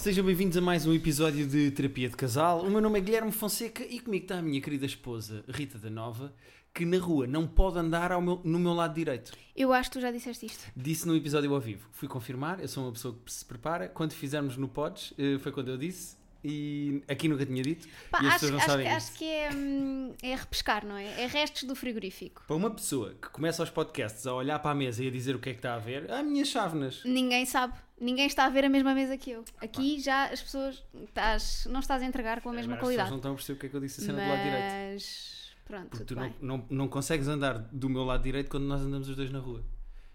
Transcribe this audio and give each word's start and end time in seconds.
Sejam 0.00 0.24
bem-vindos 0.24 0.56
a 0.56 0.62
mais 0.62 0.86
um 0.86 0.94
episódio 0.94 1.46
de 1.46 1.70
Terapia 1.72 2.08
de 2.08 2.16
Casal. 2.16 2.62
O 2.62 2.70
meu 2.70 2.80
nome 2.80 2.98
é 2.98 3.02
Guilherme 3.02 3.30
Fonseca 3.30 3.84
e 3.84 4.00
comigo 4.00 4.24
está 4.24 4.38
a 4.38 4.42
minha 4.42 4.58
querida 4.58 4.86
esposa 4.86 5.44
Rita 5.46 5.78
da 5.78 5.90
Nova, 5.90 6.32
que 6.72 6.86
na 6.86 6.96
rua 6.98 7.26
não 7.26 7.46
pode 7.46 7.78
andar 7.78 8.10
ao 8.10 8.22
meu- 8.22 8.40
no 8.42 8.58
meu 8.58 8.72
lado 8.72 8.94
direito. 8.94 9.32
Eu 9.54 9.74
acho 9.74 9.90
que 9.90 9.98
tu 9.98 10.00
já 10.00 10.10
disseste 10.10 10.46
isto. 10.46 10.64
Disse 10.74 11.06
no 11.06 11.14
episódio 11.14 11.52
ao 11.54 11.60
vivo. 11.60 11.86
Fui 11.92 12.08
confirmar, 12.08 12.60
eu 12.60 12.68
sou 12.68 12.84
uma 12.84 12.92
pessoa 12.92 13.14
que 13.24 13.30
se 13.30 13.44
prepara. 13.44 13.88
Quando 13.90 14.12
fizermos 14.12 14.56
no 14.56 14.68
Pods, 14.68 15.12
eh, 15.18 15.38
foi 15.38 15.52
quando 15.52 15.68
eu 15.68 15.76
disse. 15.76 16.18
E 16.42 17.02
aqui 17.06 17.28
nunca 17.28 17.44
tinha 17.44 17.62
dito. 17.62 17.86
Pá, 18.10 18.22
e 18.22 18.26
as 18.26 18.28
acho, 18.28 18.40
pessoas 18.46 18.50
não 18.52 18.58
acho 18.60 18.66
sabem 18.70 18.88
acho 18.88 19.12
que 19.12 19.24
é, 19.26 19.50
hum, 19.54 20.14
é 20.22 20.34
repescar, 20.34 20.86
não 20.86 20.96
é? 20.96 21.24
É 21.24 21.26
restos 21.26 21.64
do 21.64 21.74
frigorífico. 21.76 22.42
Para 22.46 22.56
uma 22.56 22.70
pessoa 22.70 23.14
que 23.20 23.28
começa 23.28 23.62
aos 23.62 23.68
podcasts 23.68 24.26
a 24.26 24.32
olhar 24.32 24.58
para 24.58 24.70
a 24.70 24.74
mesa 24.74 25.04
e 25.04 25.08
a 25.08 25.10
dizer 25.10 25.36
o 25.36 25.38
que 25.38 25.50
é 25.50 25.52
que 25.52 25.58
está 25.58 25.74
a 25.74 25.78
ver, 25.78 26.10
ah, 26.10 26.22
minhas 26.22 26.48
chávenas. 26.48 27.02
Ninguém 27.04 27.44
sabe. 27.44 27.74
Ninguém 28.00 28.26
está 28.26 28.46
a 28.46 28.48
ver 28.48 28.64
a 28.64 28.68
mesma 28.68 28.94
mesa 28.94 29.16
que 29.18 29.30
eu. 29.30 29.44
Aqui 29.60 30.00
já 30.00 30.24
as 30.26 30.42
pessoas. 30.42 30.82
Estás, 31.04 31.66
não 31.70 31.80
estás 31.80 32.02
a 32.02 32.06
entregar 32.06 32.40
com 32.40 32.48
a 32.48 32.52
mesma 32.52 32.74
Agora 32.74 32.88
as 32.92 32.96
pessoas 32.96 32.96
qualidade. 32.96 33.10
não 33.10 33.16
estão 33.18 33.32
a 33.32 33.34
perceber 33.34 33.56
o 33.56 33.60
que 33.60 33.66
é 33.66 33.68
que 33.68 33.76
eu 33.76 33.80
disse 33.80 34.00
a 34.00 34.04
cena 34.06 34.22
do 34.24 34.28
lado 34.30 34.42
direito. 34.42 34.92
Mas. 34.94 35.50
Pronto, 35.66 35.88
Porque 35.90 36.04
tu 36.04 36.16
não, 36.16 36.34
não, 36.40 36.66
não 36.68 36.88
consegues 36.88 37.28
andar 37.28 37.58
do 37.58 37.88
meu 37.88 38.02
lado 38.02 38.22
direito 38.24 38.50
quando 38.50 38.64
nós 38.64 38.80
andamos 38.80 39.08
os 39.08 39.14
dois 39.14 39.30
na 39.30 39.38
rua. 39.38 39.60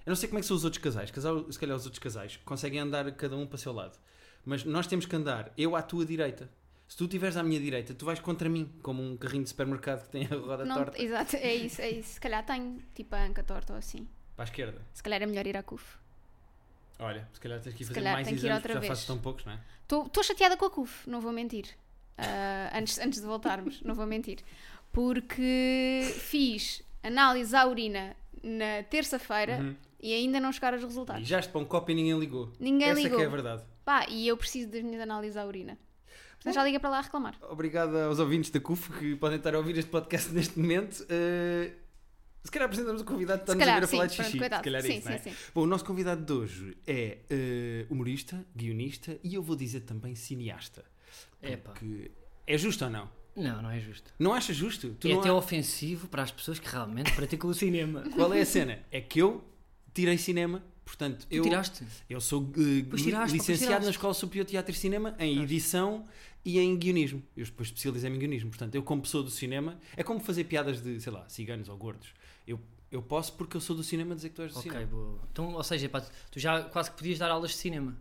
Eu 0.06 0.10
não 0.12 0.16
sei 0.16 0.28
como 0.28 0.40
é 0.40 0.42
que 0.42 0.48
são 0.48 0.58
os 0.58 0.64
outros 0.66 0.84
casais. 0.84 1.12
Casal, 1.12 1.50
se 1.52 1.58
calhar 1.58 1.76
os 1.78 1.86
outros 1.86 2.00
casais 2.00 2.38
conseguem 2.44 2.80
andar 2.80 3.10
cada 3.14 3.38
um 3.38 3.46
para 3.48 3.56
o 3.56 3.58
seu 3.60 3.72
lado. 3.72 3.98
Mas 4.44 4.64
nós 4.66 4.86
temos 4.88 5.06
que 5.06 5.16
andar 5.16 5.52
eu 5.58 5.76
à 5.76 5.82
tua 5.82 6.06
direita. 6.06 6.50
Se 6.88 6.98
tu 6.98 7.06
estiveres 7.06 7.38
à 7.38 7.42
minha 7.44 7.60
direita, 7.60 7.94
tu 7.96 8.06
vais 8.06 8.20
contra 8.20 8.48
mim, 8.50 8.70
como 8.84 9.02
um 9.02 9.16
carrinho 9.18 9.44
de 9.44 9.50
supermercado 9.50 10.04
que 10.04 10.10
tem 10.10 10.26
a 10.26 10.36
roda 10.36 10.66
Não- 10.66 10.76
torta. 10.76 11.02
exato, 11.02 11.36
é 11.38 11.56
isso, 11.56 11.82
é 11.82 11.90
isso. 11.90 12.14
Se 12.16 12.20
calhar 12.20 12.46
tenho 12.46 12.78
tipo 12.94 13.16
a 13.16 13.24
anca 13.26 13.42
torta 13.44 13.74
ou 13.74 13.80
assim. 13.80 14.08
Para 14.36 14.44
a 14.44 14.48
esquerda. 14.48 14.82
Se 14.94 15.02
calhar 15.02 15.22
é 15.22 15.26
melhor 15.26 15.48
ir 15.48 15.56
à 15.58 15.64
CUF. 15.64 15.98
Olha, 17.00 17.28
se 17.34 17.40
calhar 17.40 17.60
tens 17.60 17.74
que 17.76 17.84
ir 17.84 17.86
Se 17.88 17.94
fazer 17.94 18.02
mais 18.10 18.28
ir 18.28 18.34
exames, 18.36 18.64
já 18.64 18.74
vez. 18.80 18.88
fazes 18.88 19.06
tão 19.06 19.18
poucos, 19.18 19.46
não 19.46 19.54
é? 19.54 19.60
Estou 19.82 20.24
chateada 20.24 20.56
com 20.58 20.66
a 20.66 20.70
CUF, 20.70 21.10
não 21.10 21.20
vou 21.22 21.32
mentir. 21.32 21.66
Ah, 22.18 22.72
antes, 22.78 22.98
antes 23.00 23.20
de 23.20 23.26
voltarmos, 23.28 23.82
não 23.82 23.94
vou 23.94 24.06
mentir. 24.06 24.40
Porque 24.94 26.14
fiz 26.20 26.82
análise 27.04 27.56
à 27.56 27.66
urina 27.68 28.16
na 28.42 28.82
terça-feira 28.90 29.58
Uhum. 29.58 29.76
e 30.02 30.14
ainda 30.14 30.40
não 30.40 30.52
chegaram 30.52 30.78
os 30.78 30.84
E 30.84 30.86
resultados. 30.88 31.28
já 31.28 31.42
para 31.42 31.60
um 31.60 31.66
copo 31.66 31.92
e 31.92 31.94
ninguém 31.96 32.18
ligou. 32.18 32.52
Ninguém 32.60 32.90
Essa 32.90 33.02
ligou. 33.02 33.18
que 33.18 33.24
é 33.24 33.28
a 33.28 33.30
verdade. 33.30 33.64
Pá, 33.84 34.06
e 34.10 34.28
eu 34.28 34.38
preciso 34.38 34.70
das 34.70 34.82
minhas 34.82 35.02
análises 35.02 35.36
à 35.38 35.46
urina. 35.46 35.78
Portanto, 36.36 36.54
já 36.56 36.64
liga 36.64 36.80
para 36.80 36.90
lá 36.92 36.98
a 37.00 37.02
reclamar. 37.02 37.36
Obrigado 37.50 37.96
aos 37.98 38.20
ouvintes 38.20 38.50
da 38.52 38.60
CUF 38.60 38.92
que 38.94 39.16
podem 39.16 39.38
estar 39.38 39.54
a 39.54 39.58
ouvir 39.58 39.78
este 39.78 39.90
podcast 39.92 40.32
neste 40.32 40.58
momento. 40.60 41.02
Uh, 41.02 41.72
se 42.46 42.52
calhar 42.52 42.66
apresentamos 42.68 43.02
o 43.02 43.06
convidado 43.06 43.40
que 43.44 43.52
está-nos 43.52 43.68
a 43.68 43.76
ver 43.76 43.84
a 43.84 43.88
sim, 43.88 43.92
falar 43.98 44.08
de 44.08 44.16
pronto, 44.16 44.26
xixi. 44.28 44.38
coitado. 44.40 44.60
Se 44.60 44.64
calhar 44.64 44.80
é 44.86 44.88
sim, 44.88 44.98
isso, 44.98 45.06
não 45.08 45.12
é? 45.16 45.18
sim, 45.18 45.30
sim. 45.32 45.36
Bom, 45.54 45.62
o 45.62 45.66
nosso 45.68 45.86
convidado 45.86 46.24
de 46.26 46.32
hoje 46.34 46.78
é 46.88 47.18
eh, 47.30 47.86
humorista, 47.90 48.46
guionista 48.56 49.18
e 49.24 49.36
eu 49.36 49.42
vou 49.44 49.56
dizer 49.56 49.82
também 49.82 50.16
cineasta. 50.16 50.86
Epá. 51.42 51.72
Porque 51.72 52.12
é 52.48 52.58
justo 52.58 52.86
ou 52.86 52.90
não? 52.92 53.10
Não, 53.36 53.62
não 53.62 53.70
é 53.70 53.80
justo. 53.80 54.14
Não 54.18 54.34
achas 54.34 54.56
justo? 54.56 54.96
Tu 55.00 55.08
é 55.08 55.12
não 55.14 55.20
até 55.20 55.30
há- 55.30 55.34
ofensivo 55.34 56.08
para 56.08 56.24
as 56.24 56.32
pessoas 56.32 56.58
que 56.60 56.70
realmente 56.70 57.12
praticam 57.14 57.50
o 57.50 57.54
cinema. 57.54 58.04
Qual 58.16 58.34
é 58.34 58.42
a 58.42 58.46
cena? 58.46 58.80
É 58.92 59.02
que 59.02 59.20
eu 59.20 59.44
tirei 59.94 60.18
cinema, 60.18 60.64
portanto, 60.86 61.26
Tu 61.28 61.36
eu, 61.36 61.44
tiraste? 61.44 61.84
eu 62.10 62.22
sou 62.22 62.50
Pois 62.90 63.02
tiraste, 63.02 63.36
licenciado 63.38 63.84
na 63.86 63.92
Escola 63.92 64.14
Superior 64.14 64.46
de 64.46 64.52
Teatro 64.52 64.72
e 64.72 64.76
Cinema 64.78 65.16
em 65.20 65.42
edição 65.44 66.08
e 66.46 66.60
em 66.60 66.78
guionismo. 66.78 67.22
Eu 67.36 67.44
depois 67.44 67.68
especializei-me 67.70 68.16
em 68.16 68.20
guionismo. 68.20 68.50
Portanto, 68.52 68.76
eu 68.76 68.84
como 68.84 69.02
pessoa 69.02 69.24
do 69.24 69.30
cinema, 69.32 69.78
é 69.98 70.04
como 70.04 70.20
fazer 70.22 70.44
piadas 70.46 70.82
de, 70.82 71.02
sei 71.02 71.12
lá, 71.12 71.28
ciganos 71.28 71.68
ou 71.68 71.76
gordos. 71.78 72.14
Eu, 72.48 72.60
eu 72.92 73.02
posso 73.02 73.34
porque 73.34 73.58
eu 73.58 73.62
sou 73.62 73.76
do 73.76 73.84
cinema 73.84 74.16
dizer 74.16 74.30
que 74.30 74.36
tu 74.36 74.42
és 74.42 74.52
do 74.54 74.60
Ok, 74.60 74.72
cinema. 74.72 74.88
boa. 74.88 75.20
Então, 75.32 75.54
ou 75.54 75.64
seja, 75.64 75.90
pá, 75.90 76.02
tu 76.32 76.40
já 76.40 76.62
quase 76.64 76.92
que 76.92 76.98
podias 76.98 77.20
dar 77.20 77.30
aulas 77.32 77.52
de 77.52 77.58
cinema. 77.58 77.96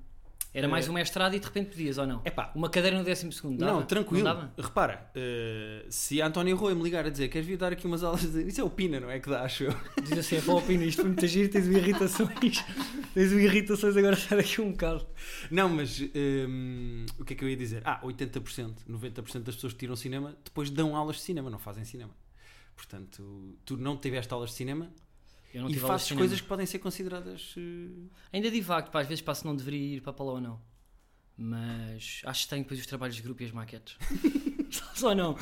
Era 0.57 0.69
Eh, 0.69 0.71
mais 0.71 0.89
um 0.89 0.93
mestrado 0.93 1.35
e 1.35 1.41
de 1.41 1.45
repente 1.47 1.71
podias, 1.71 1.99
ou 1.99 2.07
não? 2.07 2.23
Epá, 2.25 2.53
Uma 2.55 2.71
cadeira 2.71 2.97
no 2.97 3.03
décimo 3.03 3.33
segundo, 3.33 3.59
dava? 3.59 3.73
Não, 3.73 3.83
tranquilo. 3.85 4.23
Não? 4.23 4.53
Repara, 4.57 5.11
eh, 5.13 5.85
se 5.89 6.23
a 6.23 6.29
Antónia 6.29 6.55
Rui 6.55 6.73
me 6.77 6.83
ligar 6.85 7.05
a 7.05 7.09
dizer 7.11 7.27
queres 7.27 7.45
vir 7.45 7.57
dar 7.57 7.73
aqui 7.73 7.89
umas 7.89 8.05
aulas 8.05 8.23
de. 8.31 8.43
Isso 8.47 8.61
é 8.61 8.65
o 8.65 8.71
Pina, 8.71 9.01
não 9.01 9.11
é? 9.11 9.19
Que 9.19 9.29
dá, 9.29 9.43
acho 9.43 9.65
eu. 9.65 9.75
Diz 10.05 10.17
assim, 10.17 10.37
é 10.37 10.41
para 10.41 10.55
opinar, 10.55 10.87
isto 10.87 11.01
foi 11.03 11.11
muito 11.11 11.27
giro, 11.27 11.51
tens 11.51 11.67
o 11.67 11.73
irritações. 11.73 12.65
tens 13.15 13.33
o 13.33 13.41
irritações 13.41 13.97
agora 13.97 14.15
sai 14.15 14.39
daqui 14.39 14.61
um 14.61 14.71
bocado. 14.71 15.05
Não, 15.51 15.69
mas 15.69 16.01
ehm, 16.15 17.05
o 17.19 17.25
que 17.25 17.33
é 17.33 17.37
que 17.37 17.45
eu 17.45 17.49
ia 17.49 17.57
dizer? 17.57 17.83
Ah, 17.85 18.01
80%, 18.05 18.75
90% 18.89 19.41
das 19.41 19.57
pessoas 19.57 19.73
que 19.73 19.81
tiram 19.81 19.97
cinema 19.97 20.37
depois 20.45 20.71
dão 20.71 20.95
aulas 20.95 21.17
de 21.17 21.23
cinema, 21.23 21.51
não 21.51 21.59
fazem 21.59 21.85
cinema. 21.85 22.13
Portanto, 22.77 23.57
tu 23.65 23.77
não 23.77 23.97
tiveste 23.97 24.33
aulas 24.33 24.51
de 24.51 24.57
cinema 24.57 24.91
e 25.71 25.75
fazes 25.89 26.09
coisas 26.19 26.41
que 26.41 26.47
podem 26.49 26.67
ser 26.67 26.79
consideradas. 26.81 27.55
eh, 27.57 28.09
Ainda 28.33 28.51
divago, 28.51 28.91
pá, 28.91 29.01
às 29.01 29.07
vezes 29.09 29.23
passo 29.23 29.47
não 29.47 29.55
deveria 29.55 29.97
ir 29.97 30.01
para 30.01 30.13
lá 30.25 30.33
ou 30.33 30.41
não. 30.41 30.61
Mas 31.37 32.21
acho 32.25 32.45
que 32.45 32.51
tenho 32.51 32.63
depois 32.63 32.79
os 32.81 32.87
trabalhos 32.87 33.17
de 33.17 33.23
grupo 33.23 33.43
e 33.43 33.47
as 33.47 33.53
maquetes. 33.53 33.97
Só 34.95 35.15
não. 35.15 35.37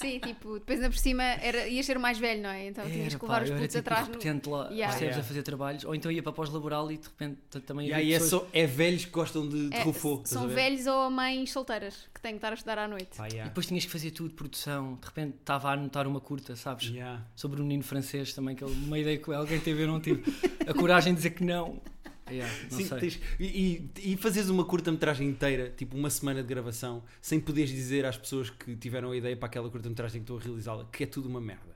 Sim, 0.00 0.18
tipo, 0.18 0.54
depois 0.54 0.78
ainda 0.78 0.90
por 0.90 0.98
cima 0.98 1.22
era, 1.22 1.68
ias 1.68 1.84
ser 1.86 1.96
o 1.96 2.00
mais 2.00 2.18
velho, 2.18 2.42
não 2.42 2.50
é? 2.50 2.66
Então 2.68 2.84
tinhas 2.84 3.08
Era, 3.12 3.18
que 3.18 3.26
pá, 3.26 3.38
levar 3.38 3.42
os 3.44 3.50
putos 3.50 3.66
tipo 3.74 3.78
atrás 3.80 4.08
no. 4.08 4.12
repetente 4.14 4.48
lá, 4.48 4.58
Yeah. 4.70 4.76
percebes, 4.86 5.00
Yeah. 5.02 5.20
a 5.20 5.24
fazer 5.24 5.42
trabalhos, 5.42 5.84
ou 5.84 5.94
então 5.94 6.10
ia 6.10 6.22
para 6.22 6.32
pós-laboral 6.32 6.90
e 6.90 6.96
de 6.98 7.06
repente 7.06 7.38
também 7.66 7.88
E 7.88 7.92
havia 7.92 8.04
aí 8.06 8.12
é, 8.14 8.18
pessoas- 8.18 8.42
só, 8.42 8.48
é 8.52 8.66
velhos 8.66 9.04
que 9.04 9.10
gostam 9.10 9.48
de, 9.48 9.68
de 9.68 9.76
É, 9.76 9.80
a 9.82 9.84
são 10.24 10.48
velhos 10.48 10.86
ou 10.86 11.10
mães 11.10 11.52
solteiras 11.52 12.08
que 12.14 12.20
têm 12.20 12.32
que 12.32 12.38
estar 12.38 12.50
a 12.50 12.54
estudar 12.54 12.78
à 12.78 12.88
noite. 12.88 13.16
Pá, 13.16 13.26
E 13.28 13.32
yeah. 13.32 13.48
depois 13.48 13.66
tinhas 13.66 13.84
que 13.84 13.90
fazer 13.90 14.10
tudo, 14.12 14.34
produção, 14.34 14.94
de 15.00 15.06
repente 15.06 15.36
estava 15.40 15.68
a 15.70 15.72
anotar 15.74 16.06
uma 16.06 16.20
curta, 16.20 16.56
sabes? 16.56 16.88
Yeah. 16.88 17.22
Sobre 17.36 17.60
o 17.60 17.64
menino 17.64 17.82
francês 17.82 18.32
também, 18.32 18.56
que 18.56 18.64
ele- 18.64 18.72
uma 18.72 18.98
ideia 18.98 19.18
que 19.18 19.32
alguém 19.32 19.60
teve, 19.60 19.82
eu 19.82 19.86
não 19.88 20.00
tive 20.00 20.22
a 20.66 20.72
coragem 20.74 21.12
de 21.12 21.18
dizer 21.18 21.30
que 21.30 21.44
não. 21.44 21.80
Yeah, 22.30 22.54
Sim, 22.70 22.88
tens- 22.88 23.20
e, 23.38 23.90
e, 23.96 24.12
e 24.12 24.16
fazes 24.16 24.48
uma 24.48 24.64
curta-metragem 24.64 25.28
inteira, 25.28 25.70
tipo 25.76 25.96
uma 25.96 26.10
semana 26.10 26.42
de 26.42 26.48
gravação, 26.48 27.02
sem 27.20 27.38
poderes 27.40 27.70
dizer 27.70 28.04
às 28.06 28.16
pessoas 28.16 28.50
que 28.50 28.76
tiveram 28.76 29.10
a 29.10 29.16
ideia 29.16 29.36
para 29.36 29.46
aquela 29.46 29.68
curta-metragem 29.70 30.20
que 30.20 30.24
estão 30.24 30.36
a 30.36 30.40
realizá-la 30.40 30.84
que 30.92 31.02
é 31.04 31.06
tudo 31.06 31.28
uma 31.28 31.40
merda. 31.40 31.74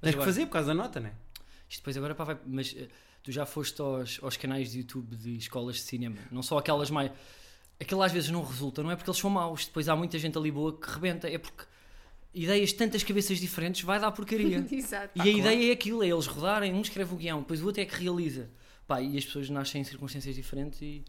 Tens 0.00 0.10
que 0.10 0.16
agora- 0.16 0.24
fazer 0.26 0.46
por 0.46 0.52
causa 0.52 0.68
da 0.68 0.74
nota, 0.74 1.00
não 1.00 1.08
é? 1.08 1.12
Isto 1.68 1.80
depois 1.80 1.96
agora 1.96 2.14
pá, 2.14 2.24
vai, 2.24 2.38
mas 2.46 2.74
eh, 2.78 2.88
tu 3.22 3.32
já 3.32 3.44
foste 3.46 3.80
aos, 3.80 4.20
aos 4.22 4.36
canais 4.36 4.70
de 4.70 4.78
YouTube 4.78 5.16
de 5.16 5.36
escolas 5.36 5.76
de 5.76 5.82
cinema, 5.82 6.16
não 6.30 6.42
só 6.42 6.58
aquelas 6.58 6.90
mais. 6.90 7.10
Aquilo 7.80 8.02
às 8.02 8.12
vezes 8.12 8.30
não 8.30 8.42
resulta, 8.44 8.82
não 8.82 8.90
é 8.90 8.96
porque 8.96 9.10
eles 9.10 9.18
são 9.20 9.28
maus, 9.30 9.66
depois 9.66 9.88
há 9.88 9.96
muita 9.96 10.18
gente 10.18 10.38
ali 10.38 10.50
boa 10.50 10.78
que 10.78 10.88
rebenta, 10.90 11.28
é 11.28 11.36
porque 11.38 11.64
ideias 12.32 12.68
de 12.70 12.74
tantas 12.76 13.02
cabeças 13.02 13.38
diferentes 13.38 13.82
vai 13.82 13.98
dar 13.98 14.10
porcaria. 14.12 14.64
Exato. 14.70 15.10
E 15.18 15.22
a 15.22 15.26
ideia 15.32 15.70
é 15.70 15.72
aquilo, 15.72 16.02
é 16.02 16.08
eles 16.08 16.26
rodarem, 16.26 16.72
um 16.72 16.80
escreve 16.82 17.12
o 17.14 17.16
guião, 17.16 17.40
depois 17.40 17.60
o 17.62 17.66
outro 17.66 17.80
é 17.82 17.84
que 17.86 18.02
realiza. 18.02 18.48
Pá, 18.86 19.00
e 19.00 19.18
as 19.18 19.24
pessoas 19.24 19.50
nascem 19.50 19.80
em 19.80 19.84
circunstâncias 19.84 20.34
diferentes 20.34 20.80
e, 20.80 21.04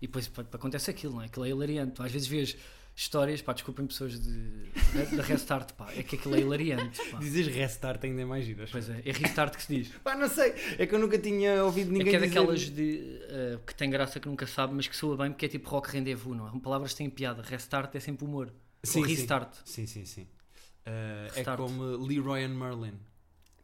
e 0.00 0.06
depois 0.06 0.28
pá, 0.28 0.42
acontece 0.52 0.90
aquilo, 0.90 1.14
não 1.14 1.22
é? 1.22 1.26
Aquilo 1.26 1.44
é 1.46 1.50
hilariante. 1.50 1.92
Tu 1.92 2.02
às 2.02 2.12
vezes 2.12 2.28
vês 2.28 2.56
histórias, 2.94 3.40
pá, 3.40 3.54
desculpem 3.54 3.86
pessoas 3.86 4.20
de, 4.20 4.70
da 5.16 5.22
Restart, 5.22 5.72
pá, 5.72 5.90
é 5.96 6.02
que 6.02 6.16
aquilo 6.16 6.34
é 6.34 6.40
hilariante. 6.40 7.00
Pá. 7.10 7.18
Dizes 7.18 7.46
restart 7.46 8.04
ainda 8.04 8.20
é 8.20 8.24
mais 8.24 8.44
giras. 8.44 8.70
Pois 8.70 8.88
é, 8.90 9.00
é 9.04 9.12
Restart 9.12 9.56
que 9.56 9.62
se 9.62 9.76
diz. 9.76 9.88
Pá, 10.04 10.14
não 10.14 10.28
sei, 10.28 10.52
é 10.78 10.86
que 10.86 10.94
eu 10.94 10.98
nunca 10.98 11.18
tinha 11.18 11.64
ouvido 11.64 11.88
É 11.88 11.92
ninguém 11.92 12.10
que 12.10 12.16
é 12.16 12.20
dizer... 12.20 12.34
daquelas 12.34 12.60
de, 12.70 13.20
eh, 13.28 13.58
que 13.66 13.74
tem 13.74 13.88
graça 13.88 14.20
que 14.20 14.28
nunca 14.28 14.46
sabe, 14.46 14.74
mas 14.74 14.86
que 14.86 14.94
soa 14.94 15.16
bem 15.16 15.30
porque 15.30 15.46
é 15.46 15.48
tipo 15.48 15.70
rock 15.70 15.90
rendezvous, 15.90 16.36
não 16.36 16.48
é? 16.48 16.60
Palavras 16.60 16.92
têm 16.92 17.08
piada. 17.08 17.42
Restart 17.42 17.94
é 17.94 18.00
sempre 18.00 18.26
humor. 18.26 18.52
Sim, 18.82 19.00
Ou 19.00 19.06
sim. 19.06 19.14
restart. 19.14 19.54
Sim, 19.64 19.86
sim, 19.86 20.04
sim. 20.04 20.22
Uh, 20.22 20.88
é 20.88 21.30
Restart. 21.36 21.56
como 21.58 21.82
Leroy 22.06 22.44
and 22.44 22.54
Merlin, 22.58 22.94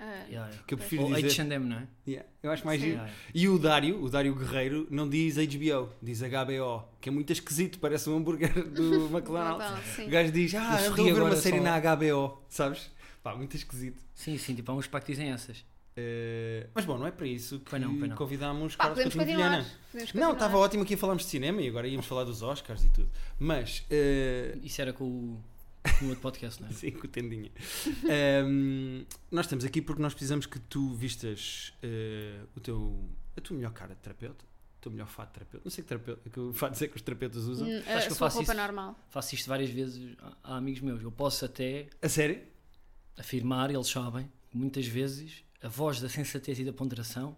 Ah, 0.01 0.05
Yeah, 0.29 0.31
yeah. 0.31 0.57
que 0.67 0.75
eu 0.75 0.79
prefiro 0.79 1.03
Ou 1.05 1.15
dizer... 1.15 1.27
H&M, 1.43 1.65
não 1.67 1.77
é? 1.79 1.89
Yeah, 2.07 2.29
eu 2.43 2.51
acho 2.53 2.65
mais 2.65 2.81
Sim. 2.81 2.91
giro. 2.93 3.01
E 3.35 3.49
o 3.49 3.59
Dário, 3.59 4.03
o 4.03 4.09
Dário 4.09 4.35
Guerreiro, 4.35 4.87
não 4.91 5.09
diz 5.09 5.37
HBO, 5.37 5.91
diz 6.01 6.21
HBO, 6.21 6.85
que 7.01 7.09
é 7.09 7.13
muito 7.13 7.33
esquisito, 7.33 7.79
parece 7.81 8.09
um 8.09 8.17
hambúrguer 8.17 8.53
do 8.71 9.07
McDonald's. 9.17 9.99
O 9.99 10.09
gajo 10.09 10.31
diz, 10.33 10.55
ah, 10.55 10.59
Eu 10.59 10.91
estou 10.91 10.93
a 10.93 10.97
sorri 10.97 11.13
ver 11.13 11.23
uma 11.23 11.37
série 11.37 11.57
só. 11.59 11.63
na 11.65 11.81
HBO, 11.81 12.43
sabes? 12.49 12.91
Pá, 13.23 13.35
muito 13.35 13.57
esquisito. 13.57 14.01
Sim, 14.15 14.39
sim, 14.39 14.55
tipo, 14.55 14.71
há 14.71 14.75
uns 14.77 14.87
pá 14.87 15.01
que 15.01 15.11
dizem 15.13 15.31
essas. 15.31 15.59
Uh, 15.99 16.69
mas 16.73 16.85
bom, 16.85 16.97
não 16.97 17.09
é 17.09 17.11
para 17.11 17.27
isso 17.27 17.59
que 17.59 17.71
Pois 17.71 17.83
não, 17.83 17.97
pois 17.99 18.09
não. 18.09 18.17
convidámos 18.17 18.77
Pá, 18.77 18.85
Carlos 18.85 19.03
Coutinho. 19.03 19.25
Vilhena. 19.27 19.67
Não, 20.15 20.33
estava 20.33 20.57
ótimo 20.57 20.85
aqui 20.85 20.95
a 20.95 20.97
falarmos 20.97 21.25
de 21.25 21.29
cinema 21.31 21.61
e 21.61 21.67
agora 21.69 21.89
íamos 21.89 22.07
falar 22.07 22.23
dos 22.23 22.41
Oscars 22.41 22.85
e 22.85 22.89
tudo. 22.91 23.11
Mas, 23.37 23.81
uh, 23.91 24.61
Isso 24.63 24.81
era 24.81 24.93
com 24.93 25.05
o 25.05 25.45
no 26.03 26.09
outro 26.09 26.23
podcast, 26.23 26.61
não 26.63 26.69
é? 26.69 26.73
Sim, 26.75 26.91
com 26.93 27.07
o 27.07 27.09
tendinha. 27.11 27.51
Um, 28.45 29.05
nós 29.31 29.47
estamos 29.47 29.65
aqui 29.65 29.81
porque 29.83 30.01
nós 30.03 30.15
precisamos 30.15 30.47
que 30.47 30.59
tu 30.59 30.95
vistas 30.95 31.73
uh, 31.83 32.47
o 32.57 32.61
teu, 32.61 33.09
a 33.37 33.41
tua 33.41 33.57
melhor 33.57 33.73
cara 33.73 33.95
de 33.95 34.01
terapeuta, 34.01 34.45
o 34.45 34.81
teu 34.81 34.93
melhor 34.93 35.09
fato 35.09 35.29
de 35.29 35.35
terapeuta. 35.35 35.65
Não 35.65 35.71
sei 35.71 35.83
que, 35.83 35.89
terapeuta, 35.89 36.31
que 36.31 36.53
fato 36.53 36.83
é 36.85 36.89
que 36.89 36.97
os 36.97 37.03
terapeutas 37.03 37.45
usam. 37.45 37.69
Hum, 37.69 37.79
Acho 37.79 37.91
A 37.91 38.01
que 38.01 38.07
eu 38.07 38.09
sua 38.11 38.17
faço 38.17 38.37
roupa 38.39 38.53
isso. 38.53 38.61
normal. 38.63 38.99
Faço 39.11 39.35
isto 39.35 39.49
várias 39.49 39.71
vezes 39.71 40.17
a, 40.43 40.55
a 40.55 40.57
amigos 40.57 40.81
meus. 40.81 41.03
Eu 41.03 41.11
posso 41.13 41.45
até 41.45 41.87
A 42.03 42.09
sério? 42.09 42.41
afirmar, 43.17 43.71
eles 43.71 43.89
sabem, 43.89 44.31
muitas 44.55 44.87
vezes, 44.87 45.43
a 45.63 45.69
voz 45.69 46.01
da 46.01 46.09
sensatez 46.09 46.59
e 46.59 46.65
da 46.65 46.73
ponderação, 46.73 47.37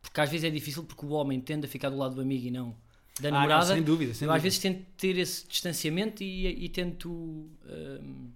porque 0.00 0.20
às 0.20 0.30
vezes 0.30 0.44
é 0.44 0.50
difícil 0.50 0.84
porque 0.84 1.04
o 1.04 1.10
homem 1.10 1.40
tende 1.40 1.66
a 1.66 1.68
ficar 1.68 1.90
do 1.90 1.96
lado 1.96 2.14
do 2.14 2.20
amigo 2.20 2.46
e 2.46 2.50
não 2.50 2.76
da 3.20 3.30
Ah, 3.30 3.46
não, 3.46 3.58
namorada. 3.58 3.74
sem 3.74 3.82
dúvida, 3.82 4.14
sem 4.14 4.26
eu 4.26 4.32
às 4.32 4.42
dúvida. 4.42 4.42
vezes 4.42 4.58
tento 4.58 4.84
ter 4.96 5.16
esse 5.18 5.46
distanciamento 5.46 6.22
e, 6.22 6.64
e 6.64 6.68
tento 6.68 7.10
hum, 7.10 8.32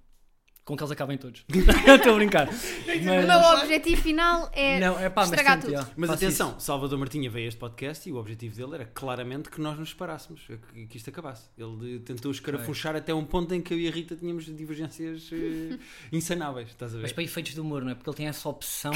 com 0.67 0.77
que 0.77 0.83
eles 0.83 0.91
acabem 0.91 1.17
todos. 1.17 1.45
Estou 1.49 2.13
a 2.15 2.17
brincar. 2.17 2.49
O 2.49 2.53
Mas, 2.87 3.05
meu 3.27 3.39
objetivo 3.63 4.03
final 4.03 4.51
é 4.53 4.81
não, 4.81 4.99
é 4.99 5.09
pá, 5.09 5.21
mas 5.21 5.31
estragar 5.31 5.55
tento, 5.61 5.67
tudo. 5.71 5.81
já, 5.81 5.89
Mas 5.97 6.11
atenção, 6.11 6.59
Salvador 6.59 6.99
Martinha 6.99 7.31
veio 7.31 7.45
a 7.45 7.49
este 7.49 7.59
podcast 7.59 8.09
e 8.09 8.13
o 8.13 8.17
objetivo 8.17 8.57
dele 8.57 8.75
era 8.75 8.85
claramente 8.85 9.49
que 9.49 9.61
nós 9.61 9.79
nos 9.79 9.91
separássemos, 9.91 10.43
que, 10.75 10.87
que 10.89 10.97
isto 10.97 11.09
acabasse. 11.09 11.45
Ele 11.57 12.01
tentou 12.01 12.33
escarafunchar 12.33 12.97
até 12.97 13.15
um 13.15 13.25
ponto 13.25 13.55
em 13.55 13.63
que 13.63 13.73
eu 13.73 13.79
e 13.79 13.87
a 13.87 13.93
Rita 13.93 14.17
tínhamos 14.17 14.45
divergências 14.47 15.31
eh, 15.33 15.79
insanáveis, 16.11 16.69
estás 16.71 16.93
a 16.95 16.99
Mas 16.99 17.11
ver? 17.11 17.15
para 17.15 17.23
efeitos 17.23 17.55
de 17.55 17.61
humor, 17.61 17.85
não 17.85 17.93
é? 17.93 17.95
Porque 17.95 18.11
ele 18.11 18.17
tem 18.17 18.27
essa 18.27 18.49
opção 18.49 18.93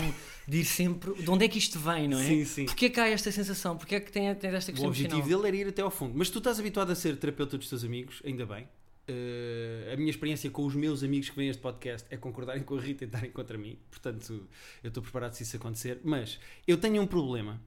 de 0.49 0.59
ir 0.59 0.65
sempre. 0.65 1.15
De 1.15 1.31
onde 1.31 1.45
é 1.45 1.49
que 1.49 1.59
isto 1.59 1.79
vem, 1.79 2.09
não 2.09 2.19
é? 2.19 2.25
Sim, 2.25 2.45
sim. 2.45 2.65
Porquê 2.67 2.87
é 2.87 2.91
que 2.91 2.99
há 2.99 3.09
esta 3.09 3.31
sensação? 3.31 3.77
Porquê 3.77 3.95
é 3.95 4.01
que 4.01 4.11
tem, 4.11 4.35
tem 4.35 4.51
esta 4.51 4.73
O 4.73 4.75
questão 4.75 4.89
objetivo 4.91 5.19
emocional? 5.21 5.43
dele 5.43 5.57
era 5.63 5.69
ir 5.69 5.71
até 5.71 5.83
ao 5.83 5.91
fundo. 5.91 6.15
Mas 6.17 6.29
tu 6.31 6.39
estás 6.39 6.59
habituado 6.59 6.91
a 6.91 6.97
ser 6.97 7.17
terapeuta 7.17 7.57
dos 7.57 7.69
teus 7.69 7.85
amigos, 7.85 8.21
ainda 8.27 8.45
bem. 8.45 8.67
Eh, 9.11 9.93
a 9.93 9.97
minha 9.97 10.11
experiência 10.11 10.49
com 10.51 10.65
os 10.65 10.75
meus 10.75 11.03
amigos 11.03 11.29
que 11.29 11.37
vêm 11.37 11.49
a 11.49 11.51
este 11.51 11.61
podcast 11.61 12.07
é 12.11 12.17
concordarem 12.17 12.63
com 12.63 12.77
a 12.77 12.81
Rita 12.81 13.05
e 13.05 13.07
estarem 13.07 13.31
contra 13.33 13.59
mim. 13.59 13.77
Portanto, 13.91 14.49
eu 14.85 14.89
estou 14.89 15.03
preparado 15.03 15.33
se 15.33 15.43
isso 15.43 15.57
acontecer. 15.57 16.01
Mas 16.05 16.39
eu 16.67 16.79
tenho 16.79 17.03
um 17.03 17.07
problema 17.07 17.61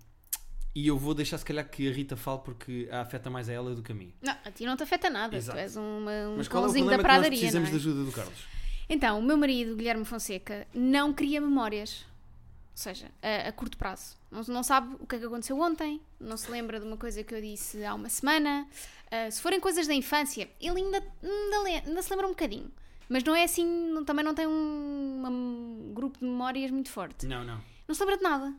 e 0.74 0.88
eu 0.88 0.98
vou 0.98 1.13
deixar 1.13 1.38
se 1.38 1.44
calhar 1.44 1.69
que 1.69 1.88
a 1.90 1.92
Rita 1.92 2.16
fale 2.16 2.40
porque 2.45 2.88
a 2.90 3.01
afeta 3.01 3.30
mais 3.30 3.50
a 3.50 3.54
ela 3.54 3.75
do 3.75 3.84
que 3.84 3.92
a 3.92 3.95
mim. 3.95 4.13
Não, 4.22 4.31
a 4.45 4.51
ti 4.51 4.66
não 4.66 4.78
te 4.78 4.84
afeta 4.84 5.10
nada. 5.10 5.36
Exato. 5.36 5.57
Tu 5.57 5.62
és 5.62 5.75
uma, 5.75 6.12
um 6.30 6.38
Mas 6.38 6.48
qual 6.48 6.63
é 6.63 6.68
o 6.68 6.69
cãozinho 6.69 6.86
problema 6.86 7.04
da 7.04 7.10
que 7.10 7.16
nós 7.16 7.19
pradaria, 7.19 7.40
precisamos 7.40 7.69
é? 7.69 7.75
ajuda 7.75 8.04
do 8.06 8.12
Carlos? 8.12 8.45
Então, 8.88 9.19
o 9.19 9.22
meu 9.22 9.38
marido, 9.38 9.75
Guilherme 9.75 10.06
Fonseca, 10.06 10.66
não 10.74 11.13
cria 11.13 11.42
memórias. 11.42 12.06
Ou 12.72 12.78
seja, 12.78 13.12
a, 13.22 13.50
a 13.50 13.51
curto 13.51 13.78
prazo. 13.78 14.16
Não, 14.33 14.41
não 14.56 14.63
sabe 14.63 14.95
o 15.00 15.06
que 15.06 15.15
é 15.15 15.19
que 15.19 15.25
aconteceu 15.25 15.59
ontem, 15.59 16.01
não 16.19 16.35
se 16.35 16.50
lembra 16.50 16.80
de 16.80 16.85
uma 16.88 16.97
coisa 16.97 17.24
que 17.24 17.35
eu 17.35 17.39
disse 17.41 17.85
há 17.85 17.94
uma 17.94 18.09
semana. 18.09 18.68
Ah, 19.12 19.30
se 19.30 19.39
forem 19.39 19.59
coisas 19.59 19.85
da 19.85 19.94
infância, 19.94 20.50
ele 20.59 20.81
ainda, 20.81 20.97
ainda, 21.21 21.88
ainda 21.88 22.01
se 22.01 22.09
lembra 22.09 22.25
um 22.25 22.31
bocadinho. 22.31 22.71
Mas 23.07 23.24
não 23.24 23.35
é 23.35 23.44
assim, 23.44 23.63
não- 23.91 24.03
também 24.03 24.25
não 24.25 24.33
tem 24.33 24.47
um, 24.47 25.24
um 25.27 25.94
grupo 25.94 26.18
de 26.18 26.25
memórias 26.25 26.71
muito 26.71 26.89
forte. 26.89 27.27
Não, 27.27 27.44
não. 27.44 27.62
Não 27.88 27.94
se 27.94 28.01
lembra 28.01 28.18
de 28.18 28.24
nada. 28.24 28.56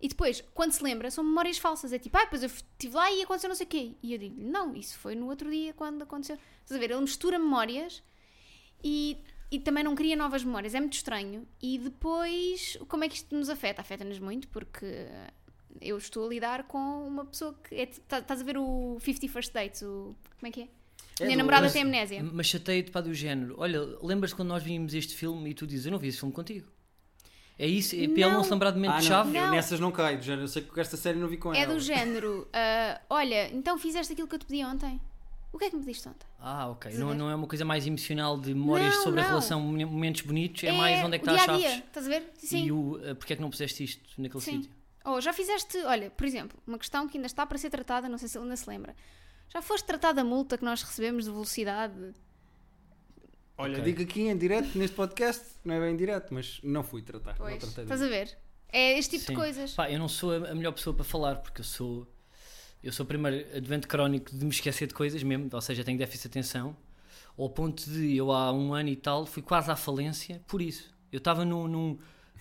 E 0.00 0.08
depois, 0.08 0.44
quando 0.54 0.72
se 0.72 0.82
lembra, 0.84 1.10
são 1.10 1.24
memórias 1.24 1.58
falsas. 1.58 1.92
É 1.92 1.98
tipo, 1.98 2.16
ah, 2.16 2.20
depois 2.24 2.42
eu 2.42 2.48
estive 2.48 2.94
lá 2.94 3.10
e 3.10 3.22
aconteceu 3.22 3.48
não 3.48 3.56
sei 3.56 3.66
o 3.66 3.68
quê. 3.68 3.92
E 4.02 4.12
eu 4.12 4.18
digo, 4.18 4.36
não, 4.40 4.76
isso 4.76 4.96
foi 4.98 5.14
no 5.16 5.26
outro 5.26 5.50
dia 5.50 5.72
quando 5.72 6.02
aconteceu. 6.02 6.38
Estás 6.62 6.76
a 6.76 6.78
ver? 6.78 6.92
Ele 6.92 7.00
mistura 7.00 7.38
memórias 7.38 8.02
e, 8.84 9.16
e 9.50 9.58
também 9.60 9.84
não 9.84 9.94
cria 9.94 10.16
novas 10.16 10.42
memórias. 10.44 10.74
É 10.74 10.80
muito 10.80 10.94
estranho. 10.94 11.46
E 11.62 11.78
depois, 11.78 12.76
como 12.88 13.04
é 13.04 13.08
que 13.08 13.16
isto 13.16 13.34
nos 13.36 13.48
afeta? 13.48 13.80
Afeta-nos 13.80 14.18
muito 14.18 14.48
porque 14.48 14.86
eu 15.80 15.96
estou 15.98 16.26
a 16.26 16.28
lidar 16.28 16.64
com 16.64 17.06
uma 17.06 17.24
pessoa 17.24 17.54
que. 17.68 17.74
É, 17.74 17.86
tá- 18.08 18.18
estás 18.18 18.40
a 18.40 18.44
ver 18.44 18.56
o 18.58 18.98
50 19.00 19.28
First 19.28 19.52
Dates? 19.52 19.82
O, 19.82 20.14
como 20.38 20.48
é 20.48 20.50
que 20.50 20.62
é? 20.62 20.68
É 21.20 21.24
Minha 21.24 21.36
do- 21.36 21.38
namorada 21.38 21.62
mas- 21.64 21.72
tem 21.72 21.82
amnésia. 21.82 22.22
Mas 22.22 22.46
chateia-te 22.46 22.90
para 22.90 23.02
do 23.02 23.14
género. 23.14 23.54
Olha, 23.58 23.80
lembras-te 24.02 24.34
quando 24.36 24.48
nós 24.48 24.62
vimos 24.62 24.92
este 24.94 25.14
filme 25.14 25.50
e 25.50 25.54
tu 25.54 25.66
dizes, 25.66 25.86
eu 25.86 25.92
não 25.92 25.98
vi 25.98 26.08
esse 26.08 26.18
filme 26.18 26.32
contigo? 26.34 26.68
É 27.58 27.66
isso? 27.66 27.94
É 27.96 28.00
para 28.06 28.20
ele 28.20 28.30
não 28.32 28.44
se 28.44 28.50
lembrar 28.50 28.70
de 28.70 28.76
Ah, 28.76 28.80
momento 28.82 29.00
de 29.00 29.08
não, 29.08 29.16
chave? 29.16 29.34
eu 29.38 29.42
Não. 29.46 29.50
nessas 29.50 29.80
não 29.80 29.90
caio. 29.90 30.20
Já, 30.22 30.34
eu 30.34 30.46
sei 30.46 30.60
que 30.62 30.78
esta 30.78 30.94
série 30.96 31.18
não 31.18 31.26
vi 31.26 31.38
com 31.38 31.54
É 31.54 31.60
ela. 31.62 31.72
do 31.72 31.80
género, 31.80 32.46
ah, 32.52 33.00
olha, 33.08 33.48
então 33.54 33.78
fizeste 33.78 34.12
aquilo 34.12 34.28
que 34.28 34.34
eu 34.34 34.38
te 34.38 34.44
pedi 34.44 34.62
ontem. 34.62 35.00
O 35.52 35.58
que 35.58 35.64
é 35.64 35.70
que 35.70 35.76
me 35.76 35.82
pediste 35.82 36.08
ontem? 36.08 36.26
Ah, 36.38 36.68
ok. 36.68 36.92
A 36.92 36.98
Não, 36.98 37.14
não 37.14 37.30
é 37.30 37.34
uma 37.34 37.46
coisa 37.46 37.64
mais 37.64 37.86
emocional 37.86 38.38
de 38.38 38.52
memórias 38.54 38.94
Não, 38.96 39.02
sobre 39.04 39.20
a 39.20 39.22
não. 39.22 39.28
relação, 39.30 39.60
momen- 39.60 39.86
momentos 39.86 40.20
bonitos, 40.22 40.62
é, 40.64 40.72
mais 40.72 41.02
onde 41.04 41.16
é 41.16 41.18
que 41.18 41.24
está 41.28 41.32
a 41.32 41.42
a 41.42 41.46
chaves. 41.46 41.62
dia, 41.62 41.78
estás 41.78 42.06
a 42.06 42.08
ver? 42.10 42.30
Sim. 42.36 42.64
E 42.66 42.72
o, 42.72 42.96
uh, 42.96 43.14
porque 43.16 43.32
é 43.32 43.36
que 43.36 43.42
não 43.42 43.48
puseste 43.50 43.82
isto 43.84 44.02
naquele 44.20 44.42
Sim. 44.42 44.62
sítio? 44.62 44.76
Ou 45.04 45.20
já 45.20 45.32
fizeste, 45.32 45.78
olha, 45.84 46.10
por 46.10 46.26
exemplo, 46.26 46.58
uma 46.66 46.78
questão 46.78 47.08
que 47.08 47.16
ainda 47.16 47.26
está 47.26 47.46
para 47.46 47.56
ser 47.56 47.70
tratada, 47.70 48.08
não 48.08 48.18
sei 48.18 48.28
se 48.28 48.36
ele 48.36 48.44
ainda 48.44 48.56
se 48.56 48.68
lembra. 48.68 48.94
Já 49.48 49.62
foste 49.62 49.86
tratada 49.86 50.20
a 50.20 50.24
multa 50.24 50.58
que 50.58 50.64
nós 50.64 50.82
recebemos 50.82 51.24
de 51.24 51.30
velocidade? 51.30 52.12
Olha, 53.58 53.78
Ok. 53.78 53.84
digo 53.84 54.02
aqui 54.02 54.22
em 54.28 54.36
direto 54.36 54.76
neste 54.76 54.94
podcast, 54.94 55.42
não 55.64 55.74
é 55.76 55.80
bem 55.80 55.94
em 55.94 55.96
direto, 55.96 56.34
mas 56.34 56.60
não 56.62 56.82
fui 56.82 57.00
tratar. 57.00 57.30
não 57.38 57.46
Pois, 57.46 57.56
tratei 57.58 57.84
estás 57.84 58.02
a 58.02 58.08
ver? 58.08 58.36
É 58.68 58.98
este 58.98 59.12
tipo 59.12 59.24
Sim. 59.28 59.32
de 59.32 59.38
coisas. 59.38 59.72
Pá, 59.72 59.90
eu 59.90 59.98
não 59.98 60.08
sou 60.08 60.32
a 60.32 60.50
a 60.50 60.54
melhor 60.54 60.72
pessoa 60.72 60.94
para 60.94 61.04
falar, 61.04 61.36
porque 61.36 61.60
eu 61.62 61.64
sou. 61.64 62.06
Eu 62.86 62.92
sou 62.92 63.04
primeiro 63.04 63.44
advento 63.56 63.88
crónico 63.88 64.30
de 64.34 64.44
me 64.44 64.50
esquecer 64.50 64.86
de 64.86 64.94
coisas 64.94 65.22
mesmo, 65.22 65.48
ou 65.52 65.60
seja, 65.60 65.82
tenho 65.82 65.98
déficit 65.98 66.22
de 66.22 66.28
atenção, 66.38 66.76
ao 67.36 67.50
ponto 67.50 67.88
de 67.90 68.16
eu 68.16 68.30
há 68.30 68.52
um 68.52 68.72
ano 68.74 68.88
e 68.88 68.96
tal 68.96 69.26
fui 69.26 69.42
quase 69.42 69.70
à 69.70 69.76
falência 69.76 70.40
por 70.46 70.62
isso. 70.62 70.94
Eu 71.10 71.18
estava 71.18 71.44
num, 71.44 71.66
num- 71.66 71.98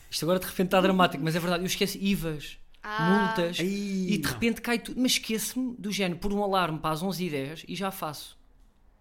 Isto 0.10 0.24
agora 0.26 0.40
de 0.40 0.46
repente 0.46 0.68
está 0.68 0.80
dramático, 0.82 1.24
mas 1.24 1.36
é 1.36 1.40
verdade, 1.40 1.64
eu 1.64 1.68
esqueci 1.68 1.98
IVAs, 2.00 2.60
Ah. 2.84 3.34
multas, 3.36 3.58
Ai, 3.60 3.66
e 3.66 4.18
de 4.18 4.24
não. 4.24 4.32
repente 4.34 4.62
cai 4.62 4.78
tudo. 4.78 5.02
Mas 5.02 5.14
esqueço-me 5.14 5.76
do 5.78 5.92
género 5.92 6.20
por 6.20 6.32
um 6.32 6.44
alarme 6.44 6.78
para 6.78 6.92
as 6.92 7.02
11h10 7.02 7.66
e 7.68 7.76
já 7.76 7.90
faço. 7.90 8.38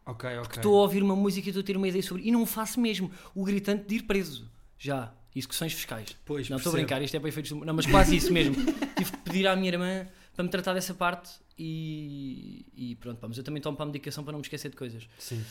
Ok, 0.07 0.29
ok. 0.39 0.57
Estou 0.57 0.79
a 0.79 0.83
ouvir 0.83 1.03
uma 1.03 1.15
música 1.15 1.47
e 1.47 1.51
estou 1.51 1.61
a 1.61 1.65
ter 1.65 1.77
uma 1.77 1.87
ideia 1.89 2.03
sobre. 2.03 2.27
E 2.27 2.31
não 2.31 2.45
faço 2.47 2.81
mesmo. 2.81 3.11
O 3.35 3.45
gritante 3.45 3.85
de 3.87 3.97
ir 3.97 4.03
preso. 4.05 4.51
Já. 4.79 5.13
Execuções 5.37 5.73
fiscais. 5.73 6.17
Pois, 6.25 6.49
não 6.49 6.57
estou 6.59 6.71
a 6.71 6.75
brincar, 6.77 7.03
isto 7.03 7.17
é 7.17 7.21
para 7.21 7.29
efeitos. 7.29 7.51
Não, 7.53 7.75
mas 7.75 7.85
quase 7.87 8.17
isso 8.17 8.33
mesmo. 8.33 8.55
Tive 8.97 9.11
que 9.13 9.19
pedir 9.19 9.47
à 9.47 9.55
minha 9.57 9.69
irmã 9.69 10.07
para 10.35 10.45
me 10.45 10.51
tratar 10.51 10.75
dessa 10.75 10.95
parte 10.95 11.33
e, 11.59 12.67
e 12.75 12.97
pronto, 12.97 13.19
pá, 13.19 13.29
mas 13.29 13.39
eu 13.39 13.45
também 13.45 13.63
tomo 13.63 13.77
para 13.77 13.85
a 13.85 13.87
medicação 13.87 14.25
para 14.25 14.33
não 14.33 14.39
me 14.39 14.45
esquecer 14.45 14.69
de 14.71 14.77
coisas. 14.77 15.09
Sim. 15.19 15.43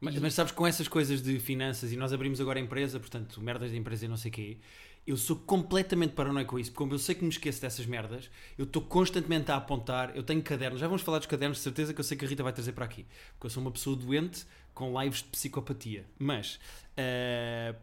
Mas, 0.00 0.16
mas 0.18 0.34
sabes, 0.34 0.52
com 0.52 0.66
essas 0.66 0.86
coisas 0.86 1.20
de 1.20 1.40
finanças, 1.40 1.92
e 1.92 1.96
nós 1.96 2.12
abrimos 2.12 2.40
agora 2.40 2.58
a 2.58 2.62
empresa, 2.62 3.00
portanto, 3.00 3.40
merdas 3.40 3.70
de 3.70 3.76
empresa 3.76 4.04
e 4.04 4.08
não 4.08 4.16
sei 4.16 4.30
o 4.30 4.34
quê, 4.34 4.58
eu 5.06 5.16
sou 5.16 5.36
completamente 5.36 6.12
paranoico 6.12 6.50
com 6.50 6.58
isso, 6.58 6.70
porque 6.70 6.78
como 6.78 6.92
eu 6.92 6.98
sei 6.98 7.14
que 7.14 7.24
me 7.24 7.30
esqueço 7.30 7.62
dessas 7.62 7.86
merdas, 7.86 8.30
eu 8.56 8.64
estou 8.64 8.82
constantemente 8.82 9.50
a 9.50 9.56
apontar, 9.56 10.14
eu 10.14 10.22
tenho 10.22 10.42
cadernos, 10.42 10.78
já 10.80 10.86
vamos 10.86 11.02
falar 11.02 11.18
dos 11.18 11.26
cadernos, 11.26 11.56
de 11.56 11.64
certeza 11.64 11.94
que 11.94 12.00
eu 12.00 12.04
sei 12.04 12.16
que 12.16 12.24
a 12.24 12.28
Rita 12.28 12.42
vai 12.42 12.52
trazer 12.52 12.72
para 12.72 12.84
aqui, 12.84 13.06
porque 13.32 13.46
eu 13.46 13.50
sou 13.50 13.62
uma 13.62 13.72
pessoa 13.72 13.96
doente 13.96 14.44
com 14.74 15.00
lives 15.02 15.22
de 15.22 15.30
psicopatia, 15.30 16.04
mas 16.18 16.60
eh, 16.96 17.74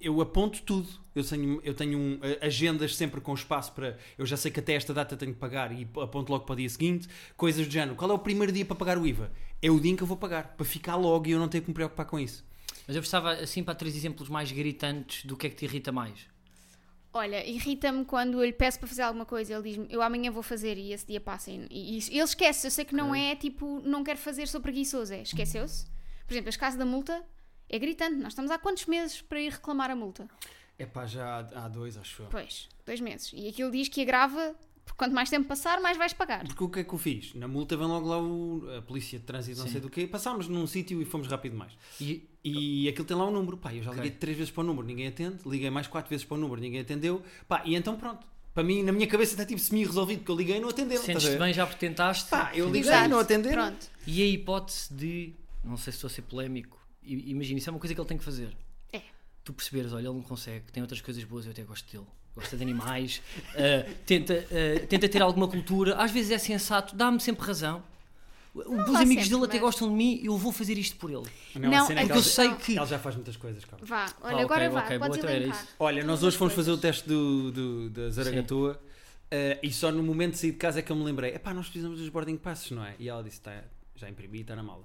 eu 0.00 0.20
aponto 0.20 0.62
tudo, 0.62 0.88
eu 1.14 1.22
tenho, 1.22 1.60
eu 1.62 1.74
tenho 1.74 1.98
um, 1.98 2.20
agendas 2.40 2.96
sempre 2.96 3.20
com 3.20 3.34
espaço 3.34 3.72
para, 3.72 3.98
eu 4.16 4.24
já 4.24 4.36
sei 4.36 4.50
que 4.50 4.60
até 4.60 4.74
esta 4.74 4.94
data 4.94 5.16
tenho 5.16 5.34
que 5.34 5.38
pagar 5.38 5.70
e 5.72 5.86
aponto 6.02 6.32
logo 6.32 6.44
para 6.44 6.54
o 6.54 6.56
dia 6.56 6.68
seguinte, 6.68 7.08
coisas 7.36 7.66
do 7.66 7.72
género, 7.72 7.96
qual 7.96 8.10
é 8.10 8.14
o 8.14 8.18
primeiro 8.18 8.52
dia 8.52 8.64
para 8.64 8.76
pagar 8.76 8.98
o 8.98 9.06
IVA? 9.06 9.30
É 9.60 9.70
o 9.70 9.78
dia 9.78 9.92
em 9.92 9.96
que 9.96 10.02
eu 10.02 10.06
vou 10.06 10.16
pagar, 10.16 10.54
para 10.56 10.64
ficar 10.64 10.96
logo 10.96 11.26
e 11.28 11.32
eu 11.32 11.38
não 11.38 11.48
ter 11.48 11.60
que 11.60 11.68
me 11.68 11.74
preocupar 11.74 12.06
com 12.06 12.18
isso. 12.18 12.44
Mas 12.86 12.96
eu 12.96 13.02
gostava, 13.02 13.32
assim, 13.32 13.62
para 13.62 13.74
três 13.74 13.94
exemplos 13.94 14.28
mais 14.28 14.50
gritantes 14.50 15.24
do 15.24 15.36
que 15.36 15.46
é 15.46 15.50
que 15.50 15.56
te 15.56 15.64
irrita 15.64 15.92
mais. 15.92 16.26
Olha, 17.12 17.44
irrita-me 17.44 18.04
quando 18.04 18.38
eu 18.38 18.44
lhe 18.44 18.52
peço 18.52 18.78
para 18.78 18.88
fazer 18.88 19.02
alguma 19.02 19.26
coisa, 19.26 19.52
ele 19.52 19.62
diz-me, 19.62 19.86
eu 19.90 20.00
amanhã 20.00 20.30
vou 20.30 20.42
fazer 20.42 20.78
e 20.78 20.92
esse 20.92 21.06
dia 21.06 21.20
passa. 21.20 21.50
E, 21.50 21.66
e 21.70 21.96
ele 22.10 22.22
esquece, 22.22 22.66
eu 22.66 22.70
sei 22.70 22.84
que 22.84 22.94
não 22.94 23.14
é 23.14 23.34
tipo, 23.34 23.80
não 23.84 24.04
quero 24.04 24.18
fazer, 24.18 24.46
sou 24.46 24.60
preguiçoso, 24.60 25.12
é, 25.12 25.22
esqueceu-se. 25.22 25.86
Por 26.26 26.34
exemplo, 26.34 26.48
este 26.48 26.58
caso 26.58 26.78
da 26.78 26.84
multa 26.84 27.24
é 27.70 27.78
gritante, 27.78 28.16
nós 28.16 28.32
estamos 28.32 28.50
há 28.50 28.58
quantos 28.58 28.86
meses 28.86 29.20
para 29.22 29.40
ir 29.40 29.50
reclamar 29.52 29.90
a 29.90 29.96
multa? 29.96 30.28
É 30.78 30.86
pá, 30.86 31.06
já 31.06 31.24
há, 31.54 31.64
há 31.64 31.68
dois, 31.68 31.96
acho 31.96 32.22
eu. 32.22 32.26
Pois, 32.28 32.68
dois 32.86 33.00
meses. 33.00 33.30
E 33.34 33.48
aquilo 33.48 33.70
diz 33.70 33.88
que 33.88 34.00
agrava, 34.00 34.54
porque 34.84 34.96
quanto 34.96 35.14
mais 35.14 35.28
tempo 35.28 35.46
passar, 35.46 35.80
mais 35.80 35.96
vais 35.98 36.12
pagar. 36.14 36.44
Porque 36.46 36.64
o 36.64 36.68
que 36.68 36.80
é 36.80 36.84
que 36.84 36.92
eu 36.94 36.98
fiz? 36.98 37.34
Na 37.34 37.46
multa 37.46 37.76
vem 37.76 37.86
logo 37.86 38.08
lá 38.08 38.18
o- 38.20 38.62
a 38.78 38.82
polícia 38.82 39.18
de 39.18 39.24
trânsito, 39.24 39.58
não 39.58 39.66
Sim. 39.66 39.72
sei 39.72 39.80
do 39.80 39.90
quê. 39.90 40.06
Passámos 40.06 40.48
num 40.48 40.66
sítio 40.66 41.00
e 41.00 41.04
fomos 41.04 41.28
rápido 41.28 41.52
demais. 41.52 41.72
E, 42.00 42.26
E 42.42 42.88
aquilo 42.88 43.04
tem 43.04 43.14
lá 43.14 43.26
um 43.26 43.30
número. 43.30 43.58
Pá, 43.58 43.74
eu 43.74 43.82
já 43.82 43.90
Ok. 43.90 44.02
liguei 44.02 44.18
três 44.18 44.34
vezes 44.34 44.50
para 44.50 44.62
o 44.62 44.64
número, 44.64 44.86
ninguém 44.86 45.06
atende. 45.08 45.36
Liguei 45.46 45.68
mais 45.68 45.86
quatro 45.86 46.08
vezes 46.08 46.24
para 46.24 46.36
o 46.36 46.40
número, 46.40 46.58
ninguém 46.58 46.80
atendeu. 46.80 47.22
Pá, 47.46 47.62
e 47.66 47.74
então 47.74 47.96
pronto. 47.98 48.26
Para 48.54 48.64
mim, 48.64 48.82
na 48.82 48.90
minha 48.92 49.06
cabeça 49.06 49.32
está 49.34 49.44
tipo 49.44 49.60
semi-resolvido, 49.60 50.20
porque 50.20 50.32
eu 50.32 50.36
liguei 50.36 50.56
e 50.56 50.60
não 50.60 50.70
atenderam. 50.70 51.02
estás 51.02 51.16
a 51.18 51.20
sentes-te 51.20 51.38
bem 51.38 51.52
já 51.52 51.66
porque 51.66 51.86
tentaste. 51.86 52.30
Pá, 52.30 52.50
eu 52.54 52.70
liguei 52.70 52.90
e 52.90 53.08
não 53.08 53.18
atenderam. 53.18 53.66
Pronto. 53.66 53.86
E 54.06 54.22
a 54.22 54.26
hipótese 54.26 54.94
de, 54.94 55.34
não 55.62 55.76
sei 55.76 55.92
se 55.92 55.98
estou 55.98 56.08
a 56.08 56.10
ser 56.10 56.22
polémico, 56.22 56.79
imagina, 57.14 57.58
isso 57.58 57.68
é 57.68 57.72
uma 57.72 57.78
coisa 57.80 57.94
que 57.94 58.00
ele 58.00 58.08
tem 58.08 58.18
que 58.18 58.24
fazer. 58.24 58.56
É. 58.92 59.00
Tu 59.44 59.52
perceberes, 59.52 59.92
olha, 59.92 60.06
ele 60.06 60.14
não 60.14 60.22
consegue, 60.22 60.70
tem 60.72 60.82
outras 60.82 61.00
coisas 61.00 61.22
boas, 61.24 61.44
eu 61.46 61.52
até 61.52 61.62
gosto 61.62 61.90
dele. 61.90 62.06
Gosta 62.34 62.56
de 62.56 62.62
animais, 62.62 63.20
eh, 63.56 63.88
tenta, 64.06 64.46
eh, 64.50 64.78
tenta 64.88 65.08
ter 65.08 65.20
alguma 65.20 65.48
cultura, 65.48 65.96
às 65.96 66.10
vezes 66.12 66.30
é 66.30 66.38
sensato, 66.38 66.94
dá-me 66.94 67.18
sempre 67.20 67.44
razão. 67.44 67.82
Os 68.54 68.64
dá 68.64 69.00
amigos 69.00 69.24
sempre, 69.24 69.28
dele 69.30 69.44
até 69.44 69.54
mas- 69.54 69.60
gostam 69.60 69.88
de 69.88 69.94
mim, 69.94 70.20
eu 70.24 70.36
vou 70.36 70.50
fazer 70.52 70.76
isto 70.76 70.96
por 70.96 71.08
ele. 71.10 71.24
Não, 71.54 71.86
cena 71.86 72.00
é 72.00 72.02
que 72.02 72.08
Porque 72.08 72.18
eu 72.18 72.22
sei 72.22 72.52
que. 72.54 72.76
Ela 72.76 72.86
já 72.86 72.98
faz 72.98 73.14
muitas 73.14 73.36
coisas, 73.36 73.64
calma. 73.64 73.84
Vá, 73.86 74.04
olha, 74.22 74.32
Ah, 74.32 74.34
ok, 74.34 74.42
agora 74.44 74.70
vá, 74.70 74.80
ok, 74.84 74.98
podes 74.98 75.18
boa, 75.20 75.30
era 75.30 75.40
elencar. 75.42 75.62
isso. 75.64 75.74
Olha, 75.78 76.04
nós 76.04 76.22
hoje 76.24 76.36
fomos 76.36 76.52
fazer 76.54 76.70
o 76.72 76.78
teste 76.78 77.08
do, 77.08 77.52
do- 77.52 77.90
da 77.90 78.10
Zaragatua 78.10 78.80
eh, 79.30 79.58
e 79.62 79.72
só 79.72 79.92
no 79.92 80.02
momento 80.02 80.32
de 80.32 80.38
sair 80.38 80.50
de 80.50 80.56
casa 80.56 80.80
é 80.80 80.82
que 80.82 80.90
eu 80.90 80.96
me 80.96 81.04
lembrei: 81.04 81.32
epá, 81.34 81.54
nós 81.54 81.66
precisamos 81.66 81.98
dos 82.00 82.08
boarding 82.08 82.36
passes, 82.36 82.70
não 82.72 82.84
é? 82.84 82.94
E 82.98 83.08
ela 83.08 83.22
disse: 83.22 83.40
tá, 83.40 83.62
já 83.94 84.08
imprimi 84.10 84.40
está 84.40 84.56
na 84.56 84.62
mala. 84.64 84.84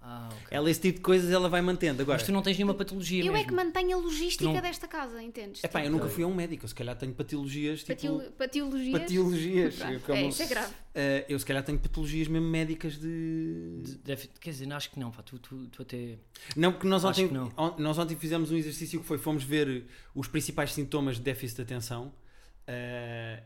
Ah, 0.00 0.28
ok. 0.30 0.46
Ela, 0.50 0.70
esse 0.70 0.80
tipo 0.80 0.98
de 0.98 1.02
coisas, 1.02 1.30
ela 1.30 1.48
vai 1.48 1.60
mantendo. 1.60 2.00
Agora, 2.00 2.16
Mas 2.18 2.26
tu 2.26 2.32
não 2.32 2.40
tens 2.40 2.56
nenhuma 2.56 2.72
patologia 2.74 3.22
Eu 3.22 3.32
é 3.32 3.38
mesmo. 3.38 3.48
que 3.48 3.54
mantenho 3.54 3.98
a 3.98 4.00
logística 4.00 4.44
Não- 4.44 4.60
desta 4.60 4.86
casa, 4.88 5.22
entendes? 5.22 5.62
epá, 5.62 5.80
eu 5.80 5.84
Tipo, 5.86 5.96
nunca 5.96 6.08
fui 6.08 6.22
a 6.22 6.26
um 6.26 6.34
médico. 6.34 6.64
Eu 6.64 6.68
se 6.68 6.74
calhar 6.74 6.96
tenho 6.96 7.12
patologias 7.12 7.82
tipo. 7.82 8.22
Patologias. 8.38 9.74
Pronto, 9.76 10.00
como- 10.06 10.18
É, 10.18 10.28
isso 10.28 10.42
é 10.42 10.46
grave. 10.46 10.74
Eh, 10.94 11.26
eu 11.28 11.38
se 11.38 11.44
calhar 11.44 11.62
tenho 11.62 11.78
patologias 11.78 12.28
mesmo 12.28 12.48
médicas 12.48 12.94
de. 12.98 13.80
De- 13.82 13.98
deve- 13.98 14.28
quer 14.40 14.50
dizer, 14.50 14.72
acho 14.72 14.90
que 14.90 14.98
não, 14.98 15.10
pá, 15.10 15.22
tu, 15.22 15.38
tu, 15.38 15.66
tu 15.68 15.82
até. 15.82 16.18
Não, 16.56 16.72
porque 16.72 16.86
nós 16.86 17.04
ontem, 17.04 17.28
que 17.28 17.34
não. 17.34 17.52
on- 17.56 17.74
nós 17.78 17.98
ontem 17.98 18.16
fizemos 18.16 18.50
um 18.50 18.56
exercício 18.56 19.00
que 19.00 19.06
foi: 19.06 19.18
fomos 19.18 19.42
ver 19.44 19.84
os 20.14 20.26
principais 20.28 20.72
sintomas 20.72 21.16
de 21.16 21.22
déficit 21.22 21.56
de 21.56 21.62
atenção. 21.62 22.12
eh, 22.70 23.42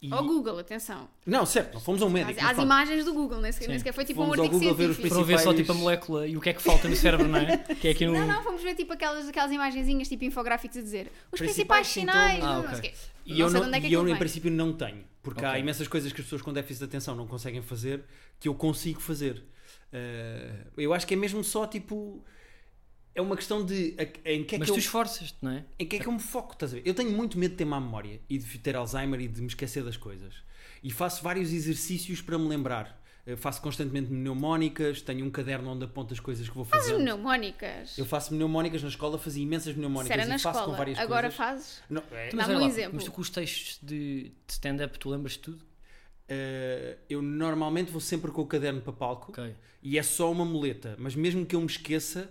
E- 0.00 0.12
Ao 0.12 0.22
Google, 0.24 0.60
atenção. 0.60 1.08
Não, 1.26 1.44
certo, 1.44 1.74
não 1.74 1.80
fomos 1.80 2.00
a 2.00 2.04
um 2.04 2.08
Às, 2.08 2.12
médico. 2.14 2.40
às 2.40 2.46
pronto. 2.52 2.62
imagens 2.62 3.04
do 3.04 3.12
Google, 3.12 3.40
nem 3.40 3.50
sequer, 3.50 3.68
nem 3.68 3.78
sequer 3.78 3.92
foi 3.92 4.04
tipo 4.04 4.20
um 4.22 4.26
Fomos 4.26 4.38
ao 4.38 4.44
artigo 4.44 4.60
Google 4.60 4.74
ver 4.76 4.84
os 4.90 4.96
científico. 4.96 5.08
Foram 5.14 5.24
ver 5.26 5.38
só 5.38 5.52
principais- 5.52 5.66
tipo 5.66 5.72
a 5.72 5.74
molécula 5.74 6.26
e 6.28 6.36
o 6.36 6.40
que 6.40 6.48
é 6.50 6.52
que 6.52 6.62
falta 6.62 6.86
no 6.88 6.94
cérebro, 6.94 7.26
não 7.26 7.36
é? 7.38 7.56
Que 7.58 7.88
é 7.88 7.90
aqui 7.90 8.06
no. 8.06 8.12
Não, 8.12 8.26
não, 8.26 8.42
fomos 8.44 8.62
ver 8.62 8.76
tipo 8.76 8.92
aquelas, 8.92 9.28
aquelas 9.28 9.50
imagenzinhas 9.50 10.08
tipo 10.08 10.24
infográficos 10.24 10.76
a 10.76 10.80
dizer 10.82 11.10
os 11.32 11.40
Principais 11.40 11.88
principais, 11.88 11.88
sinais. 11.88 12.44
Ah, 12.44 12.62
não 12.62 12.74
sei 12.76 12.90
quê. 12.90 12.94
E 13.26 13.40
eu, 13.40 13.50
não, 13.50 13.74
é 13.74 13.80
que 13.80 13.88
e 13.88 13.92
eu 13.92 14.02
em 14.02 14.06
vem. 14.06 14.16
princípio 14.16 14.50
não 14.52 14.72
tenho, 14.72 15.04
porque 15.20 15.44
há 15.44 15.48
Ok. 15.50 15.60
imensas 15.60 15.88
coisas 15.88 16.12
que 16.12 16.20
as 16.20 16.24
pessoas 16.26 16.42
com 16.42 16.52
déficit 16.52 16.78
de 16.78 16.84
atenção 16.84 17.16
não 17.16 17.26
conseguem 17.26 17.60
fazer 17.60 18.04
que 18.38 18.46
eu 18.48 18.54
consigo 18.54 19.00
fazer. 19.00 19.42
Eh, 19.92 20.52
eu 20.76 20.94
acho 20.94 21.06
que 21.06 21.14
é 21.14 21.16
mesmo 21.16 21.42
só 21.42 21.66
tipo. 21.66 22.24
É 23.18 23.20
uma 23.20 23.34
questão 23.36 23.64
de 23.66 23.96
a- 23.98 24.30
em 24.30 24.44
que 24.44 24.54
é 24.54 24.58
Mas 24.58 24.68
que 24.68 24.74
tu 24.74 24.78
eu, 24.78 24.78
esforças-te, 24.78 25.36
não 25.42 25.50
é? 25.50 25.64
em 25.76 25.84
que 25.84 25.96
é 25.96 25.98
que 25.98 26.06
eu 26.06 26.12
me 26.12 26.20
foco, 26.20 26.52
estás 26.52 26.72
a 26.72 26.76
ver? 26.76 26.82
Eu 26.84 26.94
tenho 26.94 27.10
muito 27.10 27.36
medo 27.36 27.50
de 27.50 27.56
ter 27.56 27.64
má 27.64 27.80
memória 27.80 28.20
e 28.30 28.38
de 28.38 28.58
ter 28.58 28.76
Alzheimer 28.76 29.20
e 29.20 29.26
de 29.26 29.40
me 29.40 29.48
esquecer 29.48 29.82
das 29.82 29.96
coisas. 29.96 30.34
E 30.84 30.92
faço 30.92 31.20
vários 31.24 31.52
exercícios 31.52 32.20
para 32.20 32.38
me 32.38 32.46
lembrar. 32.48 32.96
Eu 33.26 33.36
faço 33.36 33.60
constantemente 33.60 34.10
mnemónicas, 34.12 35.02
tenho 35.02 35.26
um 35.26 35.30
caderno 35.30 35.70
onde 35.72 35.84
aponto 35.84 36.14
as 36.14 36.20
coisas 36.20 36.48
que 36.48 36.54
vou 36.54 36.64
Fazes 36.64 36.90
fazer. 36.92 37.02
mnemónicas. 37.02 37.98
Eu 37.98 38.06
faço 38.06 38.32
mnemónicas 38.32 38.82
na 38.84 38.88
escola, 38.88 39.18
fazia 39.18 39.42
imensas 39.42 39.74
mnemónicas 39.74 40.16
era 40.16 40.24
e 40.24 40.28
na 40.28 40.38
faço 40.38 40.54
com 40.54 40.58
escola, 40.60 40.76
várias 40.78 40.98
agora 41.00 41.22
coisas. 41.22 41.36
fazes. 41.36 41.82
Não, 41.90 42.02
é- 42.12 42.30
Mas 42.32 42.46
Dá-me 42.46 42.56
um 42.56 42.60
lá, 42.62 42.66
exemplo. 42.68 42.92
Mas 42.94 43.04
tu 43.04 43.10
com 43.10 43.20
os 43.20 43.28
textos 43.30 43.80
de, 43.82 44.28
de 44.28 44.32
stand-up, 44.52 44.96
tu 44.96 45.10
lembras 45.10 45.32
de 45.32 45.40
tudo? 45.40 45.64
Eh, 46.28 46.98
eu 47.10 47.20
normalmente 47.20 47.90
vou 47.90 48.00
sempre 48.00 48.30
com 48.30 48.42
o 48.42 48.46
caderno 48.46 48.80
para 48.80 48.92
palco 48.92 49.32
Ok. 49.32 49.54
e 49.82 49.98
é 49.98 50.02
só 50.04 50.30
uma 50.30 50.44
muleta, 50.44 50.94
mas 51.00 51.14
mesmo 51.16 51.44
que 51.44 51.56
eu 51.56 51.60
me 51.60 51.66
esqueça, 51.66 52.30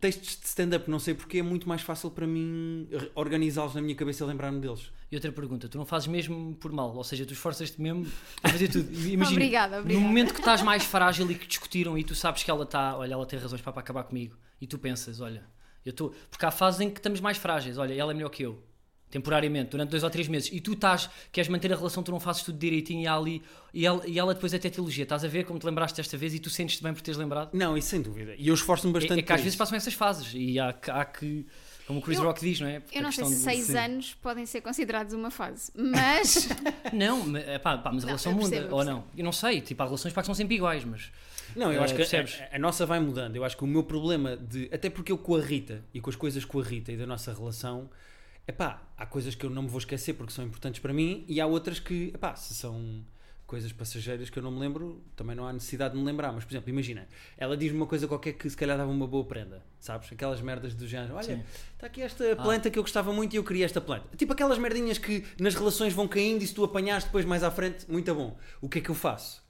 textos 0.00 0.38
de 0.40 0.46
stand-up, 0.46 0.90
não 0.90 0.98
sei 0.98 1.14
porque, 1.14 1.38
é 1.38 1.42
muito 1.42 1.68
mais 1.68 1.82
fácil 1.82 2.10
para 2.10 2.26
mim 2.26 2.88
organizá-los 3.14 3.74
na 3.74 3.80
minha 3.80 3.94
cabeça 3.94 4.24
e 4.24 4.26
lembrar-me 4.26 4.60
deles. 4.60 4.90
E 5.10 5.14
outra 5.14 5.30
pergunta, 5.30 5.68
tu 5.68 5.78
não 5.78 5.84
fazes 5.84 6.08
mesmo 6.08 6.54
por 6.56 6.72
mal, 6.72 6.94
ou 6.94 7.04
seja, 7.04 7.24
tu 7.26 7.32
esforças-te 7.32 7.80
mesmo 7.80 8.06
a 8.42 8.48
fazer 8.48 8.68
tudo. 8.68 8.90
Imagina, 8.92 9.36
Obrigada, 9.36 9.76
no 9.76 9.82
obrigada. 9.82 10.06
momento 10.06 10.32
que 10.34 10.40
estás 10.40 10.62
mais 10.62 10.84
frágil 10.84 11.30
e 11.30 11.34
que 11.34 11.46
discutiram 11.46 11.96
e 11.96 12.04
tu 12.04 12.14
sabes 12.14 12.42
que 12.42 12.50
ela 12.50 12.64
está, 12.64 12.96
olha, 12.96 13.14
ela 13.14 13.26
tem 13.26 13.38
razões 13.38 13.60
para, 13.60 13.72
para 13.72 13.80
acabar 13.82 14.04
comigo, 14.04 14.36
e 14.60 14.66
tu 14.66 14.78
pensas, 14.78 15.20
olha, 15.20 15.44
eu 15.84 15.90
estou. 15.90 16.14
Porque 16.30 16.46
há 16.46 16.50
fases 16.50 16.80
em 16.80 16.90
que 16.90 16.98
estamos 16.98 17.20
mais 17.20 17.36
frágeis, 17.36 17.76
olha, 17.78 17.92
ela 17.94 18.12
é 18.12 18.14
melhor 18.14 18.30
que 18.30 18.42
eu, 18.42 18.62
temporariamente, 19.12 19.70
durante 19.70 19.90
dois 19.90 20.02
ou 20.02 20.10
três 20.10 20.26
meses, 20.26 20.50
e 20.52 20.60
tu 20.60 20.72
estás, 20.72 21.08
queres 21.30 21.48
manter 21.48 21.72
a 21.72 21.76
relação, 21.76 22.02
tu 22.02 22.10
não 22.10 22.18
fazes 22.18 22.42
tudo 22.42 22.58
direitinho 22.58 23.02
e 23.02 23.06
há 23.06 23.14
ali, 23.14 23.42
e 23.72 23.86
ela, 23.86 24.02
e 24.06 24.18
ela 24.18 24.34
depois 24.34 24.52
até 24.52 24.68
te 24.68 24.80
elogia, 24.80 25.04
estás 25.04 25.22
a 25.24 25.28
ver 25.28 25.44
como 25.44 25.58
te 25.60 25.66
lembraste 25.66 25.96
desta 25.98 26.16
vez 26.16 26.34
e 26.34 26.40
tu 26.40 26.50
sentes-te 26.50 26.82
bem 26.82 26.92
por 26.92 27.02
teres 27.02 27.16
lembrado? 27.18 27.50
Não, 27.52 27.76
isso 27.78 27.88
sem 27.90 28.00
dúvida. 28.02 28.34
E 28.36 28.48
eu 28.48 28.54
esforço-me 28.54 28.90
É, 28.90 28.94
bastante 28.94 29.20
é 29.20 29.22
que 29.22 29.32
às 29.32 29.38
por 29.40 29.44
vezes 29.44 29.54
isso. 29.54 29.58
passam 29.58 29.76
essas 29.76 29.94
fases 29.94 30.32
e 30.34 30.58
há, 30.58 30.72
que- 30.72 30.90
há 30.90 31.04
que, 31.04 31.46
como 31.86 31.98
o 32.00 32.02
Chris 32.02 32.18
Eu- 32.18 32.24
Rock 32.24 32.40
diz, 32.40 32.58
não 32.60 32.66
é? 32.68 32.80
Porque 32.80 32.96
Eu 32.98 33.02
não 33.02 33.12
sei 33.12 33.24
se 33.26 33.30
de- 33.34 33.36
seis 33.36 33.64
sim. 33.66 33.76
anos 33.76 34.14
podem 34.22 34.46
ser 34.46 34.60
considerados 34.62 35.12
uma 35.12 35.30
fase, 35.30 35.70
mas 35.76 36.48
Não, 36.92 37.26
mas, 37.26 37.46
é 37.46 37.58
pá, 37.58 37.76
pá, 37.78 37.92
mas 37.92 38.02
a 38.04 38.06
Não, 38.06 38.08
relação 38.08 38.32
muda, 38.32 38.48
percebo, 38.50 38.72
eu 38.72 38.76
ou 38.78 38.84
não? 38.84 39.04
Eu 39.16 39.24
não 39.24 39.32
sei, 39.32 39.60
tipo, 39.60 39.82
há 39.82 39.86
relações 39.86 40.12
pá, 40.14 40.22
que 40.22 40.26
são 40.26 40.34
sempre 40.34 40.54
iguais, 40.56 40.84
mas 40.84 41.10
Não, 41.54 41.70
eu 41.70 41.82
Eh, 41.82 41.84
acho 41.84 41.94
que 41.94 42.02
a, 42.02 42.56
a 42.56 42.58
nossa 42.58 42.86
vai 42.86 42.98
mudando. 42.98 43.36
Eu 43.36 43.44
acho 43.44 43.56
que 43.58 43.62
o 43.64 43.66
meu 43.66 43.82
problema 43.82 44.36
de. 44.38 44.70
Até 44.72 44.88
porque 44.88 45.12
eu 45.12 45.18
com 45.18 45.34
a 45.36 45.40
Rita 45.42 45.84
e 45.92 46.00
com 46.00 46.08
as 46.08 46.16
coisas 46.16 46.46
com 46.46 46.58
a 46.60 46.62
Rita 46.62 46.90
e 46.92 46.96
da 46.96 47.04
nossa 47.06 47.30
relação. 47.34 47.90
Epá, 48.46 48.82
há 48.96 49.06
coisas 49.06 49.34
que 49.34 49.46
eu 49.46 49.50
não 49.50 49.62
me 49.62 49.68
vou 49.68 49.78
esquecer 49.78 50.14
porque 50.14 50.32
são 50.32 50.44
importantes 50.44 50.80
para 50.80 50.92
mim 50.92 51.24
e 51.28 51.40
há 51.40 51.46
outras 51.46 51.78
que, 51.78 52.10
epá, 52.14 52.34
se 52.34 52.54
são 52.54 53.04
coisas 53.52 53.70
passageiras 53.70 54.30
que 54.30 54.38
eu 54.38 54.42
não 54.42 54.50
me 54.50 54.58
lembro, 54.58 55.04
também 55.14 55.36
não 55.36 55.46
há 55.46 55.52
necessidade 55.52 55.92
de 55.92 56.00
me 56.00 56.06
lembrar. 56.06 56.32
Mas, 56.32 56.42
por 56.42 56.52
exemplo, 56.52 56.70
imagina, 56.70 57.06
ela 57.36 57.54
diz-me 57.54 57.76
uma 57.76 57.86
coisa 57.86 58.08
qualquer 58.08 58.32
que 58.32 58.48
se 58.48 58.56
calhar 58.56 58.78
dava 58.78 58.90
uma 58.90 59.06
boa 59.06 59.24
prenda, 59.24 59.62
sabes? 59.78 60.10
Aquelas 60.10 60.40
merdas 60.40 60.74
do 60.74 60.88
género. 60.88 61.14
Olha, 61.14 61.44
está 61.74 61.86
aqui 61.86 62.00
esta 62.00 62.34
planta 62.34 62.70
que 62.70 62.78
eu 62.78 62.82
gostava 62.82 63.12
muito 63.12 63.34
e 63.34 63.36
eu 63.36 63.44
queria 63.44 63.66
esta 63.66 63.78
planta. 63.78 64.16
Tipo 64.16 64.32
aquelas 64.32 64.56
merdinhas 64.58 64.96
que 64.96 65.24
nas 65.38 65.54
relações 65.54 65.92
vão 65.92 66.08
caindo 66.08 66.42
e 66.42 66.46
se 66.46 66.54
tu 66.54 66.64
apanhares 66.64 67.04
depois 67.04 67.26
mais 67.26 67.44
à 67.44 67.50
frente, 67.50 67.84
muito 67.90 68.14
bom. 68.14 68.38
O 68.58 68.70
que 68.70 68.78
é 68.78 68.80
que 68.80 68.88
eu 68.88 68.94
faço? 68.94 69.42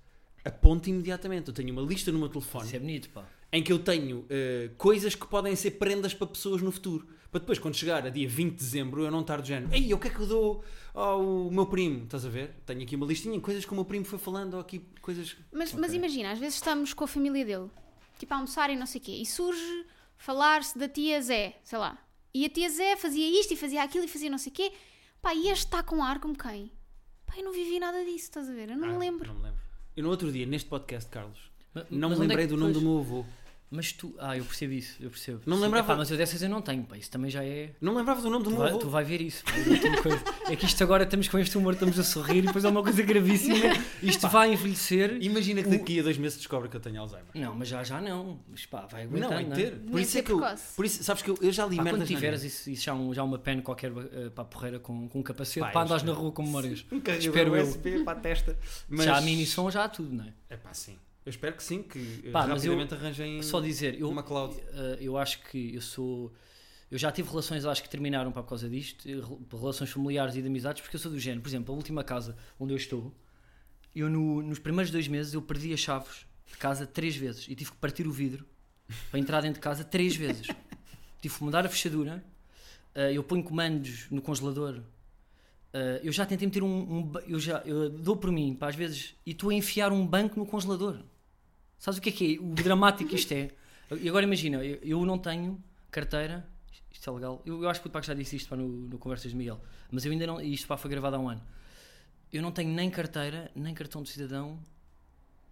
Aponto 0.45 0.91
imediatamente. 0.91 1.47
Eu 1.47 1.55
tenho 1.55 1.73
uma 1.73 1.83
lista 1.83 2.11
no 2.11 2.19
meu 2.19 2.29
telefone 2.29 2.67
isso 2.67 2.75
é 2.75 2.81
bonito, 2.81 3.09
pá. 3.11 3.25
Em 3.53 3.63
que 3.63 3.73
eu 3.73 3.79
tenho 3.79 4.25
eh, 4.31 4.71
coisas 4.79 5.15
que 5.15 5.27
podem 5.27 5.55
ser 5.55 5.73
prendas 5.73 6.15
para 6.15 6.27
pessoas 6.27 6.63
no 6.63 6.73
futuro. 6.73 7.07
Para 7.31 7.41
depois, 7.41 7.59
quando 7.59 7.75
chegar 7.75 8.07
a 8.07 8.11
dia 8.11 8.29
20 8.29 8.51
de 8.51 8.57
dezembro, 8.57 9.03
eu 9.05 9.11
não 9.11 9.21
estar 9.21 9.41
do 9.41 9.47
género. 9.47 9.73
Ei, 9.75 9.93
o 9.95 9.99
que 9.99 10.09
é 10.09 10.11
que 10.11 10.21
eu 10.21 10.27
dou 10.27 10.65
ao 10.93 11.51
meu 11.51 11.65
primo? 11.67 12.05
Estás 12.05 12.25
a 12.27 12.29
ver? 12.29 12.55
Tenho 12.67 12.83
aqui 12.83 12.95
uma 12.97 13.07
listinha, 13.07 13.39
coisas 13.41 13.65
que 13.65 13.73
o 13.73 13.75
meu 13.75 13.85
primo 13.85 14.05
foi 14.05 14.19
falando, 14.19 14.55
ou 14.55 14.61
aqui 14.61 14.81
coisas. 15.01 15.37
Mas, 15.51 15.71
Ok. 15.71 15.81
mas 15.81 15.95
imagina, 15.95 16.31
às 16.33 16.39
vezes 16.39 16.55
estamos 16.57 16.93
com 16.93 17.05
a 17.05 17.07
família 17.09 17.45
dele, 17.45 17.71
tipo 18.19 18.33
a 18.35 18.37
almoçar 18.37 18.69
e 18.71 18.77
não 18.77 18.85
sei 18.87 19.01
o 19.01 19.05
quê, 19.05 19.13
e 19.13 19.25
surge 19.25 19.87
falar-se 20.17 20.79
da 20.79 20.89
tia 20.89 21.21
Zé, 21.23 21.59
sei 21.65 21.79
lá. 21.79 21.99
E 22.35 22.45
a 22.45 22.49
tia 22.51 22.69
Zé 22.71 22.97
fazia 22.97 23.41
isto 23.41 23.53
e 23.53 23.57
fazia 23.57 23.83
aquilo 23.83 24.05
e 24.05 24.09
fazia 24.09 24.29
não 24.31 24.39
sei 24.39 24.51
o 24.53 24.55
quê. 24.55 24.73
Pá, 25.23 25.35
e 25.35 25.49
este 25.49 25.65
está 25.67 25.83
com 25.83 26.03
ar 26.03 26.21
como 26.21 26.37
quem? 26.37 26.71
Pá, 27.27 27.35
eu 27.39 27.45
não 27.45 27.53
vivi 27.53 27.79
nada 27.81 28.05
disso, 28.05 28.25
estás 28.25 28.49
a 28.49 28.53
ver? 28.53 28.71
Eu 28.71 28.77
não 28.77 28.89
Ah, 28.89 28.93
me 28.93 28.99
lembro. 28.99 29.29
Não 29.29 29.35
me 29.39 29.43
lembro. 29.45 29.61
Eu 29.97 30.03
no 30.05 30.11
outro 30.11 30.31
dia, 30.31 30.45
neste 30.47 30.69
podcast, 30.69 31.09
Carlos, 31.11 31.39
Ma- 31.75 31.87
não 31.91 32.11
mas 32.11 32.19
me 32.19 32.25
é 32.25 32.29
lembrei 32.29 32.47
que 32.47 32.53
do 32.53 32.59
nome 32.59 32.73
do 32.75 32.81
meu 32.83 32.99
avô. 32.99 33.25
Mas 33.75 33.91
tu, 33.91 34.15
ah, 34.19 34.37
eu 34.37 34.45
percebo 34.45 34.75
isso, 34.75 34.97
eu 35.01 35.09
percebo. 35.09 35.41
Não 35.47 35.57
Sim, 35.57 35.63
lembrava- 35.63 35.87
epá, 35.93 35.97
mas 35.97 36.11
eu 36.11 36.17
dessas 36.19 36.43
eu 36.43 36.49
não 36.51 36.61
tenho, 36.61 36.85
pá, 36.85 36.99
isso 36.99 37.11
também 37.11 37.31
já 37.31 37.43
é. 37.43 37.71
Não 37.81 37.95
lembrava 37.97 38.21
do 38.21 38.29
nome 38.29 38.45
do 38.45 38.51
Tu 38.51 38.53
meu 38.53 38.59
vai, 38.61 38.69
avô. 38.69 38.79
tu 38.79 38.89
vai 38.91 39.03
ver 39.03 39.23
isso. 39.23 39.43
pá, 39.45 39.53
eu 39.57 40.53
É 40.53 40.57
que 40.57 40.67
isto 40.67 40.83
agora 40.85 41.05
estamos 41.05 41.27
com 41.27 41.39
este 41.39 41.57
humor, 41.57 41.73
estamos 41.73 41.99
a 41.99 42.05
sorrir 42.05 42.39
e 42.39 42.43
depois 42.43 42.65
é 42.67 42.69
uma 42.69 42.83
coisa 42.83 43.03
gravíssima. 43.03 43.75
Isto 44.03 44.29
vai 44.29 44.53
envelhecer. 44.53 45.17
Imagina 45.23 45.63
que 45.63 45.71
daqui 45.71 46.01
a 46.01 46.03
dois 46.03 46.19
meses 46.19 46.37
descobre 46.37 46.69
que 46.69 46.77
eu 46.77 46.81
tenho 46.81 47.01
Alzheimer. 47.01 47.29
Não, 47.35 47.55
mas 47.55 47.69
já 47.69 47.83
já 47.83 47.99
não. 47.99 48.41
Mas 48.47 48.67
pá, 48.67 48.87
vai 48.87 49.05
aguentando. 49.05 49.33
Não, 49.33 49.41
em 49.41 49.47
não 49.47 49.53
é? 49.53 49.57
ter. 49.57 49.71
Por 49.79 49.95
Nem 49.95 50.03
isso 50.03 50.19
é 50.19 50.23
que 50.23 50.33
eu. 50.33 50.41
Por 50.77 50.85
isso, 50.85 51.03
sabes 51.03 51.23
que 51.23 51.31
eu, 51.31 51.39
eu 51.41 51.51
já 51.51 51.65
li 51.65 51.77
Pá, 51.77 51.85
merdas 51.85 52.03
quando 52.03 52.09
tiveres 52.09 52.45
isso, 52.45 52.69
isso 52.69 52.85
já, 52.85 52.93
um, 52.93 53.15
já 53.15 53.23
uma 53.25 53.39
pen 53.39 53.63
qualquer 53.63 53.91
eh, 53.91 54.29
para 54.29 54.43
a 54.43 54.45
porreira 54.45 54.79
com, 54.79 55.09
com 55.09 55.21
um 55.21 55.23
capacete 55.23 55.61
Pá, 55.61 55.73
eu 55.73 55.81
andares 55.81 56.03
na 56.03 56.13
rua 56.13 56.31
com 56.31 56.43
memórias. 56.43 56.85
Um 56.93 57.01
carregador 57.01 57.29
Espero 57.37 57.57
eu. 57.57 57.63
USB 57.63 58.05
para 58.05 58.19
a 58.19 58.21
testa. 58.21 58.59
Mas... 58.87 59.07
Já 59.07 59.17
há 59.17 59.21
mini 59.23 59.47
som, 59.47 59.71
já 59.71 59.85
há 59.85 59.89
tudo, 59.89 60.15
não 60.15 60.25
é? 60.25 60.33
É 60.51 60.57
pá, 60.57 60.75
sim. 60.75 60.97
Eu 61.25 61.31
espero 61.31 61.55
que 61.57 61.63
sim, 61.63 61.83
que 61.83 61.99
eh, 62.25 62.31
Pá, 62.33 62.47
mas 62.47 62.65
eu- 62.65 62.73
rapidamente 62.73 62.95
arranjem 62.95 63.43
Só 63.43 63.61
dizer, 63.61 63.99
eu, 64.01 64.11
uma 64.11 64.23
cloud. 64.23 64.57
eh, 64.73 64.99
eu 65.01 65.17
acho 65.17 65.41
que 65.45 65.75
eu 65.75 65.81
sou. 65.81 66.33
Eu 66.91 66.99
já 66.99 67.11
tive 67.13 67.29
relações, 67.31 67.65
acho 67.65 67.83
que 67.83 67.89
terminaram 67.89 68.31
por 68.33 68.43
causa 68.45 68.69
disto, 68.69 69.09
eh, 69.09 69.13
rel- 69.15 69.41
relações 69.53 69.91
familiares 69.91 70.35
e 70.35 70.43
de 70.43 70.49
amizades, 70.49 70.83
porque 70.83 70.97
eu 70.97 71.01
sou 71.01 71.11
do 71.13 71.19
género. 71.19 71.41
Por 71.43 71.49
exemplo, 71.49 71.73
a 71.73 71.77
última 71.77 72.03
casa 72.05 72.37
onde 72.59 72.73
eu 72.73 72.77
estou, 72.77 73.15
eu 73.95 74.11
no- 74.11 74.43
nos 74.43 74.59
primeiros 74.59 74.91
dois 74.91 75.07
meses 75.09 75.33
eu 75.33 75.41
perdi 75.43 75.73
as 75.73 75.81
chaves 75.81 76.27
de 76.51 76.57
casa 76.59 76.87
três 76.87 77.15
vezes 77.17 77.47
e 77.49 77.55
tive 77.55 77.71
que 77.71 77.77
partir 77.79 78.07
o 78.07 78.13
vidro 78.13 78.45
para 79.11 79.19
entrar 79.21 79.41
dentro 79.41 79.55
de 79.61 79.61
casa 79.65 79.85
três 79.85 80.15
vezes. 80.17 80.47
tive 81.23 81.35
que 81.39 81.45
mudar 81.45 81.65
a 81.65 81.69
fechadura, 81.69 82.23
eu 83.15 83.23
ponho 83.23 83.45
comandos 83.45 84.07
no 84.11 84.21
congelador. 84.21 84.83
eu 86.03 86.13
já 86.13 86.27
tentei 86.27 86.47
meter 86.49 86.63
um, 86.65 86.69
um 86.99 87.13
eu 87.29 87.39
já 87.39 87.59
eu 87.65 87.89
dou 87.89 88.17
por 88.17 88.31
mim, 88.33 88.55
pá, 88.55 88.69
às 88.69 88.75
vezes, 88.77 89.15
e 89.25 89.31
estou 89.31 89.49
a 89.51 89.55
enfiar 89.55 89.93
um 89.93 90.05
banco 90.07 90.39
no 90.39 90.45
congelador. 90.45 90.99
Sabes 91.83 91.99
o 91.99 92.01
que 92.01 92.11
é 92.11 92.13
que 92.13 92.37
é? 92.37 92.41
O 92.41 92.55
dramático 92.55 93.13
isto 93.13 93.33
é. 93.33 93.51
E 94.01 94.09
agora 94.09 94.25
imagina, 94.25 94.65
eu, 94.65 94.79
eu 94.85 95.05
não 95.05 95.19
tenho 95.19 95.61
carteira. 95.91 96.49
Isto 96.93 97.11
é 97.11 97.13
legal. 97.13 97.43
Eu, 97.45 97.61
eu 97.61 97.69
acho 97.69 97.81
que 97.81 97.89
o 97.89 97.91
Paco 97.91 98.07
já 98.07 98.15
disse 98.15 98.37
isto 98.37 98.49
pá, 98.49 98.55
no, 98.55 98.69
no 98.69 98.99
Conversas 98.99 99.33
de 99.33 99.37
Miguel. 99.37 99.61
Mas 99.91 100.07
eu 100.07 100.13
ainda 100.13 100.25
não. 100.25 100.41
e 100.41 100.55
Isto 100.55 100.69
pá, 100.69 100.77
foi 100.77 100.89
gravado 100.89 101.17
há 101.17 101.19
um 101.19 101.29
ano. 101.29 101.43
Eu 102.33 102.41
não 102.41 102.53
tenho 102.53 102.71
nem 102.73 102.89
carteira, 102.89 103.51
nem 103.57 103.75
cartão 103.75 104.01
de 104.01 104.11
cidadão, 104.11 104.61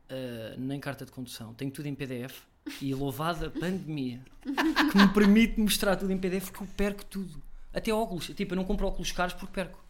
ah, 0.08 0.54
nem 0.56 0.78
carta 0.78 1.04
de 1.04 1.10
condução. 1.10 1.52
Tenho 1.52 1.72
tudo 1.72 1.86
em 1.86 1.96
PDF. 1.96 2.42
E 2.80 2.94
louvada 2.94 3.48
a 3.48 3.50
pandemia 3.50 4.20
que 4.44 4.96
me 4.96 5.08
permite 5.12 5.58
mostrar 5.58 5.96
tudo 5.96 6.12
em 6.12 6.18
PDF 6.18 6.50
que 6.52 6.60
eu 6.60 6.66
perco 6.76 7.04
tudo. 7.06 7.42
Até 7.74 7.92
óculos. 7.92 8.26
Tipo, 8.28 8.52
eu 8.52 8.56
não 8.56 8.64
compro 8.64 8.86
óculos 8.86 9.10
caros 9.10 9.34
porque 9.34 9.52
perco. 9.52 9.84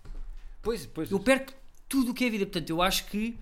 Pois, 0.62 0.86
pois. 0.86 1.10
Eu 1.10 1.20
perco 1.20 1.52
tudo 1.86 2.12
o 2.12 2.14
que 2.14 2.24
é 2.24 2.30
vida. 2.30 2.46
Portanto, 2.46 2.70
eu 2.70 2.80
acho 2.80 3.04
que. 3.08 3.38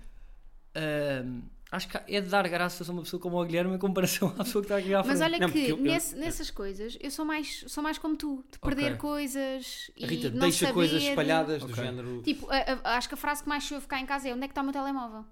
ahm, 0.75 1.43
acho 1.71 1.87
que 1.87 1.97
é 2.07 2.21
de 2.21 2.27
dar 2.29 2.47
graças 2.47 2.89
a 2.89 2.91
uma 2.93 3.01
pessoa 3.03 3.21
como 3.21 3.39
o 3.41 3.45
Guilherme 3.45 3.75
em 3.75 3.77
comparação 3.77 4.29
à 4.37 4.43
pessoa 4.43 4.61
que 4.63 4.65
está 4.71 4.77
aqui 4.77 4.93
à 4.93 5.03
frente. 5.03 5.11
Mas 5.17 5.21
olha 5.21 5.39
Não, 5.39 5.49
que 5.49 5.59
eu- 5.59 5.77
eu- 5.77 5.83
nesse- 5.83 6.15
nessas 6.15 6.49
coisas 6.49 6.97
eu 6.99 7.11
sou 7.11 7.25
mais, 7.25 7.63
sou 7.67 7.83
mais 7.83 7.97
como 7.97 8.15
tu, 8.17 8.43
de 8.51 8.57
perder 8.59 8.87
Ok. 8.93 8.97
coisas 8.97 9.91
e 9.95 10.05
Rita 10.05 10.29
não 10.31 10.39
deixa 10.39 10.59
saber... 10.59 10.73
coisas 10.73 11.03
espalhadas 11.03 11.61
do 11.63 11.71
Ok. 11.71 11.83
género. 11.83 12.21
Tipo, 12.23 12.47
a- 12.49 12.57
a- 12.83 12.97
acho 12.97 13.07
que 13.07 13.13
a 13.13 13.17
frase 13.17 13.43
que 13.43 13.49
mais 13.49 13.63
chove 13.63 13.85
cá 13.87 13.99
em 13.99 14.05
casa 14.05 14.27
é 14.27 14.33
onde 14.33 14.43
é 14.43 14.47
que 14.47 14.51
está 14.51 14.61
o 14.61 14.63
meu 14.63 14.73
telemóvel? 14.73 15.25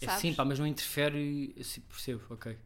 É 0.00 0.06
Sabes? 0.06 0.20
sim, 0.20 0.34
pá, 0.34 0.44
mas 0.44 0.58
não 0.58 0.66
interfere. 0.66 1.52
eu 1.56 1.62
sim, 1.64 1.80
percebo, 1.82 2.22
ok. 2.30 2.56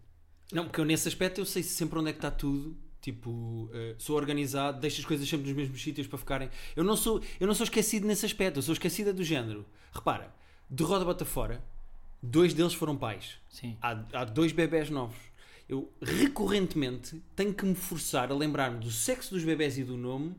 Não, 0.52 0.64
porque 0.64 0.80
eu 0.80 0.84
nesse 0.84 1.08
aspecto 1.08 1.40
eu 1.40 1.44
sei 1.44 1.62
sempre 1.62 1.98
onde 1.98 2.10
é 2.10 2.12
que 2.12 2.18
está 2.18 2.30
tudo. 2.30 2.76
Tipo, 3.00 3.70
eh, 3.72 3.94
sou 3.98 4.16
organizado, 4.16 4.80
deixo 4.80 5.00
as 5.00 5.06
coisas 5.06 5.28
sempre 5.28 5.46
nos 5.46 5.56
mesmos 5.56 5.80
sítios 5.80 6.08
para 6.08 6.18
ficarem. 6.18 6.50
Eu 6.74 6.82
não 6.82 6.96
sou, 6.96 7.22
eu 7.38 7.46
não 7.46 7.54
sou 7.54 7.62
esquecido 7.64 8.04
nesse 8.06 8.26
aspecto, 8.26 8.58
eu 8.58 8.62
sou 8.62 8.72
esquecida 8.72 9.12
do 9.12 9.22
género. 9.22 9.64
Repara, 9.92 10.34
de 10.68 10.82
roda 10.82 11.04
bota 11.04 11.24
fora, 11.24 11.62
dois 12.22 12.52
deles 12.54 12.74
foram 12.74 12.96
pais. 12.96 13.34
Sim. 13.48 13.76
Há, 13.80 13.98
há 14.12 14.24
dois 14.24 14.52
bebés 14.52 14.90
novos. 14.90 15.16
Eu 15.68 15.90
recorrentemente 16.00 17.20
tenho 17.34 17.52
que 17.52 17.64
me 17.64 17.74
forçar 17.74 18.30
a 18.30 18.34
lembrar-me 18.34 18.78
do 18.78 18.90
sexo 18.90 19.34
dos 19.34 19.42
bebés 19.44 19.76
e 19.78 19.82
do 19.84 19.96
nome, 19.96 20.34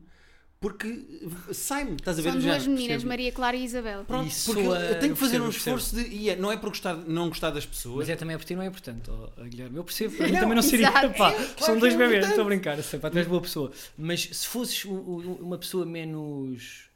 porque 0.59 1.05
sai-me, 1.51 1.95
estás 1.97 2.17
a 2.17 2.21
ver? 2.21 2.31
São 2.31 2.39
duas 2.39 2.53
género, 2.63 2.71
meninas, 2.71 2.87
percebe? 2.87 3.07
Maria 3.09 3.31
Clara 3.31 3.55
e 3.57 3.63
Isabel. 3.63 4.05
Pronto, 4.05 4.27
Isso 4.29 4.53
porque 4.53 4.67
eu, 4.67 4.75
é- 4.75 4.91
eu 4.91 4.99
tenho 4.99 5.13
que 5.13 5.19
fazer 5.19 5.39
percebo, 5.39 5.43
um 5.43 5.47
eu 5.47 5.51
percebo. 5.51 5.77
esforço 5.77 5.95
de. 6.09 6.15
E 6.15 6.29
é, 6.29 6.35
não 6.35 6.51
é 6.51 6.57
por 6.57 6.69
gostar, 6.69 6.95
não 6.95 7.27
gostar 7.29 7.51
das 7.51 7.65
pessoas. 7.65 7.97
Mas 7.97 8.09
é 8.09 8.15
também 8.15 8.35
a 8.35 8.39
ti 8.39 8.55
não 8.55 8.63
é 8.63 8.67
importante, 8.67 9.09
ó, 9.11 9.29
Guilherme. 9.43 9.77
Eu 9.77 9.83
percebo, 9.83 10.15
para 10.17 10.27
mim 10.27 10.33
também 10.33 10.55
não 10.55 10.61
seria. 10.63 10.87
exato. 10.89 11.17
Pá, 11.17 11.31
É, 11.31 11.35
são 11.45 11.55
claro 11.57 11.79
dois 11.81 11.93
é 11.93 11.97
bebês, 11.97 12.27
estou 12.27 12.41
a 12.41 12.45
brincar, 12.47 12.81
sei, 12.81 12.99
pá, 12.99 13.09
tu 13.09 13.17
és 13.17 13.27
boa 13.27 13.41
pessoa. 13.41 13.71
Mas 13.97 14.21
se 14.31 14.47
fosses 14.47 14.83
uma 14.85 15.57
pessoa 15.57 15.85
menos. 15.85 16.89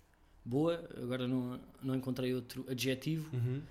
boa, 0.44 0.84
agora 1.02 1.28
não, 1.28 1.60
não 1.84 1.96
encontrei 1.96 2.34
outro 2.34 2.66
adjetivo. 2.70 3.30
Uhum. 3.34 3.62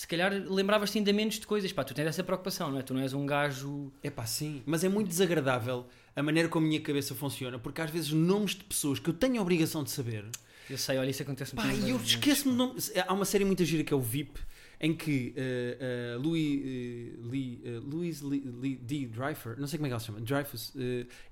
Se 0.00 0.06
calhar 0.06 0.32
lembravas-te 0.32 0.96
ainda 0.96 1.12
menos 1.12 1.34
de 1.34 1.46
coisas, 1.46 1.70
pá, 1.74 1.84
tu 1.84 1.92
tens 1.92 2.06
essa 2.06 2.24
preocupação, 2.24 2.70
não 2.70 2.78
é? 2.78 2.82
Tu 2.82 2.94
não 2.94 3.02
és 3.02 3.12
um 3.12 3.26
gajo. 3.26 3.92
É 4.02 4.08
pá, 4.08 4.24
sim. 4.24 4.62
Mas 4.64 4.82
é 4.82 4.88
muito 4.88 5.08
desagradável 5.08 5.86
a 6.16 6.22
maneira 6.22 6.48
como 6.48 6.64
a 6.64 6.68
minha 6.70 6.80
cabeça 6.80 7.14
funciona, 7.14 7.58
porque 7.58 7.82
às 7.82 7.90
vezes 7.90 8.10
nomes 8.10 8.52
de 8.52 8.64
pessoas 8.64 8.98
que 8.98 9.10
eu 9.10 9.12
tenho 9.12 9.38
a 9.38 9.42
obrigação 9.42 9.84
de 9.84 9.90
saber, 9.90 10.24
Eu 10.70 10.78
sei, 10.78 10.96
olha, 10.96 11.10
isso 11.10 11.22
acontece 11.22 11.54
pá, 11.54 11.66
muito. 11.66 11.86
e 11.86 11.90
eu 11.90 11.98
esqueço-me 11.98 12.52
de 12.52 12.56
nome. 12.56 12.80
Há 13.06 13.12
uma 13.12 13.26
série 13.26 13.44
muito 13.44 13.62
gira 13.62 13.84
que 13.84 13.92
é 13.92 13.96
o 13.96 14.00
VIP, 14.00 14.40
em 14.80 14.94
que 14.94 15.34
uh, 15.36 16.16
uh, 16.16 16.22
Louis, 16.22 16.60
uh, 16.62 17.28
Lee, 17.28 17.62
Louise 17.84 18.24
Lee, 18.24 18.42
Lee 18.58 18.76
D. 18.76 19.06
Dreyfus, 19.06 19.58
não 19.58 19.66
sei 19.66 19.78
como 19.78 19.86
é 19.86 19.90
que 19.90 19.92
ela 19.92 20.00
se 20.00 20.06
chama, 20.06 20.20
Dreyfus, 20.22 20.72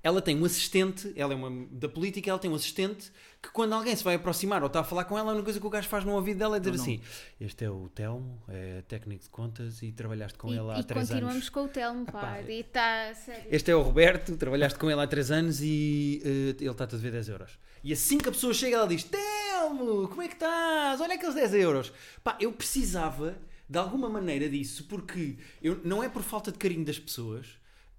ela 0.03 0.21
tem 0.21 0.39
um 0.39 0.45
assistente, 0.45 1.11
ela 1.15 1.33
é 1.33 1.35
uma 1.35 1.65
da 1.71 1.89
política, 1.89 2.29
ela 2.29 2.37
tem 2.37 2.51
um 2.51 2.55
assistente 2.55 3.11
que 3.41 3.49
quando 3.51 3.73
alguém 3.73 3.95
se 3.95 4.03
vai 4.03 4.15
aproximar 4.15 4.61
ou 4.61 4.67
está 4.67 4.81
a 4.81 4.83
falar 4.83 5.05
com 5.05 5.17
ela, 5.17 5.29
a 5.29 5.33
única 5.33 5.45
coisa 5.45 5.59
que 5.59 5.65
o 5.65 5.69
gajo 5.69 5.87
faz 5.87 6.03
no 6.03 6.11
ouvido 6.13 6.39
dela 6.39 6.57
é 6.57 6.59
dizer 6.59 6.71
Não, 6.71 6.77
não. 6.77 6.83
assim: 6.83 7.01
Este 7.39 7.63
é 7.63 7.69
o 7.69 7.87
Telmo, 7.89 8.41
é 8.49 8.81
técnico 8.87 9.23
de 9.23 9.29
contas 9.29 9.81
e 9.81 9.91
trabalhaste 9.93 10.37
com 10.37 10.49
e, 10.49 10.57
ele 10.57 10.71
há 10.71 10.79
e 10.79 10.83
três 10.83 11.07
continuamos 11.07 11.35
anos. 11.35 11.49
com 11.49 11.63
o 11.63 11.67
Telmo, 11.69 12.05
pá. 12.05 12.41
E 12.41 12.59
está 12.59 13.13
sério. 13.15 13.43
Este 13.49 13.71
é 13.71 13.75
o 13.75 13.81
Roberto, 13.81 14.35
trabalhaste 14.35 14.77
com 14.77 14.91
ele 14.91 14.99
há 15.01 15.07
3 15.07 15.31
anos 15.31 15.61
e 15.61 16.21
eh, 16.23 16.29
ele 16.61 16.69
está-te 16.69 16.95
a 16.95 16.97
dever 16.97 17.11
10 17.13 17.29
euros. 17.29 17.57
E 17.81 17.93
assim 17.93 18.17
que 18.17 18.27
a 18.27 18.31
pessoa 18.31 18.53
chega, 18.53 18.75
ela 18.75 18.87
diz: 18.87 19.05
Telmo, 19.05 20.07
como 20.09 20.21
é 20.21 20.27
que 20.27 20.33
estás? 20.33 20.99
Olha 20.99 21.15
aqueles 21.15 21.35
10 21.35 21.53
euros. 21.53 21.93
Pá, 22.23 22.35
eu 22.41 22.51
precisava 22.51 23.37
de 23.69 23.77
alguma 23.77 24.09
maneira 24.09 24.49
disso, 24.49 24.83
porque 24.89 25.37
eu, 25.61 25.79
não 25.85 26.03
é 26.03 26.09
por 26.09 26.23
falta 26.23 26.51
de 26.51 26.57
carinho 26.57 26.83
das 26.83 26.97
pessoas 26.99 27.47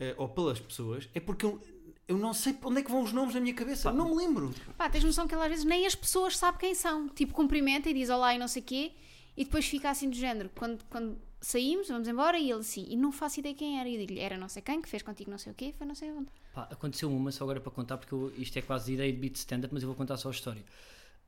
eh, 0.01 0.15
ou 0.19 0.29
pelas 0.29 0.59
pessoas, 0.61 1.09
é 1.15 1.21
porque 1.21 1.47
eu, 1.47 1.61
eu 2.11 2.19
não 2.19 2.33
sei 2.35 2.53
para 2.53 2.69
onde 2.69 2.81
é 2.81 2.83
que 2.83 2.91
vão 2.91 3.03
os 3.03 3.13
nomes 3.13 3.35
na 3.35 3.41
minha 3.41 3.55
cabeça. 3.55 3.91
Não 3.93 4.11
me 4.11 4.17
lembro. 4.17 4.53
Pá, 4.77 4.89
tens 4.91 5.05
noção 5.05 5.27
que 5.27 5.35
ele 5.35 5.43
às 5.43 5.49
vezes 5.49 5.65
nem 5.65 5.87
as 5.87 5.95
pessoas 5.95 6.37
sabe 6.37 6.59
quem 6.59 6.75
são. 6.75 7.09
Tipo, 7.09 7.33
cumprimenta 7.33 7.89
e 7.89 7.95
diz 7.95 8.11
olá 8.11 8.35
e 8.35 8.39
não 8.39 8.49
sei 8.49 8.63
o 8.63 8.65
quê. 8.65 8.93
E 9.37 9.45
depois 9.45 9.67
fica 9.67 9.89
assim 9.91 10.11
do 10.11 10.17
género. 10.17 10.51
Quando, 10.55 10.85
quando 10.91 11.17
saímos, 11.41 11.89
vamos 11.89 12.09
embora 12.09 12.39
e 12.39 12.51
ele 12.51 12.61
assim. 12.61 12.87
E 12.91 12.97
não 12.97 13.11
faço 13.13 13.41
ideia 13.41 13.55
quem 13.55 13.79
era. 13.81 13.89
E 13.89 13.95
eu 13.95 14.01
digo-lhe, 14.01 14.21
era 14.21 14.37
não 14.37 14.49
sei 14.49 14.61
quem, 14.61 14.83
que 14.83 14.89
fez 14.89 15.03
contigo 15.03 15.31
não 15.31 15.39
sei 15.39 15.53
o 15.53 15.55
quê, 15.55 15.73
foi 15.79 15.87
não 15.87 15.95
sei 15.95 16.11
onde. 16.11 16.29
Pá, 16.53 16.69
aconteceu 16.71 17.11
uma 17.11 17.31
só 17.33 17.45
agora 17.45 17.61
para 17.61 17.71
contar, 17.71 17.97
porque 17.97 18.13
eu- 18.13 18.33
isto 18.37 18.59
é 18.59 18.63
quase 18.63 18.93
ideia 18.93 19.13
de 19.13 19.19
beat 19.19 19.37
stand-up, 19.37 19.73
mas 19.73 19.83
eu 19.83 19.89
vou 19.89 19.97
contar 19.97 20.17
só 20.17 20.29
a 20.29 20.33
história. 20.33 20.65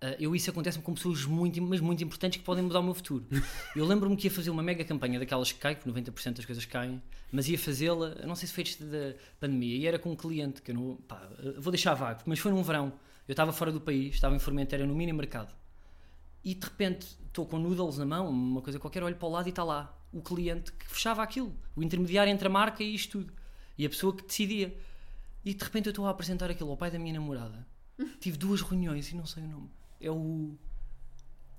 Ah, 0.04 0.16
eu 0.18 0.34
isso 0.34 0.50
acontece-me 0.50 0.82
com 0.82 0.92
pessoas 0.92 1.24
muito, 1.24 1.62
mas 1.62 1.80
muito 1.80 2.02
importantes 2.02 2.40
que 2.40 2.44
podem 2.44 2.64
mudar 2.64 2.80
o 2.80 2.82
meu 2.82 2.92
futuro. 2.92 3.24
Eu 3.76 3.86
lembro-me 3.86 4.16
que 4.16 4.26
ia 4.26 4.30
fazer 4.32 4.50
uma 4.50 4.62
mega 4.62 4.84
campanha 4.84 5.16
daquelas 5.16 5.52
que 5.52 5.60
caem, 5.60 5.76
que 5.76 5.88
90% 5.88 6.34
das 6.34 6.44
coisas 6.44 6.64
caem, 6.66 7.00
mas 7.30 7.48
ia 7.48 7.56
fazê-la, 7.56 8.16
não 8.26 8.34
sei 8.34 8.48
se 8.48 8.52
foi 8.52 8.62
antes 8.62 8.76
da 8.78 9.14
pandemia, 9.38 9.76
e 9.76 9.86
era 9.86 10.00
com 10.00 10.10
um 10.10 10.16
cliente, 10.16 10.60
que 10.60 10.72
eu 10.72 10.74
não, 10.74 10.96
pá, 10.96 11.30
vou 11.56 11.70
deixar 11.70 11.94
vago, 11.94 12.22
mas 12.26 12.40
foi 12.40 12.50
num 12.50 12.64
verão, 12.64 12.92
eu 13.28 13.32
estava 13.32 13.52
fora 13.52 13.70
do 13.70 13.80
país, 13.80 14.14
estava 14.14 14.34
em 14.34 14.40
Formentera 14.40 14.84
no 14.84 14.92
mini 14.92 15.12
mercado, 15.12 15.54
e 16.44 16.52
de 16.52 16.64
repente 16.66 17.06
estou 17.28 17.46
com 17.46 17.60
noodles 17.60 17.96
na 17.96 18.04
mão, 18.04 18.28
uma 18.28 18.60
coisa 18.60 18.80
qualquer, 18.80 19.04
olho 19.04 19.14
para 19.14 19.28
o 19.28 19.30
lado 19.30 19.46
e 19.46 19.50
está 19.50 19.62
lá 19.62 19.96
o 20.12 20.20
cliente 20.20 20.72
que 20.72 20.88
fechava 20.88 21.22
aquilo, 21.22 21.54
o 21.76 21.82
intermediário 21.82 22.32
entre 22.32 22.48
a 22.48 22.50
marca 22.50 22.82
e 22.82 22.92
isto 22.92 23.20
tudo, 23.20 23.32
e 23.78 23.86
a 23.86 23.88
pessoa 23.88 24.14
que 24.14 24.24
decidia. 24.24 24.76
E 25.44 25.54
de 25.54 25.64
repente 25.64 25.86
eu 25.86 25.90
estou 25.90 26.06
a 26.06 26.10
apresentar 26.10 26.50
aquilo 26.50 26.70
ao 26.70 26.76
pai 26.76 26.90
da 26.90 26.98
minha 26.98 27.14
namorada. 27.14 27.66
Tive 28.20 28.36
duas 28.36 28.60
reuniões 28.60 29.10
e 29.10 29.16
não 29.16 29.26
sei 29.26 29.42
o 29.42 29.48
nome. 29.48 29.70
É 30.02 30.10
o. 30.10 30.54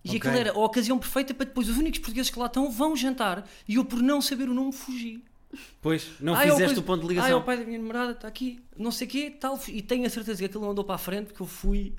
E 0.04 0.10
Ok. 0.10 0.18
aquilo 0.20 0.36
era 0.38 0.52
a 0.52 0.58
ocasião 0.60 1.00
perfeita 1.00 1.34
para 1.34 1.46
depois 1.46 1.70
os 1.70 1.78
únicos 1.78 2.00
portugueses 2.00 2.30
que 2.30 2.38
lá 2.38 2.48
estão 2.48 2.70
vão 2.70 2.96
jantar 2.96 3.48
e 3.68 3.76
eu, 3.76 3.86
por 3.86 4.02
não 4.02 4.22
saber 4.22 4.50
o 4.50 4.54
nome, 4.54 4.74
fugi. 4.74 5.24
Pois, 5.82 6.10
não 6.20 6.36
Ah, 6.36 6.40
o 6.46 6.52
fizeste 6.52 6.80
o 6.80 6.84
ponto 6.84 7.02
de 7.02 7.06
Ah, 7.06 7.12
é 7.12 7.14
ligação. 7.16 7.40
o 7.40 7.44
pai 7.44 7.58
da 7.58 7.64
minha 7.64 7.78
namorada, 7.80 8.12
está 8.12 8.28
aqui, 8.28 8.60
não 8.78 8.92
sei 8.92 9.08
o 9.08 9.10
quê, 9.10 9.32
tal. 9.32 9.58
E 9.68 9.82
tenho 9.82 10.06
a 10.06 10.10
certeza 10.10 10.40
que 10.40 10.46
aquilo 10.46 10.64
não 10.64 10.72
andou 10.72 10.84
para 10.84 10.96
a 10.96 10.98
frente 10.98 11.28
porque 11.28 11.42
eu 11.42 11.48
fui. 11.48 11.96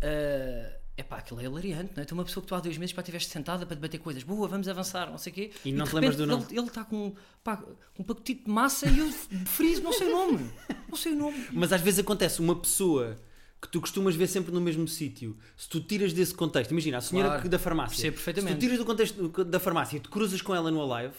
É 0.00 0.74
epá, 0.96 1.18
aquilo 1.18 1.40
é 1.40 1.44
hilariante, 1.44 1.92
não 1.94 2.02
é? 2.02 2.04
Tem 2.06 2.12
uma 2.18 2.24
pessoa 2.24 2.42
que 2.42 2.48
tu 2.48 2.54
há 2.56 2.60
dois 2.60 2.76
meses 2.76 2.92
para 2.92 3.02
estiveste 3.02 3.30
sentada 3.30 3.64
para 3.64 3.76
debater 3.76 4.00
coisas, 4.00 4.24
boa, 4.24 4.48
vamos 4.48 4.66
avançar, 4.66 5.08
não 5.08 5.16
sei 5.16 5.30
o 5.30 5.34
quê. 5.34 5.50
E 5.64 5.70
não 5.70 5.84
de 5.84 5.90
te 5.90 5.94
lembras 5.94 6.16
do 6.16 6.26
nome. 6.26 6.44
Ele, 6.50 6.66
está 6.66 6.84
com, 6.84 7.14
pá, 7.44 7.56
com 7.58 8.02
um 8.02 8.04
pacotito 8.04 8.44
de 8.46 8.50
massa 8.50 8.88
e 8.88 8.98
eu 8.98 9.08
friso, 9.46 9.80
não 9.80 9.92
sei 9.92 10.08
o 10.08 10.10
nome. 10.10 10.50
Não 10.88 10.96
sei 10.96 11.12
o 11.12 11.16
nome. 11.16 11.46
Mas 11.52 11.72
às 11.72 11.80
vezes 11.80 12.00
acontece 12.00 12.40
uma 12.40 12.56
pessoa 12.56 13.16
que 13.60 13.68
tu 13.68 13.80
costumas 13.80 14.14
ver 14.14 14.26
sempre 14.28 14.52
no 14.52 14.60
mesmo 14.60 14.86
sítio, 14.86 15.36
se 15.56 15.68
tu 15.68 15.80
tiras 15.80 16.12
desse 16.12 16.32
contexto, 16.34 16.70
imagina 16.70 16.98
a 16.98 17.00
senhora 17.00 17.28
Claro, 17.28 17.42
que- 17.42 17.48
da 17.48 17.58
farmácia, 17.58 17.94
percebo 17.96 18.16
se 18.18 18.24
perfeitamente. 18.24 18.56
tu 18.56 18.60
tiras 18.60 18.78
do 18.78 18.84
contexto 18.84 19.44
da 19.44 19.58
farmácia 19.60 19.96
e 19.96 20.00
te 20.00 20.08
cruzas 20.08 20.40
com 20.40 20.54
ela 20.54 20.70
no 20.70 20.80
Alive, 20.92 21.14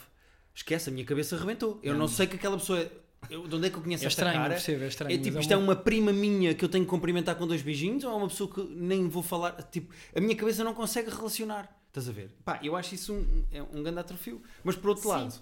esquece, 0.55 0.89
a 0.89 0.93
minha 0.93 1.05
cabeça 1.05 1.35
arrebentou. 1.35 1.79
Eu 1.83 1.95
não, 1.95 2.07
sei 2.07 2.27
que 2.27 2.35
aquela 2.37 2.57
pessoa 2.57 2.79
é. 2.79 2.89
eu- 3.29 3.45
de 3.47 3.55
onde 3.55 3.67
é 3.67 3.69
que 3.69 3.75
eu 3.75 3.81
conheço 3.81 4.05
É 4.05 4.07
esta 4.07 4.21
estranho, 4.21 4.37
cara? 4.41 4.53
percebo, 4.53 4.83
é 4.83 4.87
estranho. 4.87 5.13
É 5.13 5.17
mas 5.17 5.25
tipo, 5.27 5.39
isto 5.39 5.49
uma- 5.53 5.59
é 5.59 5.63
uma 5.63 5.75
prima 5.75 6.13
minha 6.13 6.53
que 6.53 6.63
eu 6.63 6.69
tenho 6.69 6.85
que 6.85 6.89
cumprimentar 6.89 7.35
com 7.35 7.45
dois 7.45 7.61
beijinhos 7.61 8.05
ou 8.05 8.11
é 8.11 8.15
uma 8.15 8.27
pessoa 8.29 8.49
que 8.53 8.61
nem 8.63 9.09
vou 9.09 9.21
falar? 9.21 9.51
Tipo, 9.63 9.93
a 10.15 10.21
minha 10.21 10.35
cabeça 10.35 10.63
não 10.63 10.73
consegue 10.73 11.09
relacionar. 11.09 11.69
Estás 11.89 12.07
a 12.07 12.11
ver? 12.13 12.29
Pá, 12.45 12.59
eu 12.63 12.75
acho 12.77 12.95
isso 12.95 13.13
um, 13.13 13.43
é 13.51 13.61
um 13.61 13.83
grande 13.83 13.99
atrofio. 13.99 14.41
Mas 14.63 14.75
por 14.77 14.89
outro 14.91 15.03
Sim. 15.03 15.09
lado, 15.09 15.33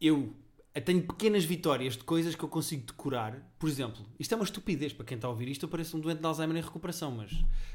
eu 0.00 0.32
tenho 0.80 1.02
pequenas 1.02 1.44
vitórias 1.44 1.96
de 1.96 2.04
coisas 2.04 2.34
que 2.34 2.42
eu 2.44 2.48
consigo 2.48 2.84
decorar. 2.86 3.36
Por 3.58 3.68
exemplo, 3.68 4.04
isto 4.18 4.32
é 4.32 4.36
uma 4.36 4.44
estupidez 4.44 4.92
para 4.92 5.04
quem 5.04 5.16
está 5.16 5.26
a 5.26 5.30
ouvir 5.30 5.48
isto. 5.48 5.64
Eu 5.64 5.68
pareço 5.68 5.96
um 5.96 6.00
doente 6.00 6.20
de 6.20 6.26
Alzheimer 6.26 6.56
em 6.56 6.60
recuperação, 6.60 7.10
mas 7.10 7.32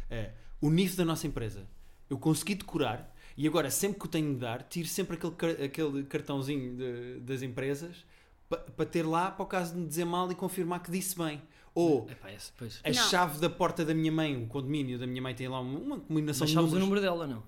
é, 0.09 0.31
o 0.61 0.69
NIF 0.69 0.95
da 0.95 1.03
nossa 1.05 1.25
empresa 1.27 1.67
eu 2.09 2.17
consegui 2.17 2.55
decorar 2.55 3.13
e 3.35 3.47
agora 3.47 3.71
sempre 3.71 3.99
que 3.99 4.05
o 4.05 4.09
tenho 4.09 4.33
de 4.33 4.39
dar, 4.39 4.61
tiro 4.63 4.87
sempre 4.87 5.17
aquele, 5.17 5.63
aquele 5.65 6.03
cartãozinho 6.03 6.75
de- 6.77 7.19
das 7.21 7.41
empresas 7.41 8.05
pa- 8.47 8.57
para 8.57 8.85
ter 8.85 9.03
lá 9.03 9.31
para 9.31 9.43
o 9.43 9.47
caso 9.47 9.73
de 9.73 9.79
me 9.79 9.87
dizer 9.87 10.05
mal 10.05 10.31
e 10.31 10.35
confirmar 10.35 10.81
que 10.83 10.91
disse 10.91 11.17
bem. 11.17 11.41
Ou 11.75 12.07
Epá, 12.07 12.31
esse, 12.31 12.51
pois. 12.55 12.79
a 12.83 12.89
Não. 12.91 13.09
chave 13.09 13.39
da 13.39 13.49
porta 13.49 13.83
da 13.83 13.95
minha 13.95 14.11
mãe, 14.11 14.35
o 14.43 14.45
condomínio 14.45 14.99
da 14.99 15.07
minha 15.07 15.21
mãe 15.23 15.33
tem 15.33 15.47
lá 15.47 15.59
uma, 15.59 15.79
uma 15.79 15.99
combinação 15.99 16.41
Mas 16.45 16.49
de 16.51 16.53
sabes 16.55 16.69
números. 16.71 16.73
o 16.73 16.79
número 16.79 17.01
dela, 17.01 17.25
não? 17.25 17.43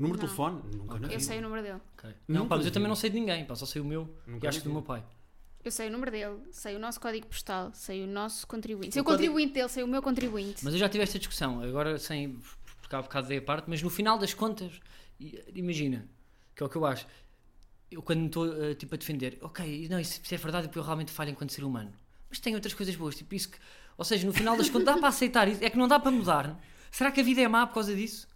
Número 0.00 0.18
de 0.18 0.26
Não. 0.26 0.34
telefone? 0.34 0.62
Nunca 0.76 0.94
na 0.98 1.06
Eu 1.06 1.10
vida. 1.10 1.20
sei 1.20 1.38
o 1.38 1.42
número 1.42 1.62
dele. 1.62 1.80
Ok. 1.98 2.10
Não, 2.26 2.48
pá, 2.48 2.56
mas 2.56 2.64
eu 2.64 2.70
vi. 2.70 2.74
também 2.74 2.88
não 2.88 2.96
sei 2.96 3.10
de 3.10 3.20
ninguém, 3.20 3.44
pá, 3.44 3.54
só 3.54 3.66
sei 3.66 3.82
o 3.82 3.84
meu 3.84 4.08
Nunca 4.26 4.46
e 4.46 4.48
acho 4.48 4.58
que 4.60 4.64
do 4.68 4.72
meu 4.72 4.82
pai. 4.82 5.04
Eu 5.62 5.70
sei 5.70 5.88
o 5.88 5.92
número 5.92 6.10
dele, 6.10 6.38
sei 6.50 6.74
o 6.74 6.78
nosso 6.78 6.98
código 6.98 7.26
postal, 7.26 7.70
sei 7.74 8.02
o 8.02 8.06
nosso 8.06 8.46
contribuinte. 8.46 8.94
Sei 8.94 9.00
o 9.00 9.02
O 9.02 9.04
código- 9.04 9.18
contribuinte 9.18 9.52
dele, 9.52 9.68
sei 9.68 9.82
o 9.84 9.86
meu 9.88 10.00
contribuinte. 10.02 10.64
Mas 10.64 10.72
eu 10.72 10.80
já 10.80 10.88
tive 10.88 11.04
esta 11.04 11.18
discussão, 11.18 11.60
agora 11.62 11.98
sem. 11.98 12.38
porque 12.80 12.96
há 12.96 13.02
bocado 13.02 13.28
dei 13.28 13.38
a 13.38 13.42
parte, 13.42 13.66
mas 13.68 13.82
no 13.82 13.90
final 13.90 14.16
das 14.18 14.32
contas, 14.34 14.72
i- 15.20 15.38
imagina, 15.54 16.08
que 16.56 16.62
é 16.62 16.66
o 16.66 16.68
que 16.68 16.76
eu 16.76 16.84
acho. 16.86 17.06
Eu 17.90 18.00
quando 18.02 18.20
me 18.20 18.26
estou 18.26 18.62
eh, 18.64 18.74
tipo, 18.74 18.94
a 18.94 18.98
defender, 18.98 19.36
ok, 19.42 19.86
não, 19.90 20.00
isso, 20.00 20.20
isso 20.22 20.34
é 20.34 20.38
verdade 20.38 20.66
porque 20.68 20.78
eu 20.78 20.82
realmente 20.82 21.10
falho 21.12 21.30
enquanto 21.30 21.52
ser 21.52 21.62
humano. 21.64 21.92
Mas 22.30 22.38
tem 22.40 22.54
outras 22.54 22.72
coisas 22.72 22.94
boas, 22.96 23.14
tipo 23.16 23.34
isso 23.34 23.50
que. 23.50 23.58
Ou 23.98 24.04
seja, 24.04 24.26
no 24.26 24.32
final 24.32 24.56
das 24.56 24.70
contas 24.70 24.86
dá 24.94 24.96
para 24.98 25.08
aceitar 25.08 25.46
isso, 25.48 25.62
é 25.62 25.68
que 25.68 25.76
não 25.76 25.86
dá 25.88 25.98
para 26.00 26.10
mudar. 26.10 26.58
Será 26.90 27.10
que 27.12 27.20
a 27.20 27.22
vida 27.24 27.40
é 27.42 27.48
má 27.48 27.66
por 27.66 27.74
causa 27.74 27.94
disso? 27.94 28.26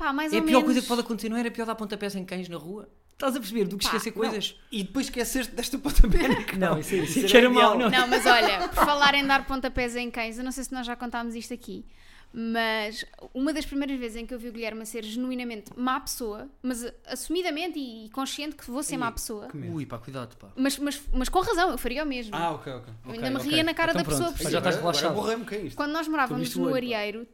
Pá, 0.00 0.14
mais 0.14 0.32
é 0.32 0.38
a 0.38 0.40
pior 0.40 0.46
menos. 0.52 0.64
coisa 0.64 0.80
que 0.80 0.88
pode 0.88 1.00
acontecer, 1.02 1.28
não 1.28 1.36
era 1.36 1.50
pior 1.50 1.66
dar 1.66 1.74
pontapés 1.74 2.16
em 2.16 2.24
cães 2.24 2.48
na 2.48 2.56
rua? 2.56 2.88
Estás 3.12 3.36
a 3.36 3.38
perceber? 3.38 3.66
Do 3.66 3.76
que 3.76 3.84
Pá, 3.84 3.90
esquecer 3.90 4.12
coisas? 4.12 4.58
E 4.72 4.82
depois 4.82 5.04
esqueceste 5.04 5.54
desta 5.54 5.76
pontapé 5.78 6.26
na. 6.26 6.70
Não, 6.70 6.78
isso, 6.80 6.94
isso, 6.94 7.18
Isso 7.18 7.28
que 7.28 7.36
era 7.36 7.50
ideal. 7.50 7.76
não. 7.76 7.90
Não, 7.90 8.08
mas 8.08 8.24
olha, 8.24 8.66
por 8.66 8.82
falar 8.82 9.14
em 9.14 9.26
dar 9.26 9.46
pontapés 9.46 9.94
em 9.94 10.10
cães, 10.10 10.38
eu 10.38 10.44
não 10.44 10.52
sei 10.52 10.64
se 10.64 10.72
nós 10.72 10.86
já 10.86 10.96
contámos 10.96 11.34
isto 11.34 11.52
aqui, 11.52 11.84
mas 12.32 13.04
uma 13.34 13.52
das 13.52 13.66
primeiras 13.66 13.98
vezes 13.98 14.16
em 14.16 14.24
que 14.24 14.32
eu 14.32 14.38
vi 14.38 14.48
o 14.48 14.52
Guilherme 14.52 14.80
a 14.80 14.86
ser 14.86 15.04
genuinamente 15.04 15.70
má 15.76 16.00
pessoa, 16.00 16.48
mas 16.62 16.90
assumidamente 17.06 17.78
e 17.78 18.08
consciente 18.08 18.56
que 18.56 18.70
vou 18.70 18.82
ser 18.82 18.96
má 18.96 19.12
pessoa. 19.12 19.48
Ui, 19.52 19.84
pá, 19.84 19.98
cuidado, 19.98 20.34
pá. 20.38 20.48
mas, 20.56 20.78
mas, 20.78 20.98
mas 21.12 21.28
com 21.28 21.40
razão, 21.40 21.72
eu 21.72 21.76
faria 21.76 22.02
o 22.04 22.06
mesmo. 22.06 22.34
Ah, 22.34 22.52
ok, 22.52 22.72
ok. 22.72 22.94
eu 23.04 23.12
ainda 23.12 23.28
me 23.28 23.36
ok. 23.36 23.50
ria 23.50 23.62
na 23.62 23.74
cara 23.74 23.92
Então 23.92 24.02
da 24.02 24.08
pessoa 24.08 24.30
pronto, 24.30 24.42
por 24.42 24.50
já 24.50 24.58
estás 24.58 24.76
relaxado. 24.76 25.10
Agora 25.10 25.38
é 25.50 25.56
isto? 25.58 25.76
Quando 25.76 25.92
nós 25.92 26.08
morávamos 26.08 26.56
no. 26.56 26.74
Arieiro, 26.74 27.26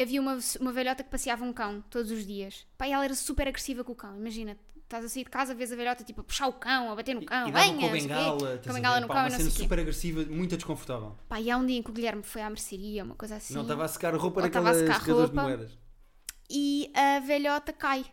havia 0.00 0.20
uma, 0.20 0.38
uma 0.60 0.72
velhota 0.72 1.02
que 1.02 1.10
passeava 1.10 1.44
um 1.44 1.52
cão 1.52 1.82
todos 1.90 2.10
os 2.10 2.26
dias. 2.26 2.66
Pá, 2.78 2.88
e 2.88 2.92
ela 2.92 3.04
era 3.04 3.14
super 3.14 3.46
agressiva 3.48 3.84
com 3.84 3.92
o 3.92 3.94
cão. 3.94 4.16
Imagina, 4.16 4.56
estás 4.84 5.04
a 5.04 5.08
sair 5.08 5.24
de 5.24 5.30
casa, 5.30 5.54
vês 5.54 5.72
a 5.72 5.76
velhota 5.76 6.04
tipo 6.04 6.20
a 6.20 6.24
puxar 6.24 6.46
o 6.48 6.52
cão, 6.52 6.90
a 6.90 6.94
bater 6.94 7.14
no 7.14 7.24
cão, 7.24 7.48
e 7.48 7.52
dava 7.52 7.64
venha, 7.64 7.80
com 7.80 7.86
a 7.86 7.90
bengala, 7.90 8.38
com 8.58 8.68
a 8.68 8.72
a 8.72 8.74
bengala 8.74 9.00
no 9.00 9.06
Pá, 9.08 9.14
cão 9.14 9.22
uma 9.22 9.28
e 9.28 9.32
não 9.32 9.38
cena 9.38 9.50
o 9.50 9.52
quê. 9.52 9.62
super 9.62 9.78
agressiva, 9.80 10.24
muito 10.26 10.56
desconfortável. 10.56 11.18
Pá, 11.28 11.40
e 11.40 11.50
há 11.50 11.56
um 11.56 11.66
dia 11.66 11.78
em 11.78 11.82
que 11.82 11.90
o 11.90 11.92
Guilherme 11.92 12.22
foi 12.22 12.42
à 12.42 12.48
mercearia, 12.48 13.04
uma 13.04 13.14
coisa 13.14 13.36
assim. 13.36 13.54
Não 13.54 13.62
estava 13.62 13.84
a 13.84 13.88
secar 13.88 14.14
a 14.14 14.18
roupa 14.18 14.40
a 14.40 14.44
naquelas 14.44 14.76
secadores 14.78 15.30
de 15.30 15.36
moedas. 15.36 15.78
E 16.50 16.92
a 16.94 17.20
velhota 17.20 17.72
cai. 17.72 18.04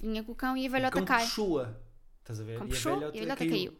Vinha 0.00 0.22
com 0.22 0.32
o 0.32 0.34
cão 0.34 0.56
e 0.56 0.64
a 0.66 0.68
O 0.68 0.72
velhota 0.72 0.96
cão 0.96 1.04
cai. 1.04 1.24
puxou-a. 1.24 1.74
Estás 2.20 2.40
a 2.40 2.44
ver? 2.44 2.58
Cão 2.58 2.66
E 2.66 2.70
puxou 2.70 2.94
velhota 2.96 3.16
e 3.16 3.18
a 3.18 3.22
velhota 3.22 3.46
caiu. 3.46 3.76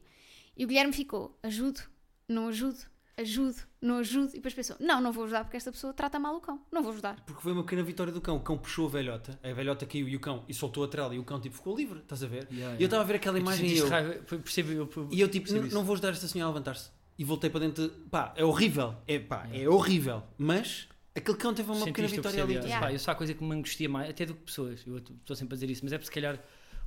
E 0.57 0.65
o 0.65 0.69
Guilherme 0.69 0.93
ficou, 0.93 1.39
ajudo, 1.43 1.81
não 2.29 2.49
ajudo, 2.49 2.79
ajudo, 3.18 3.57
não 3.81 3.98
ajudo. 3.98 4.31
E 4.31 4.37
depois 4.37 4.52
pensou, 4.55 4.76
não, 4.81 5.00
não 5.00 5.12
vou 5.12 5.24
ajudar 5.24 5.44
porque 5.44 5.57
esta 5.57 5.72
pessoa 5.72 5.92
trata 5.92 6.18
mal 6.18 6.37
o 6.37 6.40
cão. 6.40 6.61
Não 6.70 6.83
vou 6.83 6.92
ajudar. 6.92 7.16
Porque 7.26 7.42
foi 7.42 7.52
uma 7.52 7.62
pequena 7.62 7.83
vitória 7.83 8.12
do 8.12 8.20
cão. 8.20 8.37
O 8.37 8.40
cão 8.40 8.59
puxou 8.59 8.87
a 8.87 8.90
velhota, 8.90 9.38
a 9.42 9.52
velhota 9.52 9.87
caiu 9.87 10.09
e 10.09 10.16
o 10.16 10.20
cão 10.20 10.44
e 10.48 10.55
soltou 10.55 10.85
a 10.85 10.88
trela 10.88 11.14
e 11.14 11.18
o 11.18 11.24
cão 11.24 11.40
tipo 11.40 11.57
ficou 11.57 11.76
livre, 11.76 12.00
estás 12.00 12.22
a 12.22 12.26
ver? 12.26 12.46
Yeah, 12.52 12.76
E 12.79 12.83
eu 12.83 12.87
estava 12.87 13.02
a 13.02 13.07
ver 13.07 13.14
aquela 13.16 13.37
Tu 13.38 13.42
imagem 13.42 13.68
e 13.70 13.79
eu, 13.79 13.88
percebo, 14.42 14.72
eu, 14.72 14.90
eu 14.96 15.09
e 15.11 15.20
eu 15.20 15.29
tipo, 15.29 15.44
percebo 15.46 15.61
"N- 15.62 15.68
isso. 15.68 15.76
não 15.76 15.85
vou 15.85 15.94
ajudar 15.94 16.11
esta 16.11 16.26
senhora 16.29 16.50
a 16.50 16.52
levantar-se. 16.52 16.90
E 17.18 17.24
voltei 17.24 17.48
para 17.48 17.61
dentro, 17.61 17.88
de- 17.88 17.94
pá, 18.11 18.33
é 18.37 18.44
horrível, 18.44 18.94
é 19.07 19.18
pá, 19.18 19.46
é 19.50 19.57
Yeah. 19.59 19.74
horrível, 19.74 20.22
mas 20.37 20.87
aquele 21.14 21.38
cão 21.38 21.55
teve 21.55 21.70
uma 21.70 21.87
pequena 21.87 22.09
Sentiste, 22.09 22.16
eu 22.18 22.22
vitória 22.22 22.44
ali. 22.44 22.52
yeah. 22.55 22.66
Yeah. 22.68 22.87
Pá, 22.87 22.92
eu 22.92 22.98
só 22.98 23.12
há 23.12 23.14
coisa 23.14 23.33
que 23.33 23.42
me 23.42 23.55
angustia 23.55 23.88
mais, 23.88 24.11
até 24.11 24.26
do 24.26 24.35
que 24.35 24.42
pessoas. 24.42 24.83
Eu 24.87 24.98
estou 24.98 25.35
sempre 25.35 25.55
a 25.55 25.57
dizer 25.57 25.70
isso, 25.70 25.81
mas 25.83 25.94
é 25.94 25.96
porque 25.98 26.09
se 26.09 26.12
calhar 26.12 26.38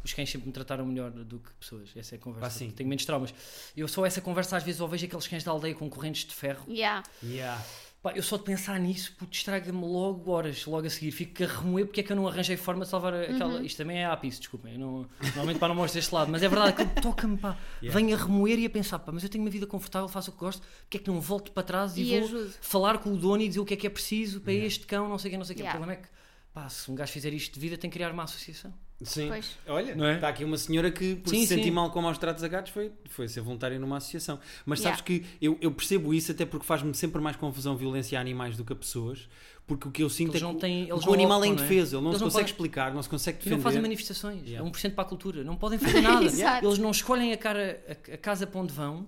os 0.03 0.13
cães 0.13 0.29
sempre 0.29 0.47
me 0.47 0.53
trataram 0.53 0.85
melhor 0.85 1.11
do 1.11 1.39
que 1.39 1.51
pessoas. 1.59 1.89
Essa 1.95 2.15
é 2.15 2.17
a 2.17 2.19
conversa. 2.21 2.47
Ah, 2.47 2.49
sim. 2.49 2.71
Tenho 2.71 2.87
menos 2.87 3.05
traumas. 3.05 3.33
Eu 3.75 3.87
só 3.87 4.05
essa 4.05 4.21
conversa 4.21 4.57
às 4.57 4.63
vezes 4.63 4.79
ou 4.81 4.87
vejo 4.87 5.05
aqueles 5.05 5.27
cães 5.27 5.43
da 5.43 5.51
aldeia 5.51 5.75
com 5.75 5.89
correntes 5.89 6.25
de 6.25 6.33
ferro. 6.33 6.65
Yeah. 6.69 7.03
Yeah. 7.23 7.61
Pá, 8.01 8.13
eu 8.15 8.23
só 8.23 8.37
de 8.37 8.43
pensar 8.43 8.79
nisso, 8.79 9.11
puto, 9.17 9.29
distraga-me 9.29 9.81
logo 9.85 10.31
horas, 10.31 10.65
logo 10.65 10.87
a 10.87 10.89
seguir. 10.89 11.11
Fico 11.11 11.43
a 11.43 11.47
remoer 11.47 11.85
porque 11.85 11.99
é 11.99 12.03
que 12.03 12.09
eu 12.13 12.15
não 12.15 12.25
arranjei 12.29 12.55
forma 12.55 12.85
de 12.85 12.89
salvar 12.89 13.13
aquela. 13.13 13.55
Uhum. 13.55 13.65
Isto 13.65 13.75
também 13.75 13.97
é 13.97 14.05
ápice, 14.05 14.39
desculpem. 14.39 14.77
Não... 14.77 15.05
Normalmente 15.21 15.59
para 15.59 15.67
não 15.67 15.75
mostrar 15.75 15.99
este 15.99 16.15
lado, 16.15 16.31
mas 16.31 16.41
é 16.41 16.47
verdade 16.47 16.77
que 16.77 17.01
toca-me, 17.01 17.37
pá. 17.37 17.57
Yeah. 17.81 17.99
Venho 17.99 18.15
a 18.17 18.21
remoer 18.23 18.57
e 18.57 18.65
a 18.65 18.69
pensar, 18.69 18.99
pá, 18.99 19.11
mas 19.11 19.21
eu 19.23 19.29
tenho 19.29 19.43
uma 19.43 19.49
vida 19.49 19.67
confortável, 19.67 20.07
faço 20.07 20.29
o 20.31 20.33
que 20.33 20.39
gosto, 20.39 20.65
porque 20.83 20.95
é 20.95 20.99
que 21.01 21.09
não 21.09 21.19
volto 21.19 21.51
para 21.51 21.61
trás 21.61 21.97
e, 21.97 22.03
E 22.03 22.19
vou 22.21 22.29
ajudo. 22.29 22.53
falar 22.61 22.99
com 22.99 23.11
o 23.11 23.17
dono 23.17 23.41
e 23.41 23.49
dizer 23.49 23.59
o 23.59 23.65
que 23.65 23.73
é 23.73 23.77
que 23.77 23.85
é 23.85 23.89
preciso 23.89 24.39
para 24.39 24.53
Yeah. 24.53 24.67
este 24.67 24.87
cão, 24.87 25.09
não 25.09 25.17
sei 25.17 25.27
o 25.27 25.31
que, 25.33 25.37
não 25.37 25.43
sei 25.43 25.55
o 25.55 25.57
que. 25.57 25.63
Yeah. 25.63 25.77
O 25.77 25.81
problema 25.81 25.99
é 26.01 26.01
que, 26.01 26.09
pá, 26.53 26.69
se 26.69 26.89
um 26.89 26.95
gajo 26.95 27.11
fizer 27.11 27.33
isto 27.33 27.53
de 27.55 27.59
vida, 27.59 27.77
tem 27.77 27.89
que 27.89 27.95
criar 27.97 28.13
uma 28.13 28.23
associação. 28.23 28.73
Sim. 29.01 29.29
Pois. 29.29 29.57
Olha, 29.67 29.95
Não 29.95 30.05
é? 30.05 30.15
está 30.15 30.27
aqui 30.27 30.43
uma 30.43 30.57
senhora 30.57 30.91
que, 30.91 31.15
por 31.15 31.29
Sim, 31.29 31.41
se 31.41 31.47
sentir 31.47 31.63
sim. 31.65 31.71
mal 31.71 31.89
com 31.89 32.01
maus 32.01 32.17
tratos 32.17 32.43
a 32.43 32.47
gatos, 32.49 32.71
foi, 32.73 32.91
foi 33.09 33.27
ser 33.29 33.39
voluntária 33.41 33.79
numa 33.79 33.95
associação. 33.97 34.39
Mas 34.65 34.81
sabes 34.81 34.99
Yeah. 34.99 35.03
que 35.23 35.37
eu, 35.41 35.57
eu 35.61 35.71
percebo 35.71 36.13
isso 36.13 36.31
até 36.33 36.45
porque 36.45 36.65
faz-me 36.65 36.93
sempre 36.93 37.21
mais 37.21 37.37
confusão 37.37 37.77
violência 37.77 38.17
a 38.17 38.21
animais 38.21 38.57
do 38.57 38.65
que 38.65 38.73
a 38.73 38.75
pessoas, 38.75 39.29
porque 39.65 39.87
o 39.87 39.91
que 39.91 40.03
eu 40.03 40.09
sinto 40.09 40.31
Eles 40.31 40.41
é 40.41 40.45
não 40.45 40.53
que 40.55 40.59
têm- 40.61 40.83
o, 40.91 40.95
eles 40.95 41.03
o 41.03 41.07
não 41.07 41.13
animal 41.13 41.43
é 41.43 41.47
indefeso, 41.47 41.95
ele 41.95 42.03
não 42.03 42.11
Eles 42.11 42.17
se 42.19 42.23
não 42.25 42.27
consegue 42.29 42.43
podem- 42.43 42.53
explicar, 42.53 42.93
não 42.93 43.01
se 43.01 43.07
consegue 43.09 43.35
E 43.35 43.39
defender. 43.39 43.55
não 43.55 43.63
fazem 43.63 43.81
manifestações. 43.81 44.41
Yeah. 44.45 44.59
É 44.67 44.69
1% 44.69 44.93
para 44.95 45.03
a 45.03 45.07
cultura. 45.07 45.43
Não 45.45 45.55
podem 45.55 45.79
fazer 45.79 46.01
nada. 46.01 46.25
Exato. 46.25 46.65
Eles 46.65 46.77
não 46.77 46.91
escolhem 46.91 47.31
a, 47.31 47.37
cara, 47.37 47.81
a, 47.87 48.13
a 48.15 48.17
casa 48.17 48.45
para 48.45 48.59
onde 48.59 48.73
vão 48.73 49.07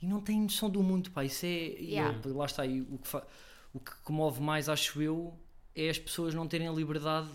e 0.00 0.06
não 0.06 0.22
têm 0.22 0.40
noção 0.40 0.70
do 0.70 0.82
mundo. 0.82 1.10
Pá. 1.10 1.22
Isso 1.24 1.44
é. 1.44 1.48
e 1.50 1.90
Yeah. 1.90 2.18
eu- 2.24 2.34
lá 2.34 2.46
está. 2.46 2.64
E 2.64 2.80
o, 2.80 2.96
que 2.96 3.06
fa- 3.08 3.26
o 3.74 3.78
que 3.80 3.90
comove 4.04 4.40
mais, 4.40 4.70
acho 4.70 5.02
eu, 5.02 5.38
é 5.76 5.90
as 5.90 5.98
pessoas 5.98 6.32
não 6.34 6.46
terem 6.48 6.66
a 6.66 6.72
liberdade. 6.72 7.28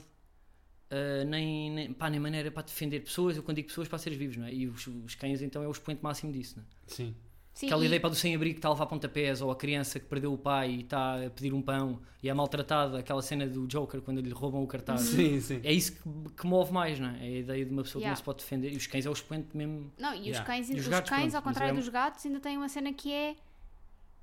Ah, 0.93 1.25
nem, 1.25 1.69
nem, 1.71 1.93
pá, 1.93 2.10
nem 2.10 2.19
maneira 2.19 2.51
para 2.51 2.63
defender 2.63 2.99
pessoas, 3.01 3.36
eu 3.38 3.43
quando 3.43 3.56
digo 3.58 3.67
pessoas 3.69 3.88
para 3.88 3.97
seres 3.97 4.17
vivos, 4.17 4.38
não 4.38 4.45
é? 4.45 4.53
E 4.53 4.67
os, 4.67 4.86
os 4.88 5.15
cães 5.15 5.41
então 5.41 5.63
é 5.63 5.67
o 5.67 5.71
expoente 5.71 6.03
máximo 6.03 6.32
disso, 6.32 6.56
não 6.58 6.63
é? 6.63 6.67
Sim. 6.88 7.15
Sim, 7.56 7.67
Aquela 7.67 7.84
e- 7.84 7.86
ideia 7.86 8.01
para 8.01 8.10
do 8.10 8.15
sem-abrigo 8.15 8.56
que 8.56 8.58
está 8.60 8.69
a 8.69 8.71
levar 8.71 8.88
pontapés, 8.88 9.39
ou 9.39 9.51
a 9.51 9.56
criança 9.56 9.99
que 9.99 10.08
perdeu 10.08 10.34
o 10.34 10.38
pai 10.39 10.71
e 10.71 10.79
está 10.82 11.23
a 11.23 11.29
pedir 11.29 11.53
um 11.53 11.62
pão 11.62 12.01
e 12.23 12.27
é 12.27 12.34
maltratada, 12.34 12.97
aquela 12.97 13.21
cena 13.21 13.45
do 13.45 13.67
Joker 13.67 14.01
quando 14.01 14.19
lhe 14.21 14.32
roubam 14.32 14.63
o 14.63 14.65
cartaz. 14.67 15.01
Sim, 15.01 15.39
sim. 15.39 15.62
É 15.63 15.71
isso 15.71 15.91
que, 15.93 16.32
que 16.36 16.47
move 16.47 16.73
mais, 16.73 16.99
não 16.99 17.10
é? 17.10 17.19
É 17.19 17.27
a 17.36 17.39
ideia 17.39 17.63
de 17.65 17.71
uma 17.71 17.84
pessoa 17.84 17.99
que 18.01 18.06
Yeah. 18.06 18.10
não 18.10 18.15
se 18.17 18.23
pode 18.23 18.39
defender. 18.39 18.73
E 18.73 18.75
os 18.75 18.88
cães 18.88 19.06
é 19.06 19.10
o 19.10 19.13
expoente 19.13 19.56
mesmo. 19.56 19.91
Não, 19.99 20.15
e 20.15 20.21
os 20.21 20.25
Yeah. 20.29 20.45
cães, 20.45 20.67
E 20.67 20.73
os 20.73 20.79
os 20.79 20.88
gatos, 20.88 21.10
cães 21.12 21.21
pronto, 21.21 21.36
ao 21.36 21.41
contrário 21.43 21.73
é- 21.73 21.77
dos 21.77 21.89
gatos, 21.89 22.25
ainda 22.25 22.39
têm 22.39 22.58
uma 22.58 22.69
cena 22.69 22.91
que 22.91 23.12
é. 23.12 23.36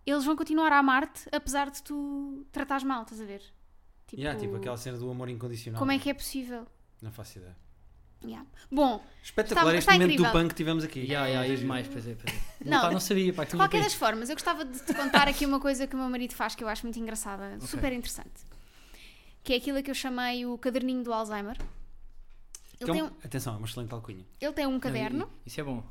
Eles 0.05 0.25
vão 0.25 0.35
continuar 0.35 0.73
a 0.73 0.79
amar-te 0.79 1.29
apesar 1.31 1.71
de 1.71 1.83
tu 1.85 2.45
tratares 2.51 2.83
mal, 2.83 3.03
estás 3.03 3.21
a 3.21 3.25
ver? 3.25 3.43
Tipo, 4.11 4.21
Yeah, 4.23 4.39
tipo 4.41 4.57
aquela 4.57 4.77
cena 4.77 4.99
do 4.99 5.09
amor 5.11 5.29
incondicional. 5.29 5.79
como 5.79 5.93
é 5.93 5.99
que 5.99 6.11
é 6.11 6.15
possível? 6.15 6.67
Não 7.01 7.11
faço 7.13 7.39
ideia. 7.39 7.57
Yeah. 8.23 8.47
Bom, 8.71 9.03
Espetacular 9.23 9.75
Está- 9.75 9.79
este 9.79 9.81
está 9.89 9.93
momento 9.95 10.11
incrível. 10.13 10.33
do 10.33 10.39
punk 10.39 10.49
que 10.51 10.55
tivemos 10.57 10.85
aqui. 10.85 11.01
Ya, 11.11 11.27
ya, 11.27 11.47
e 11.47 11.57
demais, 11.57 11.89
pois 11.89 12.07
é, 12.07 12.15
pois 12.15 12.35
é. 12.35 12.39
Não, 12.69 12.81
Pá, 12.83 12.91
não 12.91 13.01
sabia, 13.01 13.33
pá, 13.33 13.47
que 13.47 13.53
de 13.53 13.57
qualquer 13.57 13.83
das 13.83 13.95
formas, 13.95 14.29
eu 14.29 14.37
gostava 14.37 14.63
de 14.65 14.79
te 14.79 14.93
contar 14.93 15.27
aqui 15.27 15.47
uma 15.47 15.59
coisa 15.59 15.87
que 15.87 15.95
o 15.95 15.99
meu 15.99 16.11
marido 16.11 16.35
faz 16.35 16.55
que 16.55 16.63
eu 16.63 16.69
acho 16.69 16.85
muito 16.85 16.99
engraçada, 16.99 17.59
super 17.61 17.91
interessante. 17.93 18.43
Que 19.43 19.55
é 19.55 19.57
aquilo 19.57 19.83
que 19.83 19.91
eu 19.91 19.95
chamei 19.95 20.45
o 20.45 20.59
caderninho 20.59 21.03
do 21.03 21.13
Alzheimer. 21.15 21.57
Ele 22.79 22.91
é 22.91 22.93
tem 22.95 23.03
um- 23.05 23.11
Atenção, 23.25 23.55
é 23.55 23.57
uma 23.57 23.67
excelente 23.67 23.93
alcunha. 23.95 24.27
ele 24.39 24.53
tem 24.53 24.67
um 24.67 24.73
Não, 24.73 24.81
caderno 24.81 25.31
Isso 25.47 25.59
é 25.61 25.65
bom. 25.65 25.83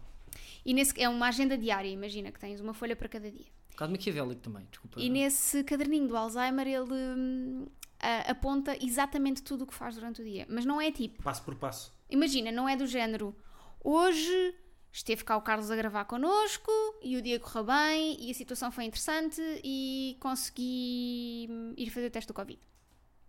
e 0.64 0.72
nesse, 0.74 1.02
é 1.02 1.10
uma 1.10 1.28
agenda 1.30 1.58
diária, 1.58 1.88
imagina 1.90 2.32
que 2.32 2.40
tens 2.40 2.60
uma 2.60 2.74
folha 2.76 2.96
para 2.96 3.10
cada 3.10 3.32
dia. 3.32 3.46
Um 3.70 3.72
bocado 3.72 3.92
maquiavélico 3.94 4.42
também, 4.42 4.68
desculpa. 4.70 5.00
E 5.00 5.10
nesse 5.10 5.64
caderninho 5.64 6.08
do 6.08 6.16
Alzheimer 6.16 6.68
ele 6.68 7.66
a- 8.00 8.32
aponta 8.32 8.78
exatamente 8.84 9.42
tudo 9.44 9.64
o 9.64 9.68
que 9.68 9.74
faz 9.74 9.96
durante 9.96 10.22
o 10.22 10.26
dia. 10.26 10.46
Mas 10.50 10.66
não 10.66 10.80
é 10.82 10.92
tipo, 10.92 11.22
Passo 11.24 11.44
por 11.44 11.56
passo. 11.56 11.94
imagina, 12.10 12.52
não 12.52 12.68
é 12.70 12.76
do 12.76 12.86
género 12.88 13.36
hoje 13.84 14.56
esteve 14.92 15.24
cá 15.24 15.38
o 15.38 15.42
Carlos 15.42 15.70
a 15.70 15.76
gravar 15.76 16.06
connosco 16.06 16.72
e 17.04 17.16
o 17.16 17.22
dia 17.22 17.40
correu 17.40 17.64
bem 17.66 18.18
e 18.20 18.32
a 18.32 18.34
situação 18.34 18.72
foi 18.72 18.86
interessante 18.86 19.40
e 19.64 20.18
consegui 20.20 21.48
hum, 21.50 21.74
ir 21.78 21.90
fazer 21.92 22.08
o 22.08 22.12
teste 22.12 22.28
do 22.28 22.34
Covid. 22.34 22.60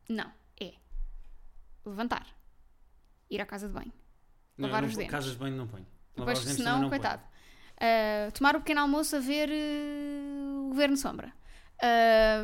Não, 0.09 0.33
é 0.61 0.73
levantar, 1.85 2.27
ir 3.31 3.41
à 3.41 3.47
casa 3.47 3.69
de 3.69 3.75
banho, 3.75 3.93
Não, 4.57 4.69
Lavar 4.69 4.83
eu 4.83 4.89
os 4.89 4.95
não, 4.95 4.99
dentes. 5.01 5.11
Casas 5.13 5.33
de 5.33 5.39
banho 5.39 5.57
não 5.57 5.67
ponho. 5.69 5.87
Lavar 6.17 6.35
Depois, 6.35 6.39
os 6.39 6.45
dentes 6.47 6.57
senão, 6.65 6.81
não 6.83 6.89
coitado. 6.89 7.23
Uh, 7.77 8.33
tomar 8.33 8.57
o 8.57 8.61
pequeno 8.61 8.81
almoço 8.81 9.17
a 9.17 9.21
ver 9.21 9.49
uh, 9.49 10.65
o 10.67 10.69
Governo 10.71 10.97
Sombra. 10.97 11.33
A 11.81 12.43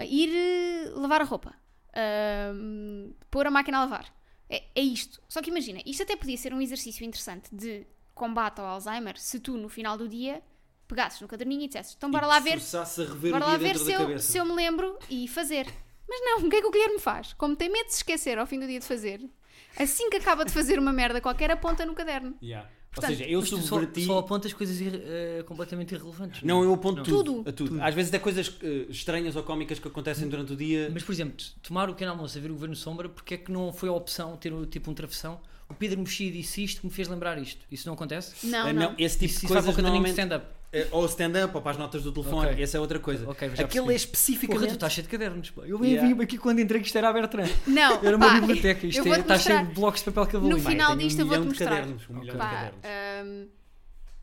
ir 0.00 0.30
uh, 0.30 1.00
lavar 1.00 1.20
a 1.20 1.24
roupa. 1.24 1.54
Um, 2.54 3.14
pôr 3.30 3.46
a 3.46 3.50
máquina 3.50 3.78
a 3.78 3.80
lavar. 3.82 4.12
É, 4.48 4.64
é 4.74 4.80
isto. 4.80 5.20
Só 5.28 5.40
que 5.42 5.50
imagina, 5.50 5.80
isto 5.84 6.02
até 6.02 6.16
podia 6.16 6.36
ser 6.36 6.52
um 6.52 6.60
exercício 6.60 7.04
interessante 7.04 7.54
de 7.54 7.86
combate 8.14 8.60
ao 8.60 8.66
Alzheimer 8.66 9.18
se 9.18 9.40
tu, 9.40 9.56
no 9.56 9.68
final 9.68 9.96
do 9.96 10.08
dia, 10.08 10.42
pegasses 10.86 11.20
no 11.20 11.28
caderninho 11.28 11.62
e 11.62 11.66
dissesses 11.66 11.94
então 11.96 12.10
bora 12.10 12.26
E 12.26 12.28
lá 12.28 12.38
ver, 12.38 12.52
forçasse 12.52 13.00
a 13.00 13.04
rever 13.04 13.32
bora 13.32 13.46
o 13.46 13.48
lá 13.48 13.56
ver 13.56 13.78
se 13.78 13.92
eu, 13.92 14.18
se 14.18 14.38
eu 14.38 14.44
me 14.44 14.52
lembro 14.52 14.98
e 15.08 15.26
fazer. 15.28 15.66
Mas 16.08 16.20
não, 16.20 16.46
o 16.46 16.50
que 16.50 16.56
é 16.56 16.60
que 16.60 16.66
o 16.66 16.70
Guilherme 16.70 16.98
faz? 16.98 17.32
Como 17.32 17.56
tem 17.56 17.70
medo 17.70 17.86
de 17.86 17.92
se 17.92 17.98
esquecer 17.98 18.38
ao 18.38 18.46
fim 18.46 18.60
do 18.60 18.66
dia 18.66 18.78
de 18.78 18.86
fazer, 18.86 19.20
assim 19.78 20.10
que 20.10 20.16
acaba 20.16 20.44
de 20.44 20.52
fazer 20.52 20.78
uma 20.78 20.92
merda 20.92 21.20
qualquer, 21.20 21.50
aponta 21.50 21.86
no 21.86 21.94
caderno. 21.94 22.36
Yeah. 22.42 22.68
Portanto, 22.94 23.10
Ou 23.12 23.16
seja, 23.16 23.30
eu 23.30 23.40
Mas 23.40 23.48
tu 23.48 23.56
só, 23.56 23.62
subverti. 23.62 24.04
só 24.04 24.18
apontas 24.18 24.52
coisas 24.52 24.78
eh, 24.82 25.42
completamente 25.46 25.94
irrelevantes. 25.94 26.42
Não, 26.42 26.62
é? 26.62 26.66
eu 26.66 26.74
aponto 26.74 26.96
Não. 26.98 27.04
tudo. 27.04 27.32
Tudo. 27.42 27.48
A 27.48 27.52
tudo. 27.52 27.82
Às 27.82 27.94
vezes 27.94 28.10
até 28.10 28.18
coisas 28.18 28.52
eh, 28.62 28.86
estranhas 28.90 29.34
ou 29.34 29.42
cómicas 29.42 29.78
que 29.78 29.88
acontecem 29.88 30.28
durante 30.28 30.52
o 30.52 30.56
dia. 30.56 30.90
Mas, 30.92 31.02
por 31.02 31.12
exemplo, 31.12 31.34
tomar 31.62 31.88
o 31.88 31.94
pequeno 31.94 32.10
almoço 32.12 32.36
a 32.36 32.40
ver 32.40 32.50
o 32.50 32.54
Governo 32.54 32.76
Sombra, 32.76 33.08
porque 33.08 33.34
é 33.34 33.36
que 33.38 33.50
não 33.50 33.72
foi 33.72 33.88
a 33.88 33.92
opção 33.92 34.36
ter 34.36 34.52
tipo 34.66 34.90
um 34.90 34.94
travessão? 34.94 35.40
O 35.70 35.74
Pedro 35.74 36.00
Mexia 36.00 36.30
disse 36.30 36.62
isto 36.62 36.80
que 36.82 36.86
me 36.86 36.92
fez 36.92 37.08
lembrar 37.08 37.38
isto. 37.40 37.64
Isso 37.70 37.86
não 37.88 37.94
acontece? 37.94 38.46
Não, 38.46 38.66
Ah, 38.66 38.72
não. 38.74 38.94
esse 38.98 39.18
tipo 39.18 39.24
isso 39.32 39.40
de 39.40 39.46
isso 39.46 39.54
vai 39.54 39.62
para 39.62 39.72
coisas 39.72 39.72
o 39.72 39.76
caderninho 39.76 40.04
de 40.04 40.10
normalmente. 40.10 40.10
stand-up. 40.10 40.46
Eh, 40.72 40.88
Ou 40.90 41.04
stand-up, 41.06 41.54
ou 41.54 41.60
para 41.62 41.72
as 41.72 41.76
notas 41.78 42.02
do 42.02 42.10
telefone, 42.12 42.50
Ok. 42.50 42.62
essa 42.62 42.76
é 42.76 42.80
outra 42.80 42.98
coisa. 42.98 43.28
Ok, 43.28 43.50
já 43.54 43.64
Aquele 43.64 43.92
é 43.92 43.96
especificamente. 43.96 44.58
Porra, 44.60 44.68
tu 44.70 44.74
estás 44.74 44.92
cheio 44.92 45.04
de 45.06 45.10
cadernos. 45.10 45.50
pá. 45.50 45.62
Eu 45.66 45.84
Yeah. 45.84 46.14
vi 46.14 46.22
aqui 46.22 46.38
quando 46.38 46.60
entrei 46.60 46.80
que 46.80 46.86
isto 46.86 46.96
era 46.96 47.08
a 47.08 47.12
Bertrand. 47.12 47.48
Não, 47.66 48.02
Era 48.04 48.16
uma 48.16 48.26
pá, 48.28 48.40
biblioteca. 48.40 48.86
Isto 48.86 49.06
eu 49.06 49.14
é, 49.14 49.20
está 49.20 49.38
cheio 49.38 49.66
de 49.66 49.74
blocos 49.74 50.00
de 50.02 50.10
papel 50.10 50.32
cavalo. 50.32 50.48
No 50.50 50.56
Pá, 50.62 50.70
eu 50.70 50.76
final 50.76 50.96
disto 50.96 51.18
um 51.18 51.20
eu 51.22 51.26
vou-te 51.26 51.46
mostrar. 51.46 51.70
cadernos, 51.70 52.02
um 52.08 52.20
de 52.20 52.32
Pá, 52.32 52.48
cadernos. 52.48 52.80
hum, 53.26 53.48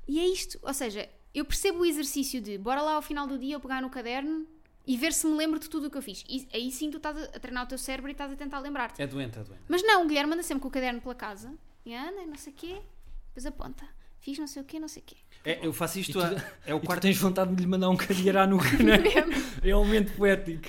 e 0.08 0.20
é 0.20 0.26
isto, 0.28 0.58
ou 0.64 0.74
seja, 0.74 1.08
eu 1.34 1.46
percebo 1.46 1.80
o 1.82 1.86
exercício 1.86 2.42
de 2.42 2.58
bora 2.58 2.82
lá 2.82 2.94
ao 2.94 3.02
final 3.02 3.28
do 3.28 3.38
dia 3.38 3.56
eu 3.56 3.60
pegar 3.60 3.82
no 3.82 3.90
caderno 3.92 4.48
e 4.88 4.98
ver 4.98 5.14
se 5.14 5.28
me 5.28 5.36
lembro 5.38 5.60
de 5.60 5.70
tudo 5.70 5.86
o 5.86 5.92
que 5.92 5.98
eu 5.98 6.02
fiz. 6.02 6.24
E 6.28 6.48
aí 6.52 6.72
sim 6.72 6.90
tu 6.90 6.98
estás 6.98 7.16
a 7.16 7.26
a 7.26 7.40
treinar 7.40 7.64
o 7.66 7.68
teu 7.68 7.78
cérebro 7.78 8.10
e 8.10 8.14
estás 8.14 8.32
a 8.32 8.36
tentar 8.36 8.60
lembrar-te. 8.60 9.00
É 9.00 9.06
doente, 9.06 9.38
é 9.38 9.44
doente. 9.44 9.62
Mas 9.68 9.84
não, 9.84 10.04
o 10.04 10.08
Guilherme 10.08 10.34
anda 10.34 10.42
sempre 10.42 10.64
com 10.64 10.68
o 10.68 10.72
caderno 10.72 11.00
pela 11.00 11.14
casa 11.14 11.54
e 11.86 11.94
anda, 11.94 12.24
e 12.24 12.26
não 12.26 12.36
sei 12.38 12.52
o 12.52 12.56
quê, 12.56 12.82
depois 13.28 13.46
aponta. 13.46 13.86
Fiz 14.20 14.40
não 14.40 14.48
sei 14.48 14.64
o 14.64 14.66
quê, 14.66 14.80
não 14.80 14.88
sei 14.88 15.04
o 15.04 15.06
quê. 15.06 15.16
É, 15.46 15.66
eu 15.66 15.72
faço 15.72 16.00
isto. 16.00 16.10
E 16.10 16.14
tu- 16.14 16.20
a- 16.22 16.36
é 16.66 16.74
o 16.74 16.78
E 16.78 16.80
tu 16.82 16.86
quarto. 16.86 17.02
tens 17.02 17.18
vontade 17.18 17.56
de 17.56 17.62
lhe 17.62 17.68
mandar 17.68 17.90
um 17.90 17.96
cadeira 17.96 18.44
à 18.44 18.48
nuca, 18.48 18.68
não 18.84 18.94
é? 18.94 19.70
É 19.70 19.76
um 19.76 19.84
momento 19.86 20.12
poético. 20.14 20.68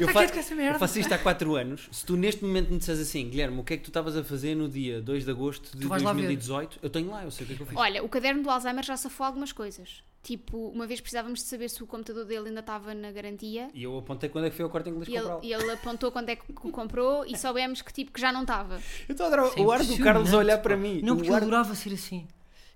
Eu, 0.00 0.08
fa- 0.08 0.20
quieto 0.20 0.32
com 0.32 0.38
essa 0.40 0.54
merda, 0.54 0.76
eu 0.76 0.80
faço 0.80 0.98
isto 0.98 1.12
há 1.12 1.18
4 1.18 1.54
anos. 1.54 1.88
Se 1.92 2.04
tu 2.04 2.16
neste 2.16 2.42
momento 2.44 2.70
me 2.70 2.78
disseres 2.78 3.00
assim, 3.00 3.28
Guilherme, 3.28 3.58
o 3.60 3.64
que 3.64 3.74
é 3.74 3.76
que 3.76 3.82
tu 3.84 3.88
estavas 3.90 4.16
a 4.16 4.24
fazer 4.24 4.54
no 4.54 4.68
dia 4.68 5.00
2 5.02 5.24
de 5.24 5.30
agosto 5.30 5.76
de 5.76 5.82
Tu 5.82 5.88
vais 5.88 6.02
lá 6.02 6.12
ver. 6.12 6.22
2018? 6.22 6.78
Eu 6.82 6.88
tenho 6.90 7.10
lá, 7.10 7.24
eu 7.24 7.30
sei 7.30 7.44
o 7.44 7.46
que 7.46 7.52
é 7.52 7.56
que 7.56 7.62
eu 7.62 7.66
fiz. 7.66 7.76
Olha, 7.76 8.02
o 8.02 8.08
caderno 8.08 8.42
do 8.42 8.48
Alzheimer 8.50 8.82
já 8.84 8.96
safou 8.96 9.26
algumas 9.26 9.52
coisas. 9.52 10.02
Tipo, 10.22 10.68
uma 10.70 10.86
vez 10.88 11.00
precisávamos 11.00 11.38
de 11.40 11.44
saber 11.46 11.68
se 11.70 11.82
o 11.84 11.86
computador 11.86 12.24
dele 12.24 12.48
ainda 12.48 12.60
estava 12.60 12.92
na 12.94 13.12
garantia. 13.12 13.68
E 13.72 13.84
eu 13.84 13.96
apontei 13.98 14.28
quando 14.28 14.46
é 14.46 14.50
que 14.50 14.56
foi 14.56 14.64
ao 14.64 14.70
corte 14.70 14.88
inglês 14.90 15.06
E 15.08 15.12
ele, 15.12 15.20
comprá-lo. 15.20 15.40
e 15.44 15.52
ele 15.52 15.70
apontou 15.70 16.10
quando 16.10 16.28
é 16.30 16.36
que 16.36 16.42
o 16.50 16.70
comprou 16.72 17.24
e 17.26 17.36
soubemos 17.38 17.80
que 17.80 17.92
tipo 17.92 18.10
que 18.10 18.20
já 18.20 18.32
não 18.32 18.40
estava. 18.42 18.80
Eu 19.08 19.12
estou 19.12 19.24
a 19.24 19.26
adorar 19.28 19.46
Isso 19.48 19.58
é 19.58 19.62
o 19.62 19.70
ar 19.70 19.84
do 19.84 19.98
Carlos 19.98 20.34
a 20.34 20.38
olhar 20.38 20.58
para 20.58 20.76
mim. 20.76 21.00
Não, 21.02 21.12
O 21.14 21.16
porque 21.18 21.30
eu 21.30 21.34
ar- 21.34 21.42
adorava 21.42 21.74
ser 21.76 21.92
assim. 21.92 22.26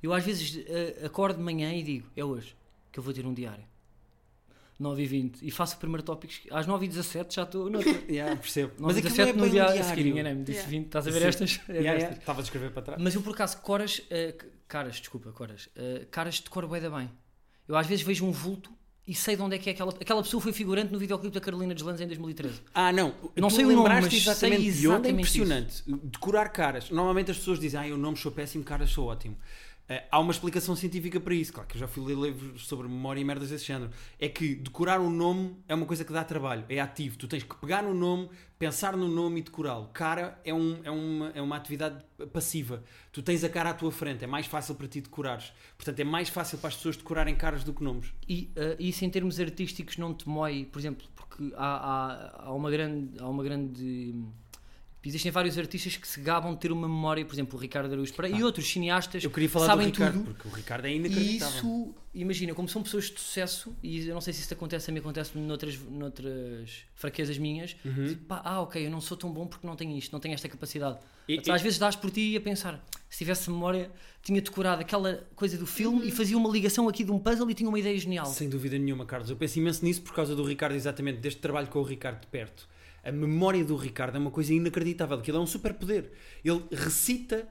Eu 0.03 0.13
às 0.13 0.25
vezes 0.25 0.63
eh, 0.67 1.03
acordo 1.05 1.37
de 1.39 1.43
manhã 1.43 1.73
e 1.75 1.83
digo, 1.83 2.09
é 2.17 2.25
hoje 2.25 2.55
que 2.91 2.99
eu 2.99 3.03
vou 3.03 3.13
ter 3.13 3.27
um 3.27 3.35
diário. 3.35 3.65
9 4.79 5.03
e 5.03 5.07
20 5.07 5.43
e 5.47 5.51
faço 5.51 5.77
o 5.77 5.79
primeiro 5.79 6.03
tópico 6.03 6.33
às 6.51 6.67
9 6.67 6.87
e 6.87 6.89
17 6.89 7.35
já 7.35 7.43
estou 7.43 7.69
noutra. 7.69 7.91
Yeah, 8.09 8.35
percebo. 8.37 8.73
9 8.79 8.95
e 8.95 8.99
aquilo 8.99 9.15
17 9.15 9.31
é 9.31 9.33
no 9.41 9.45
um 9.47 9.51
dia 9.51 9.65
a 9.65 9.73
diário. 9.73 9.85
seguir, 9.91 10.07
enganei-me, 10.09 10.43
disse 10.43 10.59
Yeah. 10.61 10.71
20, 10.71 10.87
estás 10.87 11.07
a 11.07 11.11
ver 11.11 11.21
Sim. 11.21 11.27
estas? 11.29 11.61
É 11.69 11.73
Yeah, 11.73 11.93
yeah. 12.01 12.17
A 12.17 12.41
escrever 12.41 12.71
para 12.71 12.83
trás. 12.83 13.03
Mas 13.03 13.15
eu 13.15 13.21
por 13.21 13.35
acaso, 13.35 13.59
coras, 13.61 14.01
c- 14.41 14.51
caras, 14.67 14.97
desculpa, 14.97 15.33
coras, 15.33 15.69
eh, 15.77 16.07
caras 16.11 16.41
decoro 16.41 16.67
bué 16.67 16.81
da 16.81 16.89
bem. 16.89 17.11
Eu 17.69 17.77
às 17.77 17.87
vezes 17.87 18.03
vejo 18.03 18.25
um 18.25 18.33
vulto 18.33 18.73
e 19.07 19.15
sei 19.15 19.37
de 19.37 19.43
onde 19.43 19.57
é 19.57 19.59
que 19.59 19.69
é 19.69 19.73
aquela. 19.75 19.91
Aquela 19.93 20.23
pessoa 20.23 20.41
foi 20.41 20.53
figurante 20.53 20.91
no 20.91 20.99
videoclipe 20.99 21.35
da 21.35 21.41
Carolina 21.43 21.75
Deslandes 21.75 22.01
em 22.01 22.07
2013. 22.07 22.63
Ah, 22.73 22.91
não. 22.91 23.15
Não 23.37 23.49
tu 23.49 23.57
sei 23.57 23.67
o 23.67 23.73
nome, 23.73 23.89
mas 23.89 24.13
exatamente 24.15 24.35
sei 24.35 24.51
de 24.51 24.57
onde 24.57 24.69
é 24.69 24.71
exatamente 24.79 25.13
impressionante. 25.19 25.83
Decorar 26.05 26.49
caras. 26.49 26.89
Normalmente 26.91 27.31
as 27.33 27.37
pessoas 27.37 27.61
dizem, 27.61 27.79
ah, 27.81 27.87
eu 27.89 27.99
nome 27.99 28.17
sou 28.17 28.33
péssimo, 28.33 28.65
caras 28.65 28.89
sou 28.91 29.09
ótimo. 29.09 29.37
Eh, 29.91 30.05
há 30.09 30.21
uma 30.21 30.31
explicação 30.31 30.77
científica 30.77 31.19
para 31.19 31.35
isso. 31.35 31.53
Claro 31.53 31.69
que 31.69 31.75
eu 31.75 31.81
já 31.81 31.89
fui 31.89 32.05
ler 32.05 32.17
livros 32.17 32.65
sobre 32.69 32.87
memória 32.87 33.21
e 33.21 33.25
merdas 33.25 33.51
desse 33.51 33.65
género. 33.65 33.91
É 34.21 34.29
que 34.29 34.55
decorar 34.55 35.01
um 35.01 35.11
nome 35.11 35.57
é 35.67 35.75
uma 35.75 35.85
coisa 35.85 36.05
que 36.05 36.13
dá 36.13 36.23
trabalho, 36.23 36.65
é 36.69 36.79
ativo. 36.79 37.19
Tu 37.19 37.27
tens 37.27 37.43
que 37.43 37.57
pegar 37.57 37.83
no 37.83 37.93
nome, 37.93 38.31
pensar 38.57 38.97
no 38.97 39.09
nome 39.09 39.41
e 39.41 39.43
decorá-lo. 39.43 39.89
Cara 39.93 40.41
é, 40.45 40.55
um, 40.55 40.79
é, 40.85 40.91
uma, 40.93 41.33
é 41.35 41.43
uma 41.43 41.57
atividade 41.57 42.05
passiva. 42.33 42.85
Tu 43.11 43.21
tens 43.21 43.43
a 43.43 43.49
cara 43.49 43.71
à 43.71 43.75
tua 43.75 43.91
frente, 43.91 44.23
é 44.23 44.29
mais 44.29 44.47
fácil 44.47 44.77
para 44.77 44.87
ti 44.87 45.01
decorares. 45.01 45.53
Portanto, 45.77 45.99
é 45.99 46.05
mais 46.05 46.29
fácil 46.29 46.59
para 46.59 46.69
as 46.69 46.77
pessoas 46.77 46.97
decorarem 46.97 47.35
caras 47.35 47.65
do 47.65 47.75
que 47.75 47.83
nomes. 47.83 48.15
E 48.29 48.53
eh, 48.55 48.77
isso 48.79 49.05
em 49.05 49.11
termos 49.11 49.41
artísticos 49.41 49.97
não 49.97 50.15
te 50.15 50.29
mói, 50.29 50.69
por 50.71 50.79
exemplo, 50.79 51.05
porque 51.17 51.53
há, 51.57 51.67
há, 51.67 52.45
há 52.45 52.55
uma 52.55 52.71
grande. 52.71 53.19
Há 53.19 53.29
uma 53.29 53.43
grande 53.43 54.15
Existem 55.03 55.33
vários 55.33 55.57
artistas 55.57 55.97
que 55.97 56.07
se 56.07 56.21
gabam 56.21 56.53
de 56.53 56.61
ter 56.61 56.71
uma 56.71 56.87
memória, 56.87 57.25
por 57.25 57.35
exemplo, 57.35 57.59
o 57.59 57.61
Ricardo 57.63 57.91
Araújo 57.91 58.13
Pereira 58.13 58.37
e 58.39 58.45
outros 58.45 58.67
cineastas 58.71 59.25
Eu 59.25 59.31
queria 59.31 59.49
falar 59.49 59.65
sabem 59.67 59.89
do 59.89 59.93
Ricardo, 59.93 60.19
tudo. 60.19 60.25
porque 60.35 60.47
o 60.49 60.51
Ricardo 60.51 60.85
é 60.87 60.93
E 60.93 60.97
inacreditável. 60.97 61.57
isso 61.57 61.95
imagina, 62.13 62.55
como 62.55 62.69
são 62.69 62.83
pessoas 62.83 63.05
de 63.05 63.19
sucesso, 63.19 63.75
e 63.83 64.07
eu 64.07 64.13
não 64.13 64.21
sei 64.21 64.35
se 64.35 64.43
isso 64.43 64.53
acontece 64.53 64.91
a 64.91 64.93
mim, 64.93 65.01
acontece 65.01 65.39
noutras, 65.39 65.79
noutras 65.79 66.85
fraquezas 66.95 67.39
minhas, 67.39 67.71
tipo, 68.09 68.25
pá, 68.27 68.43
ah, 68.45 68.61
ok, 68.61 68.85
eu 68.85 68.91
não 68.91 69.01
sou 69.01 69.17
tão 69.17 69.33
bom 69.33 69.47
porque 69.47 69.67
não 69.67 69.75
tenho 69.75 69.97
isto, 69.97 70.13
não 70.13 70.21
tenho 70.21 70.35
esta 70.35 70.49
capacidade. 70.49 70.99
E- 71.27 71.37
Então, 71.37 71.55
às 71.55 71.63
vezes 71.63 71.79
dás 71.79 71.97
por 71.97 72.11
ti 72.11 72.37
a 72.37 72.41
pensar, 72.41 72.85
se 73.09 73.19
tivesse 73.19 73.49
memória, 73.51 73.91
tinha 74.23 74.41
decorado 74.43 74.83
aquela 74.83 75.27
coisa 75.35 75.57
do 75.57 75.67
filme 75.67 76.07
e 76.09 76.11
fazia 76.11 76.37
uma 76.37 76.51
ligação 76.51 76.89
aqui 76.89 77.05
de 77.05 77.11
um 77.11 77.19
puzzle 77.19 77.49
e 77.51 77.55
tinha 77.55 77.69
uma 77.69 77.79
ideia 77.79 77.99
genial. 77.99 78.27
Sem 78.27 78.51
dúvida 78.51 78.77
nenhuma, 78.79 79.07
Carlos. 79.07 79.31
Eu 79.31 79.37
penso 79.37 79.59
imenso 79.59 79.83
nisso 79.85 80.03
por 80.03 80.13
causa 80.15 80.37
do 80.37 80.45
Ricardo, 80.45 80.75
exatamente, 80.75 81.21
deste 81.21 81.41
trabalho 81.41 81.69
com 81.69 81.79
o 81.79 81.83
Ricardo 81.85 82.21
de 82.21 82.27
perto. 82.27 82.69
A 83.05 83.13
memória 83.13 83.65
do 83.65 83.77
Ricardo 83.77 84.17
é 84.17 84.19
uma 84.19 84.31
coisa 84.31 84.53
inacreditável, 84.53 85.21
que 85.21 85.31
ele 85.31 85.39
é 85.39 85.41
um 85.41 85.47
superpoder. 85.47 86.13
Ele 86.45 86.63
recita, 86.71 87.49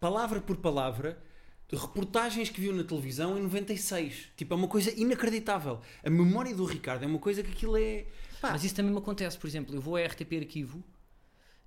palavra 0.00 0.40
por 0.40 0.56
palavra, 0.56 1.22
reportagens 1.70 2.50
que 2.50 2.60
viu 2.60 2.72
na 2.72 2.82
televisão 2.82 3.38
em 3.38 3.42
96. 3.42 4.30
Tipo, 4.36 4.54
é 4.54 4.56
uma 4.56 4.68
coisa 4.68 4.90
inacreditável. 4.98 5.80
A 6.04 6.10
memória 6.10 6.54
do 6.54 6.64
Ricardo 6.64 7.04
é 7.04 7.06
uma 7.06 7.18
coisa 7.18 7.42
que 7.42 7.50
aquilo 7.50 7.76
é... 7.76 8.06
Pá, 8.40 8.52
Mas 8.52 8.64
isso 8.64 8.74
também 8.74 8.92
me 8.92 8.98
acontece, 8.98 9.36
por 9.36 9.46
exemplo, 9.46 9.74
eu 9.74 9.80
vou 9.80 9.96
a 9.96 10.04
RTP 10.04 10.38
Arquivo 10.38 10.82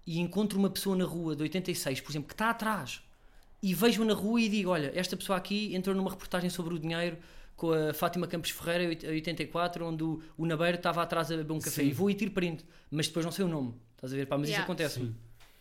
e 0.08 0.20
encontro 0.20 0.58
uma 0.58 0.70
pessoa 0.70 0.96
na 0.96 1.06
rua 1.06 1.36
de 1.36 1.44
86, 1.44 2.02
por 2.02 2.12
exemplo, 2.12 2.28
que 2.28 2.34
está 2.34 2.50
atrás 2.50 3.02
e 3.62 3.74
vejo-a 3.74 4.06
na 4.06 4.14
rua 4.14 4.42
e 4.42 4.50
digo: 4.50 4.72
Olha, 4.72 4.92
esta 4.96 5.16
pessoa 5.16 5.38
aqui 5.38 5.76
entrou 5.76 5.96
numa 5.96 6.10
reportagem 6.10 6.50
sobre 6.50 6.74
o 6.74 6.80
dinheiro 6.80 7.18
com 7.62 7.72
a 7.74 7.94
Fátima 7.94 8.26
Campos 8.26 8.50
Ferreira, 8.50 8.92
em 8.92 9.14
84, 9.14 9.86
onde 9.86 10.04
o, 10.04 10.20
o 10.36 10.48
Nabeiro 10.48 10.78
estava 10.78 11.04
atrás 11.04 11.32
a 11.32 11.38
beber 11.38 11.54
um 11.54 11.60
café 11.60 11.84
Sim. 11.84 11.90
e 11.90 11.94
vou 11.94 12.10
e 12.10 12.16
tiro 12.16 12.32
print, 12.32 12.66
mas 12.90 13.06
depois 13.06 13.24
não 13.24 13.32
sei 13.32 13.46
o 13.46 13.48
nome, 13.48 13.76
estás 13.96 14.12
a 14.12 14.16
ver? 14.16 14.26
Pá, 14.26 14.36
mas 14.36 14.50
Yeah. 14.50 14.64
isso 14.64 14.72
acontece. 14.72 15.00
Sim. 15.00 15.16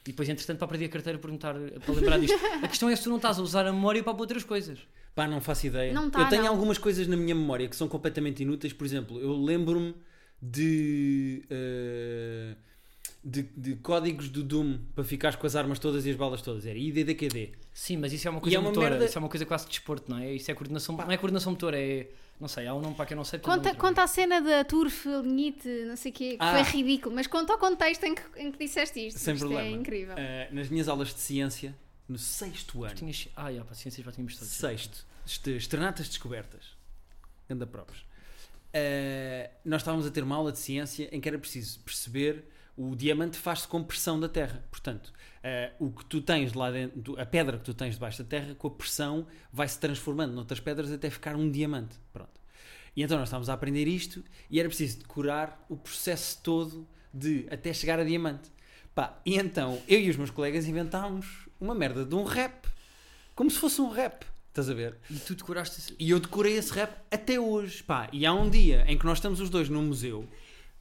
E 0.06 0.12
depois, 0.12 0.26
entretanto, 0.30 0.58
para 0.58 0.68
perder 0.68 0.86
a 0.86 0.88
carteira, 0.88 1.18
perguntar 1.18 1.54
para 1.54 1.94
lembrar 1.94 2.18
disto. 2.18 2.38
A 2.64 2.66
questão 2.66 2.88
é 2.88 2.96
se 2.96 3.02
tu 3.02 3.10
não 3.10 3.16
estás 3.18 3.38
a 3.38 3.42
usar 3.42 3.66
a 3.66 3.72
memória 3.72 4.02
para 4.02 4.14
outras 4.16 4.42
coisas. 4.42 4.78
Pá, 5.14 5.28
não 5.28 5.42
faço 5.42 5.66
ideia. 5.66 5.92
Não 5.92 6.08
tá, 6.08 6.22
eu 6.22 6.28
tenho 6.30 6.44
não. 6.44 6.48
algumas 6.52 6.78
coisas 6.78 7.06
na 7.06 7.18
minha 7.18 7.34
memória 7.34 7.68
que 7.68 7.76
são 7.76 7.86
completamente 7.86 8.42
inúteis. 8.42 8.72
Por 8.72 8.86
exemplo, 8.86 9.20
eu 9.20 9.36
lembro-me 9.36 9.94
de, 10.40 11.44
eh, 11.50 12.54
de, 13.22 13.42
de 13.42 13.76
códigos 13.76 14.28
do 14.28 14.42
Doom 14.42 14.78
para 14.94 15.04
ficares 15.04 15.37
com 15.37 15.46
as 15.46 15.54
armas 15.54 15.78
todas 15.78 16.06
e 16.06 16.11
as 16.11 16.16
balas 16.16 16.40
todas. 16.42 16.64
Era 16.66 16.78
IDDQD. 16.78 17.52
Sim, 17.74 17.98
mas 17.98 18.12
isso 18.12 18.26
é 18.26 18.30
uma 18.30 18.38
E 18.38 18.42
coisa 18.42 18.56
é 18.56 18.59
uma 18.59 18.68
motora, 18.68 18.90
merda- 18.90 19.04
isso 19.04 19.18
é 19.18 19.20
uma 19.20 19.28
coisa 19.28 19.44
quase 19.46 19.64
de 19.64 19.70
desporto, 19.70 20.11
não 20.11 20.18
é? 20.18 20.33
Isso 20.35 20.50
é 20.50 20.54
coordenação, 20.54 20.96
não 20.96 21.11
é 21.11 21.16
coordenação 21.16 21.52
motora, 21.52 21.78
é. 21.80 22.09
Não 22.40 22.48
sei, 22.48 22.66
há 22.66 22.74
um 22.74 22.80
nome 22.80 22.94
para 22.94 23.04
que 23.04 23.12
eu 23.12 23.16
não 23.18 23.24
sei. 23.24 23.38
Conta, 23.38 23.74
conta 23.74 24.02
a 24.02 24.06
cena 24.06 24.40
da 24.40 24.64
Turf, 24.64 25.04
Linite, 25.06 25.68
não 25.87 25.94
sei 25.94 26.11
o 26.11 26.14
quê, 26.14 26.30
que 26.30 26.37
Ah. 26.40 26.64
foi 26.64 26.80
ridículo, 26.80 27.14
mas 27.14 27.26
conta 27.26 27.52
o 27.54 27.59
contexto 27.59 28.02
em 28.04 28.14
que, 28.14 28.22
em 28.37 28.50
que 28.50 28.59
disseste 28.59 29.06
isto. 29.09 29.18
Sem 29.20 29.35
isto 29.35 29.46
problema. 29.46 29.68
é 29.68 29.70
incrível. 29.72 30.14
Eh, 30.16 30.48
nas 30.50 30.70
minhas 30.70 30.88
aulas 30.88 31.09
de 31.09 31.20
ciência, 31.20 31.76
no 32.09 32.16
sexto 32.16 32.83
ano, 32.83 32.94
Tinhas... 32.94 33.28
Ah, 33.37 33.52
já, 33.52 33.62
para 33.62 33.74
ciências 33.74 34.02
já 34.06 34.11
tínhamos 34.11 34.37
todos. 34.37 34.48
sexto, 34.54 35.04
este- 35.26 35.50
externatas 35.54 36.09
descobertas, 36.09 36.64
anda 37.50 37.66
próprios. 37.66 38.06
Eh, 38.72 39.50
nós 39.62 39.83
estávamos 39.83 40.06
a 40.06 40.11
ter 40.11 40.22
uma 40.22 40.37
aula 40.37 40.50
de 40.50 40.59
ciência 40.59 41.11
em 41.12 41.20
que 41.20 41.28
era 41.28 41.38
preciso 41.38 41.80
perceber 41.80 42.44
o 42.80 42.96
diamante 42.96 43.36
faz-se 43.36 43.68
com 43.68 43.84
pressão 43.84 44.18
da 44.18 44.26
terra. 44.26 44.64
Portanto, 44.70 45.12
eh, 45.42 45.70
o 45.78 45.90
que 45.90 46.02
tu 46.06 46.22
tens 46.22 46.54
lá 46.54 46.70
dentro, 46.70 47.20
a 47.20 47.26
pedra 47.26 47.58
que 47.58 47.64
tu 47.64 47.74
tens 47.74 47.94
debaixo 47.94 48.22
da 48.22 48.28
terra, 48.28 48.54
com 48.54 48.68
a 48.68 48.70
pressão 48.70 49.26
vai 49.52 49.68
se 49.68 49.78
transformando 49.78 50.32
noutras 50.32 50.60
pedras 50.60 50.90
até 50.90 51.10
ficar 51.10 51.36
um 51.36 51.50
diamante. 51.50 51.98
Pronto. 52.10 52.40
E 52.96 53.02
então 53.02 53.18
nós 53.18 53.28
estávamos 53.28 53.50
a 53.50 53.52
aprender 53.52 53.86
isto 53.86 54.24
e 54.48 54.58
era 54.58 54.66
preciso 54.66 55.00
decorar 55.00 55.62
o 55.68 55.76
processo 55.76 56.40
todo 56.42 56.88
de 57.12 57.46
até 57.50 57.70
chegar 57.74 58.00
a 58.00 58.04
diamante. 58.04 58.50
Pá, 58.94 59.20
e 59.26 59.36
então 59.36 59.78
eu 59.86 60.00
e 60.00 60.08
os 60.08 60.16
meus 60.16 60.30
colegas 60.30 60.66
inventámos 60.66 61.26
uma 61.60 61.74
merda 61.74 62.02
de 62.02 62.14
um 62.14 62.24
rap, 62.24 62.66
como 63.34 63.50
se 63.50 63.58
fosse 63.58 63.78
um 63.82 63.90
rap. 63.90 64.24
Estás 64.48 64.70
a 64.70 64.74
ver? 64.74 64.96
E 65.10 65.14
tu 65.16 65.34
decoraste. 65.34 65.94
E 65.98 66.10
eu 66.10 66.18
decorei 66.18 66.56
esse 66.56 66.72
rap 66.72 66.96
até 67.10 67.38
hoje, 67.38 67.82
pá. 67.82 68.08
E 68.10 68.24
há 68.24 68.32
um 68.32 68.48
dia 68.48 68.86
em 68.88 68.96
que 68.96 69.04
nós 69.04 69.18
estamos 69.18 69.38
os 69.38 69.50
dois 69.50 69.68
num 69.68 69.82
museu. 69.82 70.26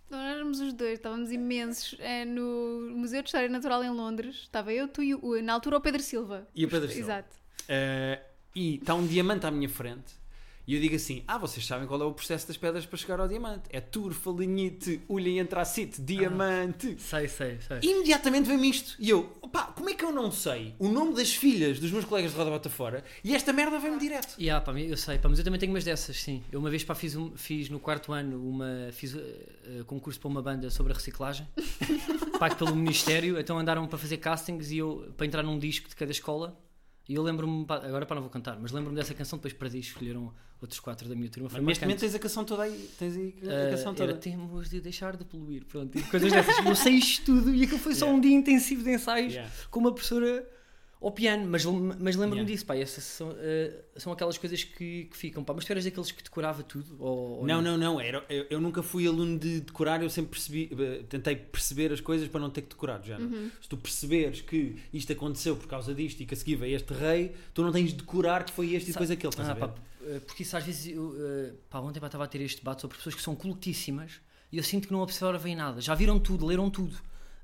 Nós 0.10 0.22
éramos 0.36 0.60
os 0.60 0.74
dois, 0.74 0.94
estávamos 0.94 1.32
imensos 1.32 1.96
eh, 2.00 2.26
no 2.26 2.90
Museu 2.96 3.22
de 3.22 3.28
História 3.28 3.48
Natural 3.48 3.84
em 3.84 3.92
Londres. 3.92 4.38
Estava 4.38 4.74
eu, 4.74 4.88
tu 4.88 5.04
e 5.04 5.14
o, 5.14 5.42
na 5.42 5.54
altura 5.54 5.78
o 5.78 5.82
Pedro 5.82 6.02
Silva. 6.02 6.48
E 6.56 6.66
o 6.66 6.70
Pedro 6.70 6.90
Silva. 6.90 7.12
Exato. 7.12 7.36
eh, 7.68 8.20
e 8.56 8.76
está 8.76 8.96
um 8.96 9.06
diamante 9.06 9.46
à 9.46 9.52
minha 9.52 9.70
frente. 9.70 10.19
E 10.70 10.76
eu 10.76 10.80
digo 10.82 10.96
assim: 10.96 11.24
Ah, 11.28 11.40
vocês 11.40 11.66
sabem 11.66 11.88
qual 11.88 12.00
é 12.00 12.06
o 12.06 12.14
processo 12.14 12.48
das 12.48 12.56
pedras 12.56 12.86
para 12.86 12.96
chegar 12.96 13.20
ao 13.20 13.28
diamante? 13.28 13.64
É 13.72 13.82
turfa, 13.82 14.30
linhite, 14.30 15.02
ulha 15.10 15.28
e 15.28 15.40
antracite, 15.40 16.00
diamante. 16.00 16.96
Sei, 17.02 17.28
sei, 17.28 17.58
sei. 17.60 17.80
Imediatamente 17.82 18.48
vem-me 18.48 18.70
isto. 18.70 18.96
E 19.00 19.10
eu, 19.10 19.36
opá, 19.42 19.64
como 19.64 19.90
é 19.90 19.96
que 19.96 20.06
eu 20.06 20.12
não 20.12 20.32
sei 20.32 20.76
o 20.78 20.88
nome 20.88 21.16
das 21.16 21.34
filhas 21.34 21.80
dos 21.80 21.90
meus 21.92 22.06
colegas 22.06 22.30
de 22.34 22.38
roda 22.38 22.52
bota 22.52 22.70
fora 22.70 23.04
e 23.24 23.34
esta 23.34 23.52
merda 23.52 23.80
vem-me 23.80 23.98
direto? 23.98 24.36
E 24.38 24.48
ah, 24.48 24.62
pá, 24.62 24.72
eu 24.80 24.96
sei, 24.96 25.18
pá, 25.18 25.28
mas 25.28 25.40
eu 25.40 25.44
também 25.44 25.60
tenho 25.60 25.72
umas 25.74 25.84
dessas, 25.84 26.22
sim. 26.22 26.44
Eu 26.52 26.60
uma 26.60 26.70
vez 26.70 26.84
pá, 26.84 26.94
fiz, 26.94 27.16
um- 27.16 27.32
fiz 27.36 27.68
no 27.68 27.80
quarto 27.80 28.14
ano 28.14 28.38
uma, 28.48 28.90
fiz 28.92 29.16
eh, 29.16 29.84
concurso 29.88 30.20
para 30.20 30.28
uma 30.30 30.42
banda 30.44 30.70
sobre 30.70 30.92
a 30.94 30.96
reciclagem, 30.96 31.48
pago 32.38 32.56
pelo 32.56 32.76
Ministério, 32.76 33.40
então 33.40 33.58
andaram 33.58 33.88
para 33.88 33.98
fazer 33.98 34.18
castings 34.18 34.70
e 34.70 34.78
eu 34.78 35.12
para 35.18 35.26
entrar 35.26 35.42
num 35.42 35.58
disco 35.58 35.90
de 35.90 35.96
cada 35.96 36.12
escola. 36.12 36.56
E 37.10 37.16
eu 37.16 37.24
lembro-me, 37.24 37.66
agora 37.68 38.06
para 38.06 38.16
não 38.18 38.22
vou 38.22 38.30
cantar, 38.30 38.60
mas 38.62 38.72
lembro-me 38.72 38.96
dessa 38.96 39.16
canção, 39.16 39.40
depois 39.40 39.52
perdi, 39.52 39.80
escolheram 39.80 40.32
outros 40.62 40.80
quatro 40.80 41.10
da 41.10 41.16
minha 41.16 41.28
turma. 41.28 41.50
Foi 41.50 41.60
Mas 41.60 41.68
neste 41.70 41.84
momento 41.84 42.00
tens 42.02 42.14
a 42.14 42.20
canção 42.20 42.46
toda 42.46 42.62
aí. 42.62 42.88
Tens 43.00 43.18
aí 43.18 43.34
a 43.42 43.68
Ah, 43.68 43.72
canção 43.72 43.96
toda. 43.96 44.12
era 44.12 44.20
temos 44.20 44.70
de 44.70 44.80
deixar 44.80 45.18
de 45.18 45.26
poluir, 45.26 45.66
pronto, 45.66 45.98
e 45.98 46.04
coisas 46.04 46.32
dessas. 46.32 46.64
Eu 46.64 46.76
sei 46.76 46.94
isto 46.94 47.26
tudo 47.26 47.54
e 47.56 47.64
aquilo 47.64 47.80
foi 47.80 47.96
só 47.96 48.06
Yeah. 48.06 48.16
um 48.18 48.22
dia 48.22 48.38
intensivo 48.38 48.84
de 48.84 48.92
ensaios 48.94 49.34
Yeah. 49.34 49.52
com 49.72 49.80
uma 49.80 49.92
professora 49.92 50.48
ao 51.02 51.12
piano, 51.12 51.46
mas, 51.50 51.64
mas 51.66 52.16
lembro-me 52.16 52.40
Yeah. 52.42 52.44
disso, 52.52 52.66
pá, 52.66 52.76
essas 52.76 53.04
são, 53.06 53.34
eh, 53.38 53.74
são 53.96 54.12
aquelas 54.12 54.38
coisas 54.38 54.64
que, 54.64 55.06
que 55.06 55.16
ficam, 55.18 55.44
pá, 55.44 55.54
mas 55.54 55.64
tu 55.64 55.72
eras 55.72 55.86
daqueles 55.86 56.12
que 56.12 56.22
decorava 56.22 56.62
tudo? 56.62 56.96
Ou, 57.00 57.40
ou 57.40 57.48
Não, 57.48 57.62
não, 57.62 57.78
não. 57.78 58.02
Era, 58.02 58.26
eu, 58.30 58.46
eu 58.50 58.60
nunca 58.62 58.84
fui 58.84 59.08
aluno 59.08 59.40
de 59.40 59.62
decorar, 59.62 60.04
eu 60.04 60.10
sempre 60.10 60.32
percebi, 60.32 60.70
eh, 60.78 61.04
tentei 61.08 61.36
perceber 61.38 61.94
as 61.94 62.02
coisas 62.02 62.28
para 62.28 62.42
não 62.42 62.50
ter 62.50 62.64
que 62.64 62.70
decorar. 62.70 63.02
Já 63.04 63.18
Uhum. 63.18 63.50
Se 63.62 63.70
tu 63.70 63.78
perceberes 63.78 64.42
que 64.42 64.76
isto 64.94 65.12
aconteceu 65.14 65.56
por 65.56 65.68
causa 65.68 65.94
disto 65.96 66.20
e 66.22 66.26
que 66.26 66.34
a 66.34 66.38
seguir 66.38 66.56
veio 66.58 66.76
este 66.76 66.94
rei, 66.94 67.34
tu 67.54 67.62
não 67.64 67.72
tens 67.72 67.92
de 67.92 67.96
decorar 67.98 68.44
que 68.44 68.52
foi 68.52 68.74
este 68.74 68.90
e 68.90 68.92
depois 68.94 69.10
aquele. 69.10 69.30
Estás 69.32 69.48
Ah, 69.48 69.52
a 69.52 69.56
ver? 69.56 69.60
pá, 69.68 69.74
eh, 70.04 70.20
porque 70.26 70.44
isso 70.44 70.58
às 70.58 70.64
vezes, 70.66 70.88
eu, 70.94 71.16
eh, 71.18 71.54
pá, 71.70 71.80
ontem 71.80 72.00
pá, 72.00 72.08
estava 72.08 72.26
a 72.26 72.28
ter 72.28 72.42
este 72.42 72.58
debate 72.58 72.82
sobre 72.82 72.98
pessoas 72.98 73.16
que 73.16 73.22
são 73.22 73.36
cultíssimas 73.36 74.20
e 74.52 74.58
eu 74.58 74.64
sinto 74.64 74.88
que 74.88 74.94
não 74.94 75.02
absorvem 75.04 75.56
nada, 75.56 75.80
já 75.80 75.96
viram 75.96 76.20
tudo, 76.20 76.46
leram 76.46 76.70
tudo. 76.70 76.98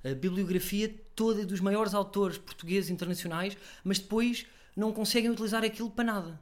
A 0.05 0.13
bibliografia 0.13 0.93
toda 1.15 1.45
dos 1.45 1.59
maiores 1.59 1.93
autores 1.93 2.37
portugueses 2.37 2.89
e 2.89 2.93
internacionais, 2.93 3.57
mas 3.83 3.97
depois 3.97 4.45
não 4.75 4.91
conseguem 4.91 5.31
utilizar 5.31 5.63
aquilo 5.63 5.89
para 5.89 6.03
nada. 6.03 6.39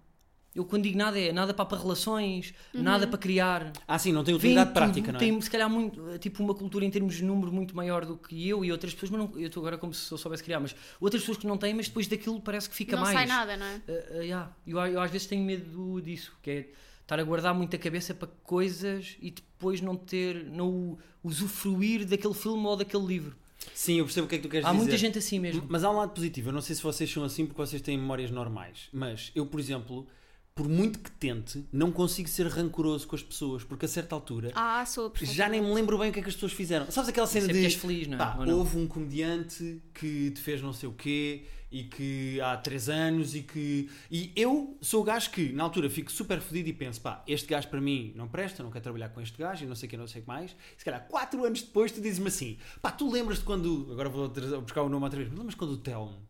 Eu 0.55 0.65
quando 0.65 0.83
digo 0.83 0.97
nada 0.97 1.19
é 1.19 1.31
nada 1.31 1.51
para, 1.51 1.65
para 1.65 1.79
relações, 1.79 2.53
nada 2.73 3.07
para 3.07 3.17
criar. 3.17 3.73
Ah, 3.87 3.97
sim, 3.97 4.11
não 4.11 4.23
tem 4.23 4.33
Vem 4.33 4.51
utilidade 4.51 4.69
tudo, 4.69 4.75
prática, 4.75 5.11
não 5.11 5.17
é? 5.17 5.19
Tem 5.19 5.41
se 5.41 5.49
calhar 5.49 5.67
muito, 5.67 6.19
tipo 6.19 6.43
uma 6.43 6.53
cultura 6.53 6.85
em 6.85 6.91
termos 6.91 7.15
de 7.15 7.23
número 7.23 7.51
muito 7.51 7.75
maior 7.75 8.05
do 8.05 8.17
que 8.17 8.47
eu 8.47 8.63
e 8.63 8.71
outras 8.71 8.93
pessoas, 8.93 9.09
mas 9.09 9.21
não, 9.21 9.39
eu 9.39 9.47
estou 9.47 9.61
agora 9.61 9.79
como 9.79 9.93
se 9.95 10.11
eu 10.11 10.17
soubesse 10.17 10.43
criar, 10.43 10.59
mas 10.59 10.75
outras 10.99 11.23
pessoas 11.23 11.39
que 11.39 11.47
não 11.47 11.57
têm, 11.57 11.73
mas 11.73 11.87
depois 11.87 12.05
daquilo 12.05 12.39
parece 12.39 12.69
que 12.69 12.75
fica 12.75 12.95
não 12.95 13.03
mais. 13.03 13.17
sai 13.17 13.25
nada, 13.25 13.57
não 13.57 13.65
é? 13.65 13.75
Uh, 13.87 14.17
uh, 14.17 14.21
yeah. 14.21 14.55
eu, 14.67 14.77
eu 14.77 15.01
às 15.01 15.09
vezes 15.09 15.25
tenho 15.25 15.43
medo 15.43 15.99
disso, 16.01 16.31
que 16.43 16.51
é 16.51 16.69
estar 17.01 17.19
a 17.19 17.23
guardar 17.23 17.53
muita 17.55 17.77
cabeça 17.79 18.13
para 18.13 18.27
coisas 18.43 19.17
e 19.19 19.31
depois 19.31 19.81
não 19.81 19.95
ter, 19.95 20.45
não 20.45 20.99
usufruir 21.23 22.05
daquele 22.05 22.33
filme 22.35 22.63
ou 22.65 22.75
daquele 22.75 23.05
livro. 23.05 23.35
Sim, 23.73 23.95
eu 23.99 24.05
percebo 24.05 24.25
o 24.25 24.29
que 24.29 24.35
é 24.35 24.37
que 24.37 24.43
tu 24.47 24.49
queres 24.49 24.65
Há 24.65 24.69
dizer. 24.71 24.81
muita 24.83 24.97
gente 24.97 25.17
assim 25.17 25.39
mesmo. 25.39 25.65
Mas 25.69 25.83
há 25.83 25.89
um 25.91 25.95
lado 25.97 26.11
positivo. 26.11 26.49
Eu 26.49 26.53
não 26.53 26.61
sei 26.61 26.75
se 26.75 26.81
vocês 26.83 27.11
são 27.11 27.23
assim 27.23 27.45
porque 27.45 27.57
vocês 27.61 27.81
têm 27.81 27.97
memórias 27.97 28.31
normais. 28.31 28.89
Mas 28.91 29.31
eu, 29.35 29.45
por 29.45 29.59
exemplo, 29.59 30.07
por 30.55 30.67
muito 30.69 30.99
que 30.99 31.09
tente, 31.11 31.63
não 31.71 31.91
consigo 31.91 32.29
ser 32.29 32.47
rancoroso 32.47 33.07
com 33.07 33.15
as 33.15 33.23
pessoas. 33.23 33.63
Porque 33.63 33.85
a 33.85 33.89
certa 33.89 34.13
altura 34.15 34.51
Ah, 34.55 34.85
sou 34.85 35.11
já 35.21 35.49
nem 35.49 35.61
me 35.61 35.73
lembro 35.73 35.97
bem 35.97 36.09
o 36.09 36.13
que 36.13 36.19
é 36.19 36.21
que 36.23 36.29
as 36.29 36.35
pessoas 36.35 36.53
fizeram. 36.53 36.89
Sabes 36.91 37.09
aquela 37.09 37.27
cena 37.27 37.47
Sempre 37.47 37.67
de. 37.67 37.77
feliz, 37.77 38.07
não 38.07 38.15
é? 38.15 38.17
Pá, 38.17 38.35
não? 38.45 38.57
houve 38.59 38.77
um 38.77 38.87
comediante 38.87 39.81
que 39.93 40.31
te 40.31 40.39
fez 40.41 40.61
não 40.61 40.73
sei 40.73 40.87
o 40.89 40.93
quê 40.93 41.43
e 41.73 41.83
que 41.85 42.39
há 42.39 42.55
3 42.55 42.87
anos 42.87 43.33
e 43.35 43.41
que. 43.41 43.89
E 44.11 44.31
eu 44.35 44.77
sou 44.79 45.01
o 45.01 45.03
gajo 45.03 45.31
que, 45.31 45.51
na 45.51 45.63
altura, 45.63 45.89
fico 45.89 46.11
super 46.11 46.39
fodido 46.39 46.69
e 46.69 46.73
penso, 46.73 47.01
pá, 47.01 47.23
este 47.27 47.47
gajo 47.47 47.67
para 47.67 47.81
mim 47.81 48.13
não 48.15 48.27
presta, 48.27 48.61
não 48.61 48.69
quero 48.69 48.83
trabalhar 48.83 49.09
com 49.09 49.19
este 49.19 49.37
gajo 49.37 49.63
e 49.63 49.67
não 49.67 49.75
sei 49.75 49.87
o 49.87 49.89
que, 49.89 49.97
não 49.97 50.07
sei 50.07 50.21
o 50.21 50.23
que 50.23 50.27
mais. 50.27 50.51
E 50.51 50.55
se 50.77 50.85
calhar 50.85 51.05
4 51.07 51.43
anos 51.43 51.63
depois 51.63 51.91
tu 51.91 51.99
dizes-me 51.99 52.27
assim, 52.27 52.57
pá, 52.81 52.91
tu 52.91 53.09
lembras-te 53.11 53.43
quando. 53.43 53.87
Agora 53.91 54.07
vou 54.07 54.29
buscar 54.61 54.83
o 54.83 54.89
nome 54.89 55.03
outra 55.03 55.17
vez, 55.17 55.29
mas 55.29 55.37
lembras 55.39 55.55
quando 55.55 55.71
o 55.71 55.77
Telmo 55.77 56.21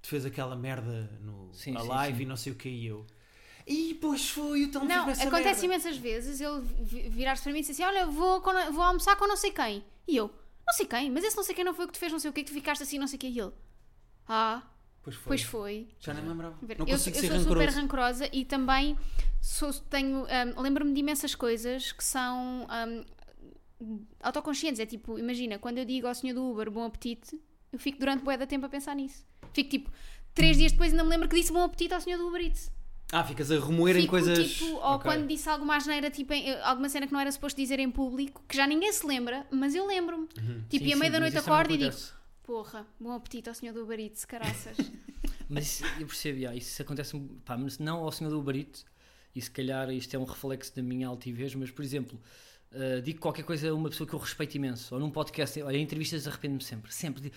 te 0.00 0.08
fez 0.08 0.24
aquela 0.24 0.56
merda 0.56 1.10
no 1.20 1.52
Sim, 1.52 1.76
a 1.76 1.80
sim, 1.80 1.88
live 1.88 2.16
sim. 2.18 2.22
e 2.22 2.26
não 2.26 2.36
sei 2.36 2.52
o 2.52 2.56
que 2.56 2.68
e 2.68 2.86
eu. 2.86 3.06
E 3.66 3.98
pois 4.00 4.30
foi, 4.30 4.64
o 4.64 4.70
Telmo 4.70 4.86
Não, 4.88 5.02
acontece 5.02 5.32
merda. 5.32 5.64
imensas 5.66 5.96
vezes 5.98 6.40
ele 6.40 6.60
vi- 6.82 7.08
virar-se 7.10 7.42
para 7.42 7.52
mim 7.52 7.58
e 7.58 7.62
dizer 7.62 7.72
assim: 7.72 7.82
Olha, 7.84 8.06
vou, 8.06 8.40
vou 8.40 8.82
almoçar 8.82 9.16
com 9.16 9.26
não 9.26 9.36
sei 9.36 9.50
quem. 9.50 9.84
E 10.08 10.16
eu, 10.16 10.28
não 10.66 10.72
sei 10.74 10.86
quem, 10.86 11.10
mas 11.10 11.24
esse 11.24 11.36
não 11.36 11.42
sei 11.44 11.54
quem 11.54 11.64
não 11.64 11.74
foi 11.74 11.84
o 11.84 11.88
que 11.88 11.94
te 11.94 11.98
fez 12.00 12.12
não 12.12 12.18
sei 12.20 12.30
o 12.30 12.32
que, 12.32 12.44
que 12.44 12.50
tu 12.50 12.54
ficaste 12.54 12.82
assim, 12.82 12.98
não 12.98 13.08
sei 13.08 13.16
o 13.16 13.20
que. 13.20 13.26
E 13.26 13.38
ele, 13.40 13.52
ah, 14.28 14.62
Pois 15.06 15.14
foi. 15.16 15.24
pois 15.28 15.42
foi. 15.42 15.88
Já 16.00 16.12
nem 16.12 16.22
me 16.24 16.30
lembrava. 16.30 16.56
Não 16.60 16.84
eu, 16.84 16.94
eu 16.94 16.98
sou 16.98 17.12
rancoroso. 17.12 17.44
super 17.48 17.68
rancorosa 17.70 18.28
e 18.32 18.44
também 18.44 18.98
sou, 19.40 19.72
tenho, 19.72 20.24
hum, 20.24 20.60
lembro-me 20.60 20.92
de 20.92 20.98
imensas 20.98 21.32
coisas 21.32 21.92
que 21.92 22.02
são 22.02 22.66
hum, 23.80 24.04
autoconscientes. 24.20 24.80
É 24.80 24.86
tipo, 24.86 25.16
imagina, 25.16 25.58
quando 25.60 25.78
eu 25.78 25.84
digo 25.84 26.08
ao 26.08 26.14
senhor 26.14 26.34
do 26.34 26.50
Uber 26.50 26.70
bom 26.72 26.84
apetite, 26.84 27.40
eu 27.72 27.78
fico 27.78 28.00
durante 28.00 28.24
bué 28.24 28.36
da 28.36 28.46
tempo 28.48 28.66
a 28.66 28.68
pensar 28.68 28.96
nisso. 28.96 29.24
Fico 29.52 29.70
tipo, 29.70 29.92
três 30.34 30.56
dias 30.56 30.72
depois 30.72 30.90
ainda 30.90 31.04
me 31.04 31.10
lembro 31.10 31.28
que 31.28 31.36
disse 31.36 31.52
bom 31.52 31.62
apetite 31.62 31.94
ao 31.94 32.00
senhor 32.00 32.18
do 32.18 32.26
Uber 32.26 32.40
Eats. 32.42 32.72
Ah, 33.12 33.22
ficas 33.22 33.52
a 33.52 33.60
remoer 33.60 33.96
em 33.96 34.00
Fico, 34.00 34.10
coisas. 34.10 34.54
tipo, 34.54 34.64
ou 34.66 34.94
Ok. 34.96 35.08
quando 35.08 35.28
disse 35.28 35.48
alguma 35.48 35.76
asneira, 35.76 36.10
tipo, 36.10 36.32
em- 36.32 36.52
alguma 36.62 36.88
cena 36.88 37.06
que 37.06 37.12
não 37.12 37.20
era 37.20 37.30
suposto 37.30 37.56
dizer 37.60 37.78
em 37.78 37.88
público, 37.88 38.42
que 38.48 38.56
já 38.56 38.66
ninguém 38.66 38.92
se 38.92 39.06
lembra, 39.06 39.46
mas 39.52 39.76
eu 39.76 39.86
lembro-me. 39.86 40.26
Uhum. 40.36 40.64
Tipo, 40.68 40.84
Sim, 40.84 40.90
e 40.90 40.92
à 40.92 40.94
sim, 40.96 41.00
meia 41.00 41.12
da 41.12 41.20
mas 41.20 41.32
noite 41.32 41.36
isso 41.36 41.44
também 41.44 41.54
acordo 41.60 41.74
e 41.74 41.78
digo. 41.78 42.15
Porra, 42.46 42.86
bom 43.00 43.10
apetite 43.10 43.48
ao 43.48 43.54
senhor 43.56 43.72
do 43.72 43.82
Uber 43.82 43.98
Eats, 43.98 44.24
caraças. 44.24 44.76
Mas 45.50 45.82
eu 45.98 46.06
percebo, 46.06 46.38
já, 46.38 46.54
isso 46.54 46.80
acontece, 46.80 47.18
pá, 47.44 47.56
mas 47.56 47.78
não 47.78 47.98
ao 47.98 48.10
senhor 48.10 48.30
do 48.30 48.38
Uberito, 48.40 48.84
e 49.34 49.40
se 49.40 49.48
calhar 49.50 49.88
isto 49.90 50.14
é 50.14 50.18
um 50.18 50.24
reflexo 50.24 50.74
da 50.74 50.82
minha 50.82 51.06
altivez, 51.06 51.54
mas 51.54 51.70
por 51.70 51.84
exemplo, 51.84 52.20
uh, 52.72 53.00
digo 53.00 53.20
qualquer 53.20 53.44
coisa 53.44 53.70
a 53.70 53.74
uma 53.74 53.88
pessoa 53.88 54.08
que 54.08 54.14
eu 54.14 54.18
respeito 54.18 54.56
imenso, 54.56 54.92
ou 54.92 55.00
num 55.00 55.08
podcast, 55.08 55.62
olha, 55.62 55.76
em 55.76 55.82
entrevistas 55.82 56.26
arrependo-me 56.26 56.64
sempre, 56.64 56.92
sempre. 56.92 57.22
Digo, 57.22 57.36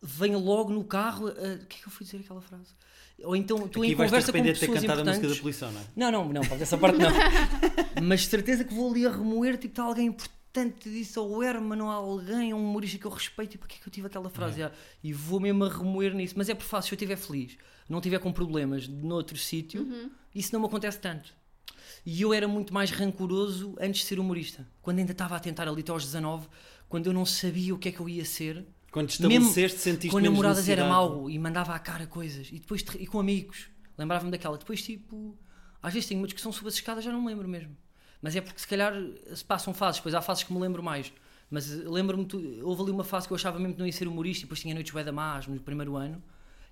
Venho 0.00 0.38
logo 0.38 0.70
no 0.70 0.84
carro, 0.84 1.28
uh, 1.28 1.30
o 1.30 1.66
que 1.66 1.78
é 1.78 1.80
que 1.80 1.86
eu 1.86 1.90
fui 1.90 2.04
dizer 2.04 2.18
aquela 2.18 2.42
frase? 2.42 2.74
Ou 3.22 3.34
então 3.34 3.64
estou 3.64 3.84
em 3.84 3.94
conversa 3.94 4.30
com 4.30 4.38
arrepender 4.38 4.52
de 4.52 4.60
ter 4.60 4.66
pessoas 4.66 4.80
cantado 4.82 5.00
a 5.00 5.04
música 5.04 5.26
da 5.26 5.34
importantes. 5.34 5.40
poluição, 5.40 5.72
não 5.72 5.80
é? 5.80 5.84
Não, 5.96 6.10
não, 6.12 6.32
não, 6.32 6.42
pá, 6.46 6.56
dessa 6.56 6.76
parte 6.76 6.98
não. 6.98 7.10
Mas 8.02 8.20
de 8.20 8.26
certeza 8.26 8.64
que 8.64 8.74
vou 8.74 8.90
ali 8.90 9.06
a 9.06 9.10
remoer, 9.10 9.56
tipo, 9.56 9.72
está 9.72 9.82
alguém 9.84 10.06
importante 10.06 10.33
disso, 10.62 11.20
ou 11.22 11.38
o 11.38 11.42
Herman, 11.42 11.80
ou 11.82 11.88
alguém, 11.88 12.52
ou 12.54 12.60
um 12.60 12.64
humorista 12.70 12.98
que 12.98 13.04
eu 13.06 13.10
respeito, 13.10 13.54
e 13.54 13.58
porque 13.58 13.76
é 13.76 13.78
que 13.82 13.88
eu 13.88 13.92
tive 13.92 14.06
aquela 14.06 14.30
frase? 14.30 14.62
É. 14.62 14.70
E 15.02 15.12
vou 15.12 15.40
mesmo 15.40 15.64
a 15.64 15.68
remoer 15.68 16.14
nisso. 16.14 16.34
Mas 16.36 16.48
é 16.48 16.54
por 16.54 16.64
fácil, 16.64 16.88
se 16.88 16.94
eu 16.94 16.96
estiver 16.96 17.16
feliz, 17.16 17.56
não 17.88 17.98
estiver 17.98 18.18
com 18.18 18.32
problemas 18.32 18.86
noutro 18.86 19.36
sítio, 19.36 19.82
Uhum. 19.82 20.10
isso 20.34 20.50
não 20.52 20.60
me 20.60 20.66
acontece 20.66 20.98
tanto. 20.98 21.34
E 22.06 22.22
eu 22.22 22.32
era 22.32 22.46
muito 22.46 22.72
mais 22.72 22.90
rancoroso 22.90 23.74
antes 23.80 24.00
de 24.02 24.06
ser 24.06 24.18
humorista. 24.20 24.66
Quando 24.82 24.98
ainda 24.98 25.12
estava 25.12 25.36
a 25.36 25.40
tentar 25.40 25.68
ali 25.68 25.80
até 25.80 25.90
aos 25.90 26.04
19, 26.04 26.46
quando 26.88 27.06
eu 27.06 27.12
não 27.12 27.24
sabia 27.26 27.74
o 27.74 27.78
que 27.78 27.88
é 27.88 27.92
que 27.92 28.00
eu 28.00 28.08
ia 28.08 28.24
ser. 28.24 28.64
Quando 28.90 29.08
te 29.08 29.20
Mesmo 29.22 29.48
estabeleceste, 29.48 29.80
sentiste 29.80 30.14
menos 30.14 30.30
namoradas 30.30 30.68
era 30.68 30.86
mau 30.88 31.28
e 31.28 31.38
mandava 31.38 31.74
à 31.74 31.78
cara 31.78 32.06
coisas. 32.06 32.48
E 32.52 32.58
depois 32.58 32.84
e 32.98 33.06
com 33.06 33.18
amigos. 33.18 33.68
Lembrava-me 33.98 34.30
daquela. 34.30 34.56
Depois, 34.58 34.82
tipo, 34.82 35.36
às 35.82 35.92
vezes 35.92 36.08
tenho 36.08 36.20
uma 36.20 36.26
discussão 36.26 36.52
sobre 36.52 36.68
as 36.68 36.74
escadas, 36.74 37.02
já 37.04 37.10
não 37.10 37.20
me 37.20 37.28
lembro 37.28 37.48
mesmo. 37.48 37.76
Mas 38.24 38.34
é 38.34 38.40
porque 38.40 38.58
se 38.58 38.66
calhar 38.66 38.94
se 39.34 39.44
passam 39.44 39.74
fases, 39.74 40.00
depois 40.00 40.14
há 40.14 40.22
fases 40.22 40.44
que 40.44 40.50
me 40.50 40.58
lembro 40.58 40.82
mais. 40.82 41.12
Mas 41.50 41.70
eh, 41.70 41.84
lembro-me, 41.84 42.26
houve 42.62 42.80
ali 42.80 42.90
uma 42.90 43.04
fase 43.04 43.26
que 43.26 43.34
eu 43.34 43.36
achava 43.36 43.58
mesmo 43.58 43.74
que 43.74 43.78
não 43.78 43.86
ia 43.86 43.92
ser 43.92 44.08
humorista 44.08 44.40
e 44.40 44.44
depois 44.46 44.60
tinha 44.60 44.72
noites 44.72 44.94
bué 44.94 45.04
da 45.04 45.12
más 45.12 45.46
no 45.46 45.60
primeiro 45.60 45.94
ano, 45.94 46.22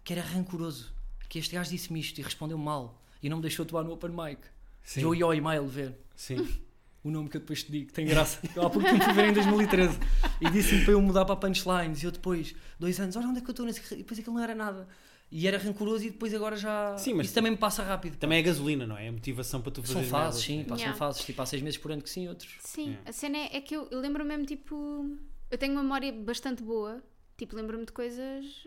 que 0.03 0.15
era 0.15 0.23
rancoroso. 0.23 0.91
Que 1.29 1.39
este 1.39 1.55
gajo 1.55 1.69
disse-me 1.69 2.01
isto 2.01 2.19
e 2.19 2.23
respondeu 2.23 2.57
mal. 2.57 2.99
E 3.23 3.29
não 3.29 3.37
me 3.37 3.43
deixou 3.43 3.65
atuar 3.65 3.85
no 3.85 3.93
open 3.93 4.13
mic. 4.13 4.41
Sim. 4.83 5.01
E 5.01 5.03
eu 5.03 5.15
ia 5.15 5.27
ao 5.27 5.35
e-mail 5.35 5.67
ver 5.67 5.95
Sim. 6.17 6.49
o 7.05 7.11
nome 7.11 7.29
que 7.29 7.37
eu 7.37 7.41
depois 7.43 7.63
te 7.63 7.71
digo, 7.71 7.93
tem 7.93 8.07
graça. 8.07 8.39
Eu 8.57 8.67
há 8.67 8.71
pouco 8.71 8.89
tempo 8.89 9.05
fui 9.05 9.13
ver 9.13 9.29
em 9.29 9.35
2013 9.35 9.99
e 10.41 10.49
disse-me 10.49 10.85
para 10.85 10.95
eu 10.95 11.03
mudar 11.03 11.27
para 11.27 11.37
punchlines. 11.37 12.03
E 12.03 12.07
eu 12.07 12.13
depois, 12.13 12.55
dois 12.81 12.99
anos, 12.99 13.15
olha 13.15 13.29
onde 13.29 13.41
é 13.41 13.43
que 13.43 13.51
eu 13.51 13.53
estou 13.53 13.67
nesse. 13.67 13.93
E 13.93 13.99
depois 13.99 14.19
aquilo 14.19 14.37
não 14.37 14.43
era 14.43 14.55
nada. 14.55 14.89
E 15.35 15.49
era 15.49 15.57
rancoroso 15.57 16.05
e 16.07 16.11
depois 16.11 16.35
agora 16.35 16.57
já. 16.57 16.95
Sim, 16.99 17.15
mas- 17.15 17.27
Isso 17.27 17.35
também 17.35 17.51
me 17.53 17.57
passa 17.57 17.83
rápido. 17.83 18.19
Também 18.19 18.39
é 18.39 18.43
gasolina, 18.43 18.87
não 18.87 18.99
é? 18.99 19.07
É 19.07 19.09
a 19.09 19.13
motivação 19.13 19.63
para 19.63 19.73
tu 19.73 19.81
fazer 19.83 19.95
São 19.95 20.05
fases, 20.05 20.43
sim, 20.45 20.63
pá, 20.63 20.75
Yeah. 20.75 20.93
são 20.93 20.99
fases. 20.99 21.25
Tipo, 21.25 21.41
há 21.41 21.47
seis 21.47 21.63
meses 21.63 21.79
por 21.79 21.91
ano 21.91 22.03
que 22.03 22.11
sim, 22.11 22.29
outros. 22.29 22.55
Sim, 22.61 22.99
É. 23.07 23.09
a 23.09 23.13
cena 23.13 23.39
é, 23.39 23.57
é 23.57 23.61
que 23.63 23.75
eu, 23.75 23.89
eu 23.91 23.99
lembro 23.99 24.23
mesmo, 24.27 24.45
tipo. 24.45 25.09
Eu 25.51 25.57
tenho 25.57 25.73
uma 25.73 25.83
memória 25.83 26.13
bastante 26.13 26.63
boa. 26.63 27.03
Tipo, 27.39 27.57
lembro-me 27.57 27.87
de 27.87 27.93
coisas. 27.93 28.67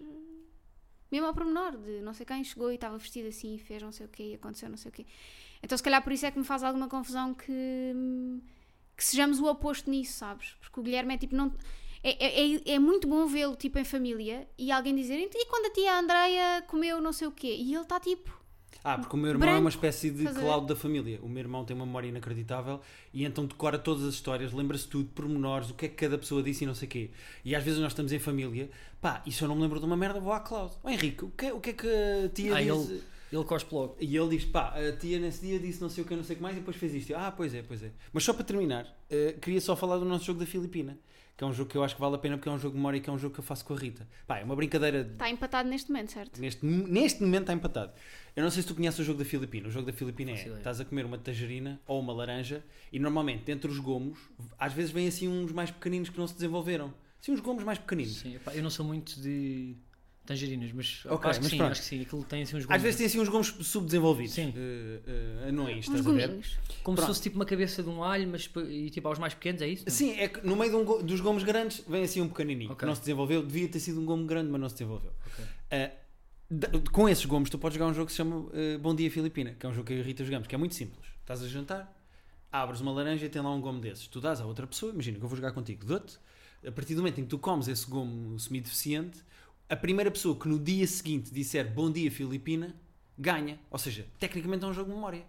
Mesmo 1.11 1.27
ao 1.27 1.33
pormenor, 1.35 1.77
de 1.77 2.01
não 2.01 2.13
sei 2.15 2.25
quem 2.25 2.43
chegou 2.43 2.71
e 2.71 2.75
estava 2.75 2.97
vestido 2.97 3.27
assim 3.27 3.53
e 3.55 3.59
fez 3.59 3.81
não 3.83 3.91
sei 3.91 4.07
o 4.07 4.09
quê 4.09 4.31
e 4.31 4.33
aconteceu 4.33 4.67
não 4.67 4.75
sei 4.77 4.89
o 4.89 4.91
quê. 4.91 5.05
Então, 5.61 5.77
se 5.77 5.83
calhar 5.83 6.03
por 6.03 6.11
isso 6.11 6.25
é 6.25 6.31
que 6.31 6.39
me 6.39 6.43
faz 6.43 6.63
alguma 6.63 6.87
confusão 6.89 7.33
que. 7.35 7.53
que 8.97 9.03
sejamos 9.03 9.39
o 9.39 9.45
oposto 9.45 9.89
nisso, 9.89 10.13
sabes? 10.13 10.55
Porque 10.59 10.79
o 10.79 10.83
Guilherme 10.83 11.13
é 11.13 11.17
tipo. 11.17 11.35
Não, 11.35 11.53
é, 12.09 12.25
é, 12.25 12.55
é- 12.55 12.61
é 12.75 12.79
muito 12.79 13.07
bom 13.07 13.25
vê-lo 13.27 13.55
tipo 13.55 13.79
em 13.79 13.83
família 13.85 14.47
e 14.57 14.71
alguém 14.71 14.95
dizer 14.95 15.17
e 15.17 15.45
quando 15.47 15.65
a 15.65 15.69
tia 15.71 15.97
Andreia 15.99 16.61
comeu 16.67 17.01
não 17.01 17.11
sei 17.13 17.27
o 17.27 17.31
quê 17.31 17.55
e 17.55 17.73
ele 17.73 17.81
está 17.83 17.99
tipo 17.99 18.29
Ah, 18.83 18.97
porque 18.99 19.15
o 19.15 19.19
meu 19.19 19.31
irmão 19.31 19.47
é 19.47 19.51
uma 19.53 19.61
Branco, 19.61 19.69
espécie 19.69 20.11
de 20.11 20.19
estás 20.19 20.37
a 20.37 20.39
ver? 20.39 20.45
cloud 20.45 20.67
da 20.67 20.75
família. 20.75 21.19
O 21.23 21.27
meu 21.27 21.39
irmão 21.39 21.65
tem 21.65 21.75
uma 21.75 21.85
memória 21.87 22.07
inacreditável 22.07 22.79
e 23.11 23.25
então 23.25 23.45
decora 23.47 23.79
todas 23.79 24.03
as 24.03 24.13
histórias, 24.13 24.53
lembra-se 24.53 24.87
tudo, 24.87 25.09
pormenores, 25.09 25.71
o 25.71 25.73
que 25.73 25.85
é 25.87 25.89
que 25.89 25.95
cada 25.95 26.17
pessoa 26.19 26.43
disse 26.43 26.63
e 26.65 26.67
não 26.67 26.75
sei 26.75 26.87
o 26.87 26.91
quê. 26.91 27.09
E 27.43 27.55
às 27.55 27.63
vezes 27.63 27.79
nós 27.79 27.91
estamos 27.93 28.11
em 28.11 28.19
família, 28.19 28.69
pá, 29.01 29.23
e 29.25 29.31
se 29.31 29.41
eu 29.41 29.47
não 29.47 29.55
me 29.55 29.61
lembro 29.63 29.79
de 29.79 29.85
uma 29.87 29.97
merda, 29.97 30.19
vou 30.19 30.31
à 30.33 30.39
cloud. 30.39 30.71
Ó 30.83 30.89
Henrique, 30.89 31.25
o 31.25 31.31
que, 31.31 31.45
é- 31.47 31.53
o 31.53 31.59
que 31.59 31.69
é 31.71 31.73
que 31.73 31.87
a 31.87 32.29
tia 32.29 32.53
Ah, 32.55 32.61
disse? 32.61 32.91
ele, 32.91 33.03
ele 33.31 33.43
cospe 33.45 33.73
logo. 33.73 33.97
E 33.99 34.15
ele 34.15 34.29
diz, 34.37 34.45
pá, 34.45 34.75
a 34.77 34.95
tia 34.95 35.17
nesse 35.19 35.41
dia 35.41 35.57
disse 35.59 35.81
não 35.81 35.89
sei 35.89 36.03
o 36.03 36.07
que, 36.07 36.15
não 36.15 36.23
sei 36.23 36.35
o 36.35 36.37
que 36.37 36.43
mais, 36.43 36.55
e 36.55 36.59
depois 36.59 36.77
fez 36.77 36.93
isto. 36.93 37.09
Eu, 37.09 37.17
Ah, 37.17 37.31
pois 37.31 37.55
é, 37.55 37.63
pois 37.63 37.81
é. 37.81 37.91
Mas 38.13 38.23
só 38.23 38.33
para 38.33 38.43
terminar, 38.43 38.85
eh, 39.09 39.35
queria 39.41 39.59
só 39.61 39.75
falar 39.75 39.97
do 39.97 40.05
nosso 40.05 40.25
jogo 40.25 40.39
da 40.39 40.45
Filipina, 40.45 40.95
que 41.37 41.43
é 41.43 41.47
um 41.47 41.53
jogo 41.53 41.69
que 41.69 41.77
eu 41.77 41.83
acho 41.83 41.95
que 41.95 42.01
vale 42.01 42.15
a 42.15 42.17
pena 42.17 42.37
porque 42.37 42.47
é 42.47 42.51
um 42.51 42.57
jogo 42.57 42.71
de 42.73 42.77
memória 42.77 42.97
e 42.97 43.01
que 43.01 43.09
é 43.09 43.13
um 43.13 43.17
jogo 43.17 43.33
que 43.33 43.39
eu 43.39 43.43
faço 43.43 43.65
com 43.65 43.73
a 43.73 43.77
Rita. 43.77 44.07
Pá, 44.25 44.39
é 44.39 44.43
uma 44.43 44.55
brincadeira. 44.55 45.03
de- 45.03 45.11
está 45.13 45.29
empatado 45.29 45.67
neste 45.69 45.91
momento, 45.91 46.11
certo? 46.13 46.39
Neste, 46.39 46.65
neste 46.65 47.21
momento 47.21 47.41
está 47.41 47.53
empatado. 47.53 47.91
Eu 48.35 48.43
não 48.43 48.49
sei 48.51 48.61
se 48.61 48.67
tu 48.67 48.75
conheces 48.75 48.99
o 48.99 49.03
jogo 49.03 49.19
da 49.19 49.25
Filipina. 49.25 49.67
O 49.67 49.71
jogo 49.71 49.85
da 49.85 49.93
Filipina 49.93 50.31
é: 50.31 50.35
estás 50.57 50.79
a 50.79 50.85
comer 50.85 51.05
uma 51.05 51.17
tangerina 51.17 51.79
ou 51.87 51.99
uma 51.99 52.13
laranja 52.13 52.63
e 52.91 52.99
normalmente 52.99 53.49
entre 53.51 53.69
os 53.69 53.79
gomos, 53.79 54.17
às 54.57 54.71
vezes 54.73 54.91
vêm 54.91 55.07
assim 55.07 55.27
uns 55.27 55.51
mais 55.51 55.71
pequeninos 55.71 56.09
que 56.09 56.17
não 56.17 56.27
se 56.27 56.33
desenvolveram. 56.35 56.93
Assim, 57.21 57.31
uns 57.31 57.39
gomos 57.39 57.63
mais 57.63 57.79
pequeninos. 57.79 58.17
Sim, 58.17 58.35
epá, 58.35 58.53
eu 58.53 58.61
não 58.63 58.69
sou 58.69 58.85
muito 58.85 59.19
de 59.19 59.75
tangerinas, 60.25 60.71
mas 60.73 61.05
Ok, 61.05 61.29
acho 61.29 61.39
que 61.39 61.43
mas 61.43 61.51
sim, 61.51 61.57
pronto. 61.57 61.71
acho 61.71 61.81
que 61.81 61.87
sim. 61.87 62.01
Aquilo 62.01 62.23
tem 62.23 62.41
assim 62.43 62.55
uns 62.57 62.61
Às 62.61 62.65
gomos. 62.67 62.81
vezes 62.81 62.97
tem 62.97 63.05
assim 63.07 63.19
uns 63.19 63.29
gomos 63.29 63.47
subdesenvolvidos. 63.61 64.33
Sim. 64.33 64.53
eh, 64.55 64.99
eh, 65.45 65.49
anões, 65.49 65.87
Uns 65.87 65.95
estás 65.95 66.07
a 66.07 66.11
ver? 66.11 66.27
gominhos. 66.27 66.57
Como 66.83 66.95
Pronto. 66.95 67.01
se 67.01 67.05
fosse 67.07 67.21
tipo 67.21 67.35
uma 67.35 67.45
cabeça 67.45 67.81
de 67.83 67.89
um 67.89 68.03
alho, 68.03 68.27
mas 68.27 68.49
e 68.69 68.89
tipo 68.89 69.07
aos 69.07 69.19
mais 69.19 69.33
pequenos, 69.33 69.61
é 69.61 69.67
isso? 69.67 69.83
Sim, 69.89 70.11
é 70.19 70.27
que 70.27 70.45
no 70.45 70.55
meio 70.55 70.71
de 70.71 70.77
um 70.77 71.03
dos 71.03 71.21
gomos 71.21 71.43
grandes 71.43 71.83
vem 71.87 72.03
assim 72.03 72.21
um 72.21 72.27
pequenininho 72.27 72.69
que 72.69 72.73
Ok. 72.73 72.87
não 72.87 72.95
se 72.95 73.01
desenvolveu. 73.01 73.41
Devia 73.45 73.67
ter 73.67 73.79
sido 73.79 74.01
um 74.01 74.05
gomo 74.05 74.25
grande, 74.25 74.49
mas 74.49 74.59
não 74.61 74.69
se 74.69 74.75
desenvolveu. 74.75 75.11
Ok. 75.27 75.45
Eh, 75.71 75.91
de- 76.51 76.79
com 76.91 77.09
esses 77.09 77.25
gomos 77.25 77.49
tu 77.49 77.57
podes 77.57 77.77
jogar 77.77 77.89
um 77.89 77.93
jogo 77.93 78.05
que 78.07 78.11
se 78.11 78.17
chama 78.17 78.47
Bom 78.81 78.93
Dia 78.95 79.09
Filipina, 79.09 79.55
que 79.59 79.65
é 79.65 79.69
um 79.69 79.73
jogo 79.73 79.87
que 79.87 79.93
eu 79.93 79.97
e 79.97 80.01
a 80.01 80.03
Rita 80.03 80.23
jogamos, 80.23 80.47
que 80.47 80.53
é 80.55 80.57
muito 80.57 80.75
simples. 80.75 81.05
Estás 81.21 81.41
a 81.41 81.47
jantar, 81.47 81.91
abres 82.51 82.81
uma 82.81 82.91
laranja 82.91 83.25
e 83.25 83.29
tem 83.29 83.41
lá 83.41 83.51
um 83.53 83.59
gomo 83.59 83.79
desses. 83.79 84.07
Tu 84.07 84.21
dás 84.21 84.39
a 84.39 84.45
outra 84.45 84.65
pessoa, 84.67 84.91
imagina 84.93 85.17
que 85.17 85.23
eu 85.25 85.27
vou 85.27 85.35
jogar 85.35 85.51
contigo, 85.51 85.85
dou-te. 85.85 86.17
A 86.65 86.71
partir 86.71 86.95
do 86.95 87.01
momento 87.01 87.19
em 87.19 87.23
que 87.23 87.29
tu 87.29 87.37
comes 87.37 87.67
esse 87.67 87.87
gomo 87.89 88.39
semi-deficiente, 88.39 89.19
a 89.69 89.75
primeira 89.75 90.11
pessoa 90.11 90.37
que 90.39 90.47
no 90.47 90.59
dia 90.59 90.85
seguinte 90.87 91.33
disser 91.33 91.71
Bom 91.73 91.91
Dia 91.91 92.11
Filipina 92.11 92.75
ganha. 93.17 93.59
Ou 93.71 93.77
seja, 93.79 94.05
tecnicamente 94.19 94.63
é 94.63 94.67
um 94.67 94.73
jogo 94.73 94.89
de 94.89 94.95
memória. 94.95 95.23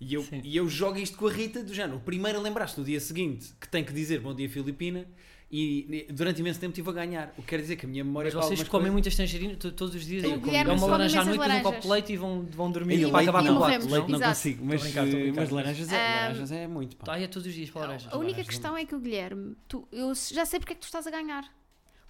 E 0.00 0.12
eu, 0.14 0.22
Sim. 0.22 0.40
e 0.44 0.56
eu 0.56 0.68
jogo 0.68 0.98
isto 0.98 1.16
com 1.16 1.26
a 1.26 1.32
Rita 1.32 1.62
do 1.62 1.72
género. 1.72 1.96
O 1.96 2.00
primeiro 2.00 2.38
a 2.38 2.42
lembrar-se 2.42 2.78
no 2.78 2.84
dia 2.84 3.00
seguinte 3.00 3.52
que 3.60 3.68
tem 3.68 3.82
que 3.82 3.92
dizer 3.92 4.20
Bom 4.20 4.34
Dia 4.34 4.48
Filipina 4.48 5.06
e 5.50 6.06
durante 6.10 6.40
imenso 6.40 6.58
tempo 6.60 6.72
estive 6.72 6.90
a 6.90 6.92
ganhar. 6.92 7.32
O 7.38 7.40
que 7.42 7.48
quer 7.48 7.60
dizer 7.60 7.76
que 7.76 7.86
a 7.86 7.88
minha 7.88 8.04
memória 8.04 8.30
Mas 8.34 8.44
vocês 8.44 8.60
comem 8.60 8.70
coisas- 8.70 8.92
muitas 8.92 9.16
tangerinas 9.16 9.56
to- 9.58 9.72
todos 9.72 9.94
os 9.94 10.04
dias. 10.04 10.24
Eu 10.24 10.40
como- 10.40 10.54
é 10.54 10.62
uma 10.64 10.86
laranja 10.86 11.20
à 11.20 11.24
noite, 11.24 11.38
depois 11.40 11.58
um 11.58 11.62
copo 11.62 11.80
de 11.80 11.88
leite 11.88 12.12
e 12.12 12.16
vão, 12.16 12.42
vão 12.50 12.70
dormir 12.70 12.94
E 12.96 13.02
e 13.02 13.04
vai 13.04 13.24
leite 13.24 13.28
acabar 13.30 13.42
quarto. 13.44 13.58
morremos. 13.58 13.86
Leite 13.86 14.08
não 14.10 14.18
Exato. 14.18 14.34
consigo, 14.34 14.64
mas, 14.66 14.82
brincar, 14.82 15.06
brincar. 15.06 15.40
mas 15.40 15.50
laranjas, 15.50 15.92
é, 15.92 15.96
Ah, 15.96 16.20
laranjas 16.22 16.52
é 16.52 16.66
muito. 16.66 16.96
Pá. 16.96 17.18
É 17.18 17.26
todos 17.26 17.46
os 17.48 17.54
dias 17.54 17.70
para 17.70 17.80
laranjas. 17.82 18.12
A 18.12 18.16
única 18.18 18.32
laranjas 18.32 18.46
questão 18.48 18.76
é 18.76 18.84
que 18.84 18.94
o 18.94 18.98
Guilherme, 19.00 19.56
tu, 19.68 19.86
eu 19.92 20.12
já 20.14 20.44
sei 20.44 20.58
porque 20.60 20.72
é 20.72 20.76
que 20.76 20.82
tu 20.82 20.86
estás 20.86 21.06
a 21.06 21.10
ganhar. 21.10 21.44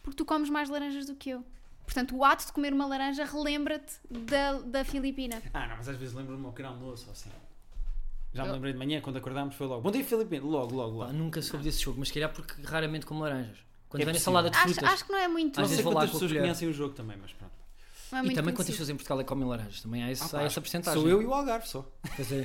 Porque 0.06 0.18
tu 0.18 0.24
comes 0.24 0.48
mais 0.48 0.68
laranjas 0.70 1.04
do 1.06 1.16
que 1.16 1.30
eu. 1.30 1.44
Portanto, 1.84 2.16
o 2.16 2.24
ato 2.24 2.46
de 2.46 2.52
comer 2.52 2.72
uma 2.72 2.86
laranja 2.86 3.24
relembra-te 3.24 3.94
da, 4.08 4.52
da 4.60 4.84
Filipina. 4.84 5.42
Ah, 5.52 5.66
não, 5.66 5.76
mas 5.78 5.88
às 5.88 5.96
vezes 5.96 6.14
lembro-me 6.14 6.44
ao 6.46 6.52
pequeno 6.52 6.68
almoço 6.74 7.06
ou 7.06 7.12
assim. 7.12 7.28
Já 8.32 8.44
me 8.44 8.52
lembrei 8.52 8.72
de 8.72 8.78
manhã, 8.78 9.00
quando 9.00 9.16
acordámos, 9.16 9.56
foi 9.56 9.66
logo. 9.66 9.82
Bom 9.82 9.90
dia, 9.90 10.04
Filipe. 10.04 10.38
Logo, 10.38 10.74
logo, 10.76 10.98
Pá, 11.00 11.06
logo. 11.06 11.12
nunca 11.12 11.42
soube 11.42 11.64
desse 11.64 11.82
jogo, 11.82 11.98
mas 11.98 12.06
se 12.08 12.14
calhar 12.14 12.32
porque 12.32 12.54
raramente 12.62 13.04
como 13.04 13.22
laranjas. 13.22 13.58
Quando 13.88 14.02
É 14.02 14.04
vem 14.04 14.12
a 14.12 14.14
possível. 14.14 14.32
salada 14.32 14.50
de 14.50 14.56
Acho, 14.56 14.74
frutas. 14.74 14.92
acho 14.92 15.04
que 15.06 15.12
não 15.12 15.18
é 15.18 15.26
muito. 15.28 15.56
Não 15.56 15.64
Às 15.64 15.68
sei 15.70 15.76
vezes 15.76 15.84
vou 15.84 15.92
lá 15.92 16.00
quantas 16.02 16.10
com 16.12 16.16
a 16.16 16.20
pessoas 16.20 16.30
colher. 16.30 16.42
conhecem 16.42 16.68
o 16.68 16.72
jogo 16.72 16.94
também, 16.94 17.16
mas 17.20 17.32
pronto. 17.32 17.52
não 18.12 18.18
é 18.18 18.22
e 18.22 18.26
também 18.26 18.34
quantas 18.34 18.56
conhecido. 18.56 18.66
pessoas 18.74 18.88
em 18.90 18.94
Portugal 18.94 19.20
é 19.20 19.22
que 19.24 19.28
comem 19.28 19.48
laranjas? 19.48 19.80
Também 19.82 20.04
há, 20.04 20.10
esse, 20.12 20.22
Ah, 20.22 20.26
há 20.26 20.30
pá, 20.30 20.42
essa 20.42 20.60
porcentagem. 20.60 21.00
Sou 21.02 21.10
eu 21.10 21.20
e 21.22 21.24
o 21.26 21.34
Algarve 21.34 21.66
só. 21.68 21.90
Pois 22.14 22.30
é. 22.32 22.44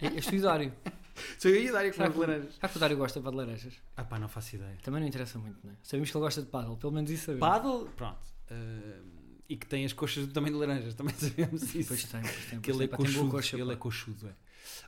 É, 0.00 0.06
é 0.06 0.18
estudário. 0.18 0.72
Sou 1.38 1.50
eu 1.50 1.62
e 1.62 1.70
o 1.70 1.72
Dário 1.72 1.90
que 1.90 1.96
Será 1.96 2.10
que- 2.10 2.18
laranjas. 2.18 2.54
Será 2.54 2.68
que 2.68 2.76
o 2.76 2.80
Dário 2.80 2.96
gosta 2.96 3.20
de 3.20 3.30
laranjas? 3.34 3.74
Ah 3.96 4.04
pá, 4.04 4.18
não 4.18 4.28
faço 4.28 4.56
ideia. 4.56 4.76
Também 4.82 5.00
não 5.00 5.08
interessa 5.08 5.38
muito, 5.38 5.58
não 5.64 5.72
é? 5.72 5.76
Sabemos 5.82 6.10
que 6.10 6.16
ele 6.16 6.24
gosta 6.24 6.40
de 6.42 6.48
paddle, 6.48 6.76
pelo 6.76 6.92
menos 6.92 7.10
isso 7.10 7.26
sabemos. 7.26 7.40
Paddle, 7.48 7.88
pronto. 7.96 8.18
Ah, 8.50 9.00
e 9.48 9.56
que 9.56 9.66
tem 9.66 9.84
as 9.84 9.92
coxas 9.92 10.26
do 10.26 10.32
tamanho 10.32 10.54
de 10.54 10.60
laranjas, 10.60 10.94
também 10.94 11.12
sabemos 11.18 11.74
isso. 11.74 11.88
Pois 11.88 12.04
tem, 12.04 12.20
pois 12.22 12.44
tem. 12.50 12.60
que 12.60 12.70
ele 12.70 12.84
é 12.84 12.88
coxudo. 12.88 13.30
coxa, 13.30 13.56
ele 13.56 13.66
pá. 13.66 13.72
é 13.72 13.76
coxudo, 13.76 14.28
é. 14.28 14.32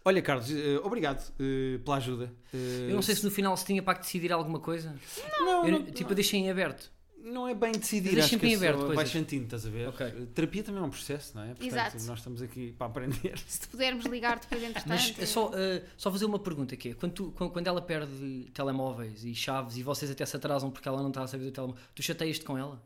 Olha, 0.05 0.21
Carlos, 0.23 0.51
eh, 0.51 0.79
obrigado 0.85 1.33
eh, 1.41 1.79
pela 1.85 1.97
ajuda. 1.97 2.33
Eu 2.53 2.95
não 2.95 3.03
sei 3.03 3.15
se 3.17 3.25
no 3.25 3.31
final 3.31 3.57
se 3.57 3.65
tinha 3.65 3.83
para 3.83 3.99
decidir 3.99 4.31
alguma 4.33 4.61
coisa. 4.61 4.95
Não, 5.41 5.65
Eu, 5.67 5.73
não, 5.73 5.85
tipo, 5.87 6.11
eu 6.11 6.15
deixei 6.15 6.39
em 6.41 6.51
aberto. 6.51 6.92
Não 7.25 7.47
é 7.49 7.55
bem 7.55 7.73
decidir, 7.73 8.11
Deixa 8.15 8.27
acho 8.27 8.39
que 8.39 8.53
é 8.53 8.57
aberto 8.57 8.87
coisas. 8.87 9.11
sentindo, 9.11 9.45
estás 9.45 9.65
a 9.67 9.71
ver? 9.71 9.89
Ok. 9.89 10.07
Eh, 10.07 10.27
Terapia 10.35 10.63
também 10.63 10.83
é 10.83 10.85
um 10.85 10.91
processo, 10.91 11.33
não 11.37 11.43
é? 11.43 11.47
Portanto, 11.49 11.67
Exato. 11.67 12.03
nós 12.05 12.19
estamos 12.19 12.43
aqui 12.43 12.73
para 12.73 12.87
aprender. 12.89 13.39
Se 13.47 13.61
te 13.61 13.69
pudermos 13.69 14.05
ligar 14.07 14.39
depois 14.41 14.63
entretanto. 14.63 14.89
Mas 14.89 15.15
é 15.19 15.27
só, 15.27 15.49
uh, 15.49 15.53
só 15.97 16.11
fazer 16.11 16.25
uma 16.25 16.39
pergunta 16.39 16.77
que 16.77 16.91
é, 16.91 16.95
quando, 16.95 17.13
tu- 17.13 17.33
quando, 17.33 17.67
ela 17.67 17.81
perde 17.81 18.51
telemóveis 18.53 19.25
e 19.25 19.35
chaves 19.35 19.77
e 19.77 19.83
vocês 19.83 20.11
até 20.11 20.25
se 20.27 20.37
atrasam 20.37 20.71
porque 20.71 20.89
ela 20.89 21.01
não 21.01 21.09
está 21.09 21.23
a 21.23 21.27
saber 21.27 21.45
do 21.45 21.53
telemóvel, 21.53 21.81
tu 21.95 22.03
chateias-te 22.03 22.45
com 22.45 22.59
ela? 22.59 22.83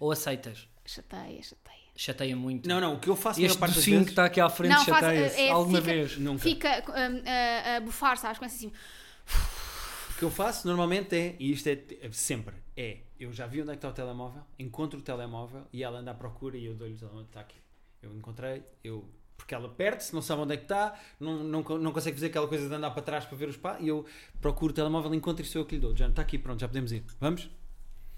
Ou 0.00 0.10
aceitas? 0.12 0.66
Chateia, 0.86 1.42
chateia. 1.42 1.84
Chateia 1.96 2.34
muito. 2.36 2.68
Não, 2.68 2.80
não, 2.80 2.94
o 2.94 2.98
que 3.00 3.08
eu 3.08 3.14
faço 3.16 3.38
a 3.38 3.42
maior 3.42 3.50
este 3.50 3.58
parte 3.60 3.74
docinho 3.74 3.96
vezes... 3.98 4.06
que 4.06 4.12
está 4.12 4.24
aqui 4.24 4.40
à 4.40 4.48
frente 4.50 4.70
Não, 4.72 4.84
faz- 4.84 5.00
chateia-se 5.00 5.40
é, 5.40 5.50
alguma 5.50 5.78
fica- 5.80 5.92
vez? 5.92 6.18
Nunca. 6.18 6.42
Fica 6.42 6.68
um, 6.88 7.22
a, 7.28 7.76
a 7.76 7.80
bufar, 7.80 8.16
sabes? 8.18 8.38
Começa 8.38 8.56
assim. 8.56 8.72
O 10.10 10.18
que 10.18 10.24
eu 10.24 10.30
faço 10.30 10.66
normalmente 10.66 11.14
é, 11.14 11.36
e 11.38 11.52
isto 11.52 11.68
é, 11.68 11.78
é 12.02 12.10
sempre, 12.12 12.54
é, 12.76 12.98
eu 13.18 13.32
já 13.32 13.46
vi 13.46 13.62
onde 13.62 13.70
é 13.70 13.72
que 13.74 13.78
está 13.78 13.88
o 13.88 13.92
telemóvel, 13.92 14.42
encontro 14.58 14.98
o 14.98 15.02
telemóvel 15.02 15.62
e 15.72 15.82
ela 15.82 15.98
anda 16.00 16.10
à 16.10 16.14
procura 16.14 16.56
e 16.56 16.64
eu 16.66 16.74
dou-lhe 16.74 16.94
o 16.94 16.98
telemóvel, 16.98 17.26
está 17.26 17.40
aqui. 17.40 17.56
Eu 18.02 18.14
encontrei, 18.14 18.62
eu 18.82 19.04
Porque 19.36 19.54
ela 19.54 19.68
perde-se, 19.68 20.14
não 20.14 20.22
sabe 20.22 20.42
onde 20.42 20.54
é 20.54 20.56
que 20.56 20.62
está, 20.64 20.98
não, 21.18 21.42
não, 21.42 21.62
não 21.62 21.92
consegue 21.92 22.14
fazer 22.16 22.26
aquela 22.26 22.46
coisa 22.48 22.68
de 22.68 22.74
andar 22.74 22.90
para 22.92 23.02
trás 23.02 23.24
para 23.24 23.36
ver 23.36 23.48
os 23.48 23.56
pá. 23.56 23.78
E 23.80 23.88
eu 23.88 24.06
procuro 24.40 24.72
o 24.72 24.74
telemóvel, 24.74 25.12
encontro 25.14 25.42
e 25.44 25.46
sou 25.46 25.62
eu 25.62 25.66
que 25.66 25.74
lhe 25.74 25.80
dou. 25.80 25.94
Já 25.96 26.08
está 26.08 26.22
aqui, 26.22 26.38
pronto, 26.38 26.60
já 26.60 26.68
podemos 26.68 26.92
ir. 26.92 27.02
Vamos? 27.20 27.50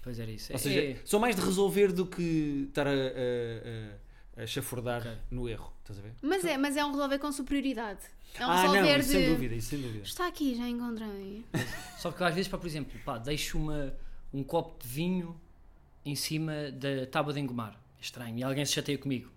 Pois 0.01 0.19
era 0.19 0.29
isso. 0.31 0.51
Ou 0.53 0.55
É- 0.55 0.59
seja, 0.59 0.79
é- 0.79 1.01
sou 1.03 1.19
mais 1.19 1.35
de 1.35 1.41
resolver 1.41 1.91
do 1.91 2.05
que 2.05 2.65
estar 2.69 2.87
a, 2.87 2.91
a, 2.91 4.39
a, 4.39 4.43
a 4.43 4.47
chafurdar 4.47 5.01
Ok. 5.01 5.11
no 5.31 5.49
erro. 5.49 5.73
Estás 5.81 5.99
a 5.99 6.01
ver? 6.01 6.13
Mas 6.21 6.45
é, 6.45 6.57
mas 6.57 6.77
é 6.77 6.85
um 6.85 6.91
resolver 6.91 7.19
com 7.19 7.31
superioridade. 7.31 7.99
É 8.35 8.45
um 8.45 8.49
ah, 8.49 8.61
resolver 8.61 8.81
não, 8.81 8.87
de. 8.93 8.99
isso 8.99 9.11
sem 9.11 9.29
dúvida, 9.29 9.55
isso 9.55 9.69
sem 9.69 9.81
dúvida. 9.81 10.03
Está 10.03 10.27
aqui, 10.27 10.55
já 10.55 10.67
encontrei. 10.67 11.43
Só 11.97 12.11
que 12.11 12.23
às 12.23 12.33
vezes, 12.35 12.47
pá, 12.49 12.57
por 12.57 12.67
exemplo, 12.67 12.99
pá, 13.03 13.17
deixo 13.17 13.57
uma, 13.57 13.93
um 14.37 14.43
copo 14.43 14.81
de 14.81 14.87
vinho 14.87 15.39
em 16.05 16.15
cima 16.15 16.71
da 16.71 17.05
tábua 17.07 17.33
de 17.33 17.39
engomar. 17.39 17.73
É 17.97 18.01
estranho. 18.01 18.37
E 18.37 18.43
alguém 18.43 18.65
se 18.65 18.73
chateia 18.73 18.97
comigo. 18.97 19.31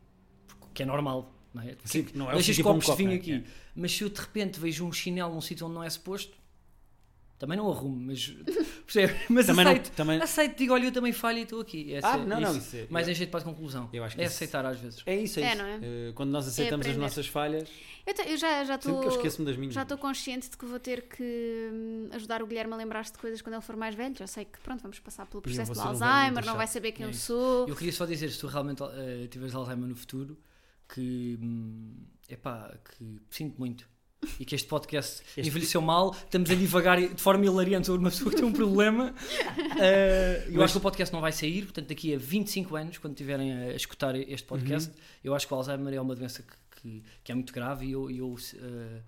Porque, 0.46 0.66
que 0.74 0.82
é 0.82 0.86
normal, 0.86 1.32
não 1.54 1.62
é? 1.62 1.74
Sim, 1.84 2.06
não 2.14 2.28
é 2.30 2.34
Deixas 2.34 2.56
sítio 2.56 2.64
para 2.64 2.72
um 2.72 2.74
copos 2.74 2.86
copo, 2.86 2.98
de 2.98 3.02
vinho 3.04 3.14
é? 3.14 3.16
aqui. 3.16 3.44
Mas 3.74 3.92
se 3.92 4.04
eu 4.04 4.10
de 4.10 4.20
repente 4.20 4.60
vejo 4.60 4.84
um 4.84 4.92
chinelo 4.92 5.34
num 5.34 5.40
sítio 5.40 5.66
onde 5.66 5.74
não 5.74 5.82
é 5.82 5.90
suposto, 5.90 6.36
também 7.40 7.56
não 7.58 7.68
arrumo, 7.70 7.98
mas. 7.98 8.32
Percebe? 8.86 9.18
Mas 9.30 9.46
Também 9.46 9.64
não- 9.64 9.72
aceito. 9.72 9.90
também- 9.92 10.20
Aceito, 10.20 10.58
digo, 10.58 10.74
olha, 10.74 10.84
eu 10.84 10.92
também 10.92 11.12
falho 11.12 11.38
e 11.38 11.42
estou 11.42 11.60
aqui. 11.60 11.94
É 11.94 12.00
Ah, 12.02 12.12
ser- 12.18 12.26
não, 12.26 12.40
não, 12.40 12.56
isso 12.56 12.76
é- 12.76 12.86
Mais 12.90 13.08
em 13.08 13.14
jeito 13.14 13.30
para 13.30 13.40
a 13.40 13.44
conclusão. 13.44 13.88
Eu 13.92 14.04
acho 14.04 14.14
que 14.16 14.20
é 14.22 14.24
isso- 14.26 14.34
aceitar 14.34 14.66
às 14.66 14.78
vezes. 14.78 15.02
É 15.06 15.16
isso, 15.16 15.40
é, 15.40 15.42
É, 15.44 15.48
isso. 15.48 15.58
não 15.58 15.64
é? 15.64 15.78
Eh, 15.82 16.12
quando 16.14 16.30
nós 16.30 16.46
aceitamos 16.46 16.86
as 16.86 16.96
nossas 16.96 17.26
falhas, 17.26 17.68
Eu, 18.06 18.12
te- 18.14 18.28
eu 18.28 18.36
já 18.36 18.64
já 18.64 18.74
estou. 18.74 19.00
que 19.00 19.06
eu 19.06 19.10
esqueço-me 19.12 19.46
das 19.46 19.56
minhas. 19.56 19.72
Já 19.74 19.82
estou 19.82 19.96
consciente 19.96 20.50
de 20.50 20.56
que 20.56 20.64
vou 20.66 20.78
ter 20.78 21.02
que 21.08 21.22
hum, 21.72 22.08
ajudar 22.12 22.42
o 22.42 22.46
Guilherme 22.46 22.74
a 22.74 22.76
lembrar-se 22.76 23.12
de 23.12 23.18
coisas 23.18 23.40
quando 23.40 23.54
ele 23.54 23.62
for 23.62 23.76
mais 23.76 23.94
velho. 23.94 24.14
Já 24.18 24.26
sei 24.26 24.44
que 24.44 24.58
pronto, 24.60 24.82
vamos 24.82 24.98
passar 24.98 25.24
pelo 25.26 25.40
processo 25.40 25.72
do 25.72 25.80
Alzheimer, 25.80 26.44
não 26.44 26.56
vai 26.56 26.66
saber 26.66 26.92
quem 26.92 27.04
É 27.04 27.06
eu 27.06 27.10
isso. 27.10 27.26
sou. 27.26 27.68
Eu 27.68 27.76
queria 27.76 27.92
só 27.92 28.04
dizer, 28.04 28.28
se 28.30 28.38
tu 28.40 28.48
realmente 28.48 28.82
eh, 28.82 29.28
tiveres 29.30 29.54
Alzheimer 29.54 29.88
no 29.88 29.94
futuro, 29.96 30.36
que, 30.92 31.38
hum, 31.40 31.94
epá, 32.28 32.74
que 32.84 33.18
sinto 33.30 33.56
muito. 33.58 33.88
E 34.38 34.44
que 34.44 34.54
este 34.54 34.68
podcast 34.68 35.22
Este- 35.36 35.48
envelheceu 35.48 35.80
mal, 35.80 36.10
estamos 36.14 36.50
a 36.50 36.54
divagar 36.54 37.00
de 37.00 37.20
forma 37.22 37.44
hilariante 37.46 37.86
sobre 37.86 38.00
uma 38.02 38.10
pessoa 38.10 38.30
que 38.30 38.36
tem 38.36 38.44
um 38.44 38.52
problema. 38.52 39.14
Eh, 39.82 40.44
eu 40.48 40.54
Mas- 40.54 40.64
acho 40.64 40.72
que 40.74 40.78
o 40.78 40.82
podcast 40.82 41.12
não 41.12 41.22
vai 41.22 41.32
sair, 41.32 41.62
portanto, 41.62 41.88
daqui 41.88 42.14
a 42.14 42.18
25 42.18 42.76
anos, 42.76 42.98
quando 42.98 43.14
estiverem 43.14 43.50
a 43.52 43.72
escutar 43.74 44.14
este 44.14 44.46
podcast, 44.46 44.90
Uhum. 44.90 44.96
eu 45.24 45.34
acho 45.34 45.46
que 45.46 45.54
o 45.54 45.56
Alzheimer 45.56 45.94
é 45.94 46.00
uma 46.00 46.14
doença 46.14 46.42
que, 46.42 46.80
que, 46.82 47.02
que 47.24 47.32
é 47.32 47.34
muito 47.34 47.50
grave 47.52 47.86
e 47.86 47.92
eu. 47.92 48.10
eu, 48.10 48.36
eh, 48.56 49.00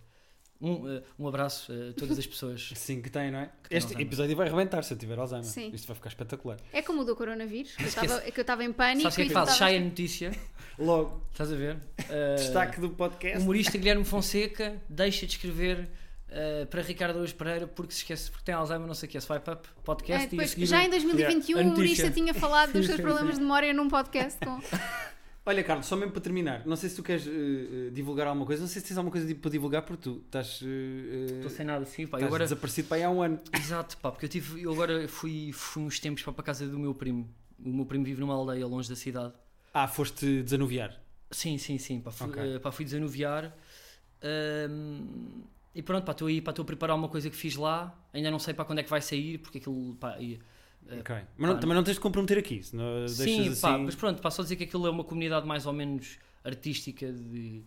um, 0.62 0.88
eh, 0.96 1.02
um 1.18 1.26
abraço 1.28 1.72
a 1.72 1.92
todas 1.98 2.18
as 2.18 2.26
pessoas. 2.26 2.70
Sim, 2.76 3.02
que 3.02 3.10
tem, 3.10 3.30
não 3.30 3.40
é? 3.40 3.50
este 3.68 3.86
Alzheimer. 3.88 4.06
episódio 4.06 4.36
vai 4.36 4.46
arrebentar 4.48 4.82
se 4.84 4.94
eu 4.94 4.98
tiver 4.98 5.18
Alzheimer. 5.18 5.44
Sim. 5.46 5.70
Isto 5.74 5.86
vai 5.88 5.96
ficar 5.96 6.08
espetacular. 6.08 6.56
É 6.72 6.80
como 6.80 7.02
o 7.02 7.04
do 7.04 7.14
coronavírus, 7.16 7.74
que 7.74 7.82
eu 7.82 7.88
estava- 8.42 8.64
em 8.64 8.72
pânico. 8.72 9.02
Sabes 9.10 9.14
o 9.14 9.16
que 9.16 9.22
é 9.22 9.24
e 9.24 9.26
que 9.26 9.32
estavas- 9.32 9.56
Sai 9.56 9.76
a 9.76 9.80
notícia, 9.80 10.32
Logo, 10.78 11.22
estás 11.30 11.52
a 11.52 11.56
ver? 11.56 11.76
Eh, 12.08 12.34
destaque 12.40 12.80
do 12.80 12.90
podcast. 12.90 13.38
O 13.38 13.42
humorista 13.42 13.76
Guilherme 13.76 14.04
Fonseca 14.04 14.80
deixa 14.88 15.26
de 15.26 15.32
escrever 15.32 15.88
eh, 16.30 16.64
para 16.64 16.80
Ricardo 16.80 17.16
Araújo 17.16 17.34
Pereira 17.34 17.66
porque 17.66 17.92
se 17.92 17.98
esquece, 17.98 18.30
porque 18.30 18.44
tem 18.46 18.54
Alzheimer, 18.54 18.86
não 18.86 18.94
sei 18.94 19.06
o 19.08 19.12
que, 19.12 19.20
swipe 19.20 19.50
up, 19.50 19.68
podcast 19.84 20.22
É, 20.22 20.24
e 20.24 20.26
a 20.26 20.30
depois, 20.30 20.50
seguir 20.50 20.66
já 20.66 20.82
em 20.82 20.88
2021 20.88 21.58
a 21.58 21.60
o 21.60 21.64
humorista 21.66 22.10
tinha 22.10 22.32
falado 22.32 22.72
dos 22.72 22.86
seus 22.86 23.00
problemas 23.00 23.34
de 23.34 23.40
memória 23.42 23.72
num 23.74 23.88
podcast 23.88 24.38
com. 24.44 24.60
Olha, 25.44 25.64
Carlos, 25.64 25.86
só 25.86 25.96
mesmo 25.96 26.12
para 26.12 26.20
terminar, 26.20 26.64
não 26.64 26.76
sei 26.76 26.88
se 26.88 26.94
tu 26.94 27.02
queres 27.02 27.26
eh, 27.26 27.30
eh, 27.30 27.90
divulgar 27.90 28.28
alguma 28.28 28.46
coisa, 28.46 28.62
não 28.62 28.68
sei 28.68 28.80
se 28.80 28.86
tens 28.86 28.96
alguma 28.96 29.10
coisa 29.10 29.26
tipo 29.26 29.40
para 29.40 29.50
divulgar, 29.50 29.82
porque 29.82 30.02
tu 30.02 30.22
estás, 30.24 30.60
eh, 30.62 30.66
eh, 30.66 31.34
Estou 31.36 31.50
sem 31.50 31.66
nada 31.66 31.82
assim, 31.82 32.06
pá. 32.06 32.18
Estás 32.18 32.24
agora, 32.28 32.44
desaparecido 32.44 32.86
para 32.88 32.98
aí 32.98 33.02
há 33.02 33.10
um 33.10 33.20
ano. 33.22 33.40
exato, 33.52 33.96
pá, 33.98 34.12
porque 34.12 34.26
eu 34.26 34.30
tive, 34.30 34.62
eu 34.62 34.72
agora 34.72 35.08
fui, 35.08 35.50
fui 35.52 35.82
uns 35.82 35.98
tempos 35.98 36.22
pá, 36.22 36.32
para 36.32 36.42
a 36.42 36.44
casa 36.46 36.68
do 36.68 36.78
meu 36.78 36.94
primo. 36.94 37.28
O 37.58 37.70
meu 37.70 37.84
primo 37.84 38.04
vive 38.04 38.20
numa 38.20 38.34
aldeia 38.34 38.64
longe 38.66 38.88
da 38.88 38.94
cidade. 38.94 39.32
Ah, 39.74 39.88
foste 39.88 40.42
desanuviar. 40.44 41.00
Sim, 41.32 41.58
sim, 41.58 41.76
sim, 41.76 42.00
pá, 42.00 42.12
fui, 42.12 42.28
Ok. 42.30 42.40
eh, 42.40 42.58
pá, 42.60 42.70
fui 42.70 42.84
desanuviar. 42.84 43.52
Ahm, 44.22 45.42
e 45.74 45.82
pronto, 45.82 46.04
pá, 46.04 46.12
estou 46.12 46.28
aí, 46.28 46.40
pá, 46.40 46.50
estou 46.52 46.62
a 46.62 46.66
preparar 46.66 46.94
uma 46.94 47.08
coisa 47.08 47.28
que 47.28 47.36
fiz 47.36 47.56
lá. 47.56 47.98
Ainda 48.12 48.30
não 48.30 48.38
sei 48.38 48.54
para 48.54 48.64
quando 48.64 48.78
é 48.78 48.82
que 48.84 48.90
vai 48.90 49.00
sair, 49.00 49.38
porque 49.38 49.58
aquilo, 49.58 49.96
pá, 49.96 50.16
eh, 50.20 50.38
Ok. 50.90 51.16
Mas 51.36 51.50
não- 51.50 51.60
também 51.60 51.74
não 51.76 51.82
tens 51.84 51.94
de 51.94 52.00
comprometer 52.00 52.38
aqui, 52.38 52.62
senão 52.62 53.06
Sim, 53.08 53.24
deixas 53.24 53.60
pá, 53.60 53.74
assim. 53.74 53.84
mas 53.84 53.94
pronto, 53.94 54.20
pá, 54.20 54.30
só 54.30 54.42
dizer 54.42 54.56
que 54.56 54.64
aquilo 54.64 54.86
é 54.86 54.90
uma 54.90 55.04
comunidade 55.04 55.46
mais 55.46 55.66
ou 55.66 55.72
menos 55.72 56.18
artística 56.44 57.10
de... 57.12 57.64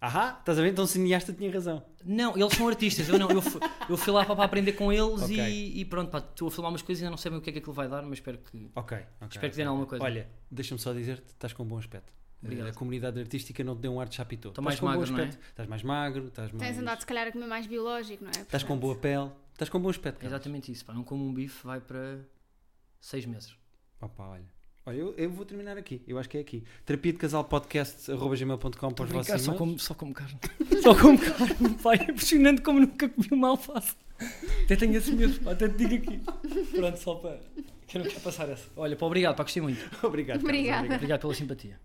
Ahá, 0.00 0.36
estás 0.38 0.58
a 0.58 0.62
ver? 0.62 0.70
Então 0.70 0.84
o 0.84 0.86
cineasta 0.86 1.30
tinha 1.32 1.50
razão. 1.52 1.82
Não, 2.04 2.34
eles 2.36 2.54
são 2.54 2.66
artistas, 2.68 3.06
eu 3.08 3.18
não, 3.18 3.30
eu 3.30 3.42
fui, 3.42 3.60
eu 3.88 3.96
fui 3.98 4.12
lá 4.12 4.24
para 4.24 4.44
aprender 4.44 4.72
com 4.72 4.90
eles 4.90 5.22
Ok. 5.22 5.36
e, 5.36 5.80
e 5.80 5.84
pronto, 5.84 6.10
pá, 6.10 6.18
estou 6.18 6.48
a 6.48 6.50
filmar 6.50 6.72
umas 6.72 6.80
coisas 6.80 7.02
e 7.02 7.04
ainda 7.04 7.10
não 7.10 7.18
sei 7.18 7.30
bem 7.30 7.38
o 7.38 7.42
que 7.42 7.50
é 7.50 7.52
que 7.52 7.58
aquilo 7.58 7.74
vai 7.74 7.86
dar, 7.88 8.02
mas 8.02 8.14
espero 8.14 8.38
que... 8.38 8.56
Ok, 8.74 8.96
ok. 8.96 8.96
Espero 8.96 9.30
que 9.30 9.38
ok. 9.38 9.50
dê 9.50 9.62
alguma 9.62 9.86
coisa. 9.86 10.02
Olha, 10.04 10.28
deixa-me 10.50 10.80
só 10.80 10.94
dizer-te, 10.94 11.26
estás 11.28 11.52
com 11.52 11.64
um 11.64 11.66
bom 11.66 11.76
aspecto. 11.78 12.10
Obrigado. 12.42 12.68
A 12.68 12.72
comunidade 12.72 13.20
artística 13.20 13.62
não 13.62 13.76
te 13.76 13.80
deu 13.80 13.92
um 13.92 14.00
ar 14.00 14.08
de 14.08 14.14
chapitão. 14.14 14.50
Estou 14.50 14.64
mais 14.64 14.80
magro, 14.80 15.12
não 15.12 15.18
é? 15.20 15.28
Estás 15.28 15.68
mais 15.68 15.82
magro, 15.82 16.28
estás 16.28 16.50
mais. 16.50 16.62
Tens 16.66 16.80
andado 16.80 17.00
se 17.00 17.06
calhar 17.06 17.26
a 17.26 17.32
comer 17.32 17.46
mais 17.46 17.66
biológico, 17.66 18.24
não 18.24 18.30
é? 18.30 18.40
Estás 18.40 18.62
com 18.62 18.78
boa 18.78 18.94
pele, 18.94 19.30
estás 19.52 19.68
com 19.68 19.78
bom 19.78 19.90
aspecto. 19.90 20.22
É 20.22 20.26
exatamente 20.26 20.72
isso, 20.72 20.82
pá, 20.86 20.94
não 20.94 21.04
como 21.04 21.22
um 21.26 21.34
bife, 21.34 21.66
vai 21.66 21.78
para 21.80 22.18
seis 23.00 23.26
meses. 23.26 23.54
Opa, 24.00 24.28
olha. 24.28 24.60
Olha, 24.86 24.96
eu, 24.96 25.14
eu 25.16 25.30
vou 25.30 25.44
terminar 25.44 25.76
aqui. 25.76 26.02
Eu 26.06 26.18
acho 26.18 26.28
que 26.28 26.38
é 26.38 26.40
aqui. 26.40 26.64
Terapia 26.86 27.12
de 27.12 27.18
casal 27.18 27.44
podcast.gmail.com 27.44 28.90
para 28.92 29.04
os 29.04 29.10
vossos 29.10 29.42
só 29.42 29.54
como, 29.54 29.78
só 29.78 29.94
como 29.94 30.14
carne. 30.14 30.38
só 30.82 30.94
como 30.94 31.18
carne, 31.18 31.74
pá, 31.82 31.94
é 31.94 32.02
impressionante 32.10 32.62
como 32.62 32.80
nunca 32.80 33.08
comi 33.08 33.28
uma 33.30 33.48
alface. 33.48 33.94
Até 34.64 34.76
tenho 34.76 34.96
esse 34.96 35.12
medo, 35.12 35.38
pá, 35.40 35.52
até 35.52 35.68
te 35.68 35.86
digo 35.86 35.94
aqui. 35.96 36.20
Pronto, 36.72 36.98
só 36.98 37.14
para... 37.16 37.40
Que 37.86 37.98
eu 37.98 38.04
não 38.04 38.10
quero 38.10 38.20
passar 38.22 38.48
essa. 38.48 38.66
Olha, 38.76 38.96
pá, 38.96 39.06
obrigado, 39.06 39.36
pá, 39.36 39.42
gostei 39.42 39.62
muito. 39.62 39.80
Obrigado. 40.06 40.38
Carlos, 40.38 40.44
Obrigada. 40.44 40.78
obrigado. 40.78 40.96
Obrigado 40.98 41.20
pela 41.20 41.34
simpatia. 41.34 41.80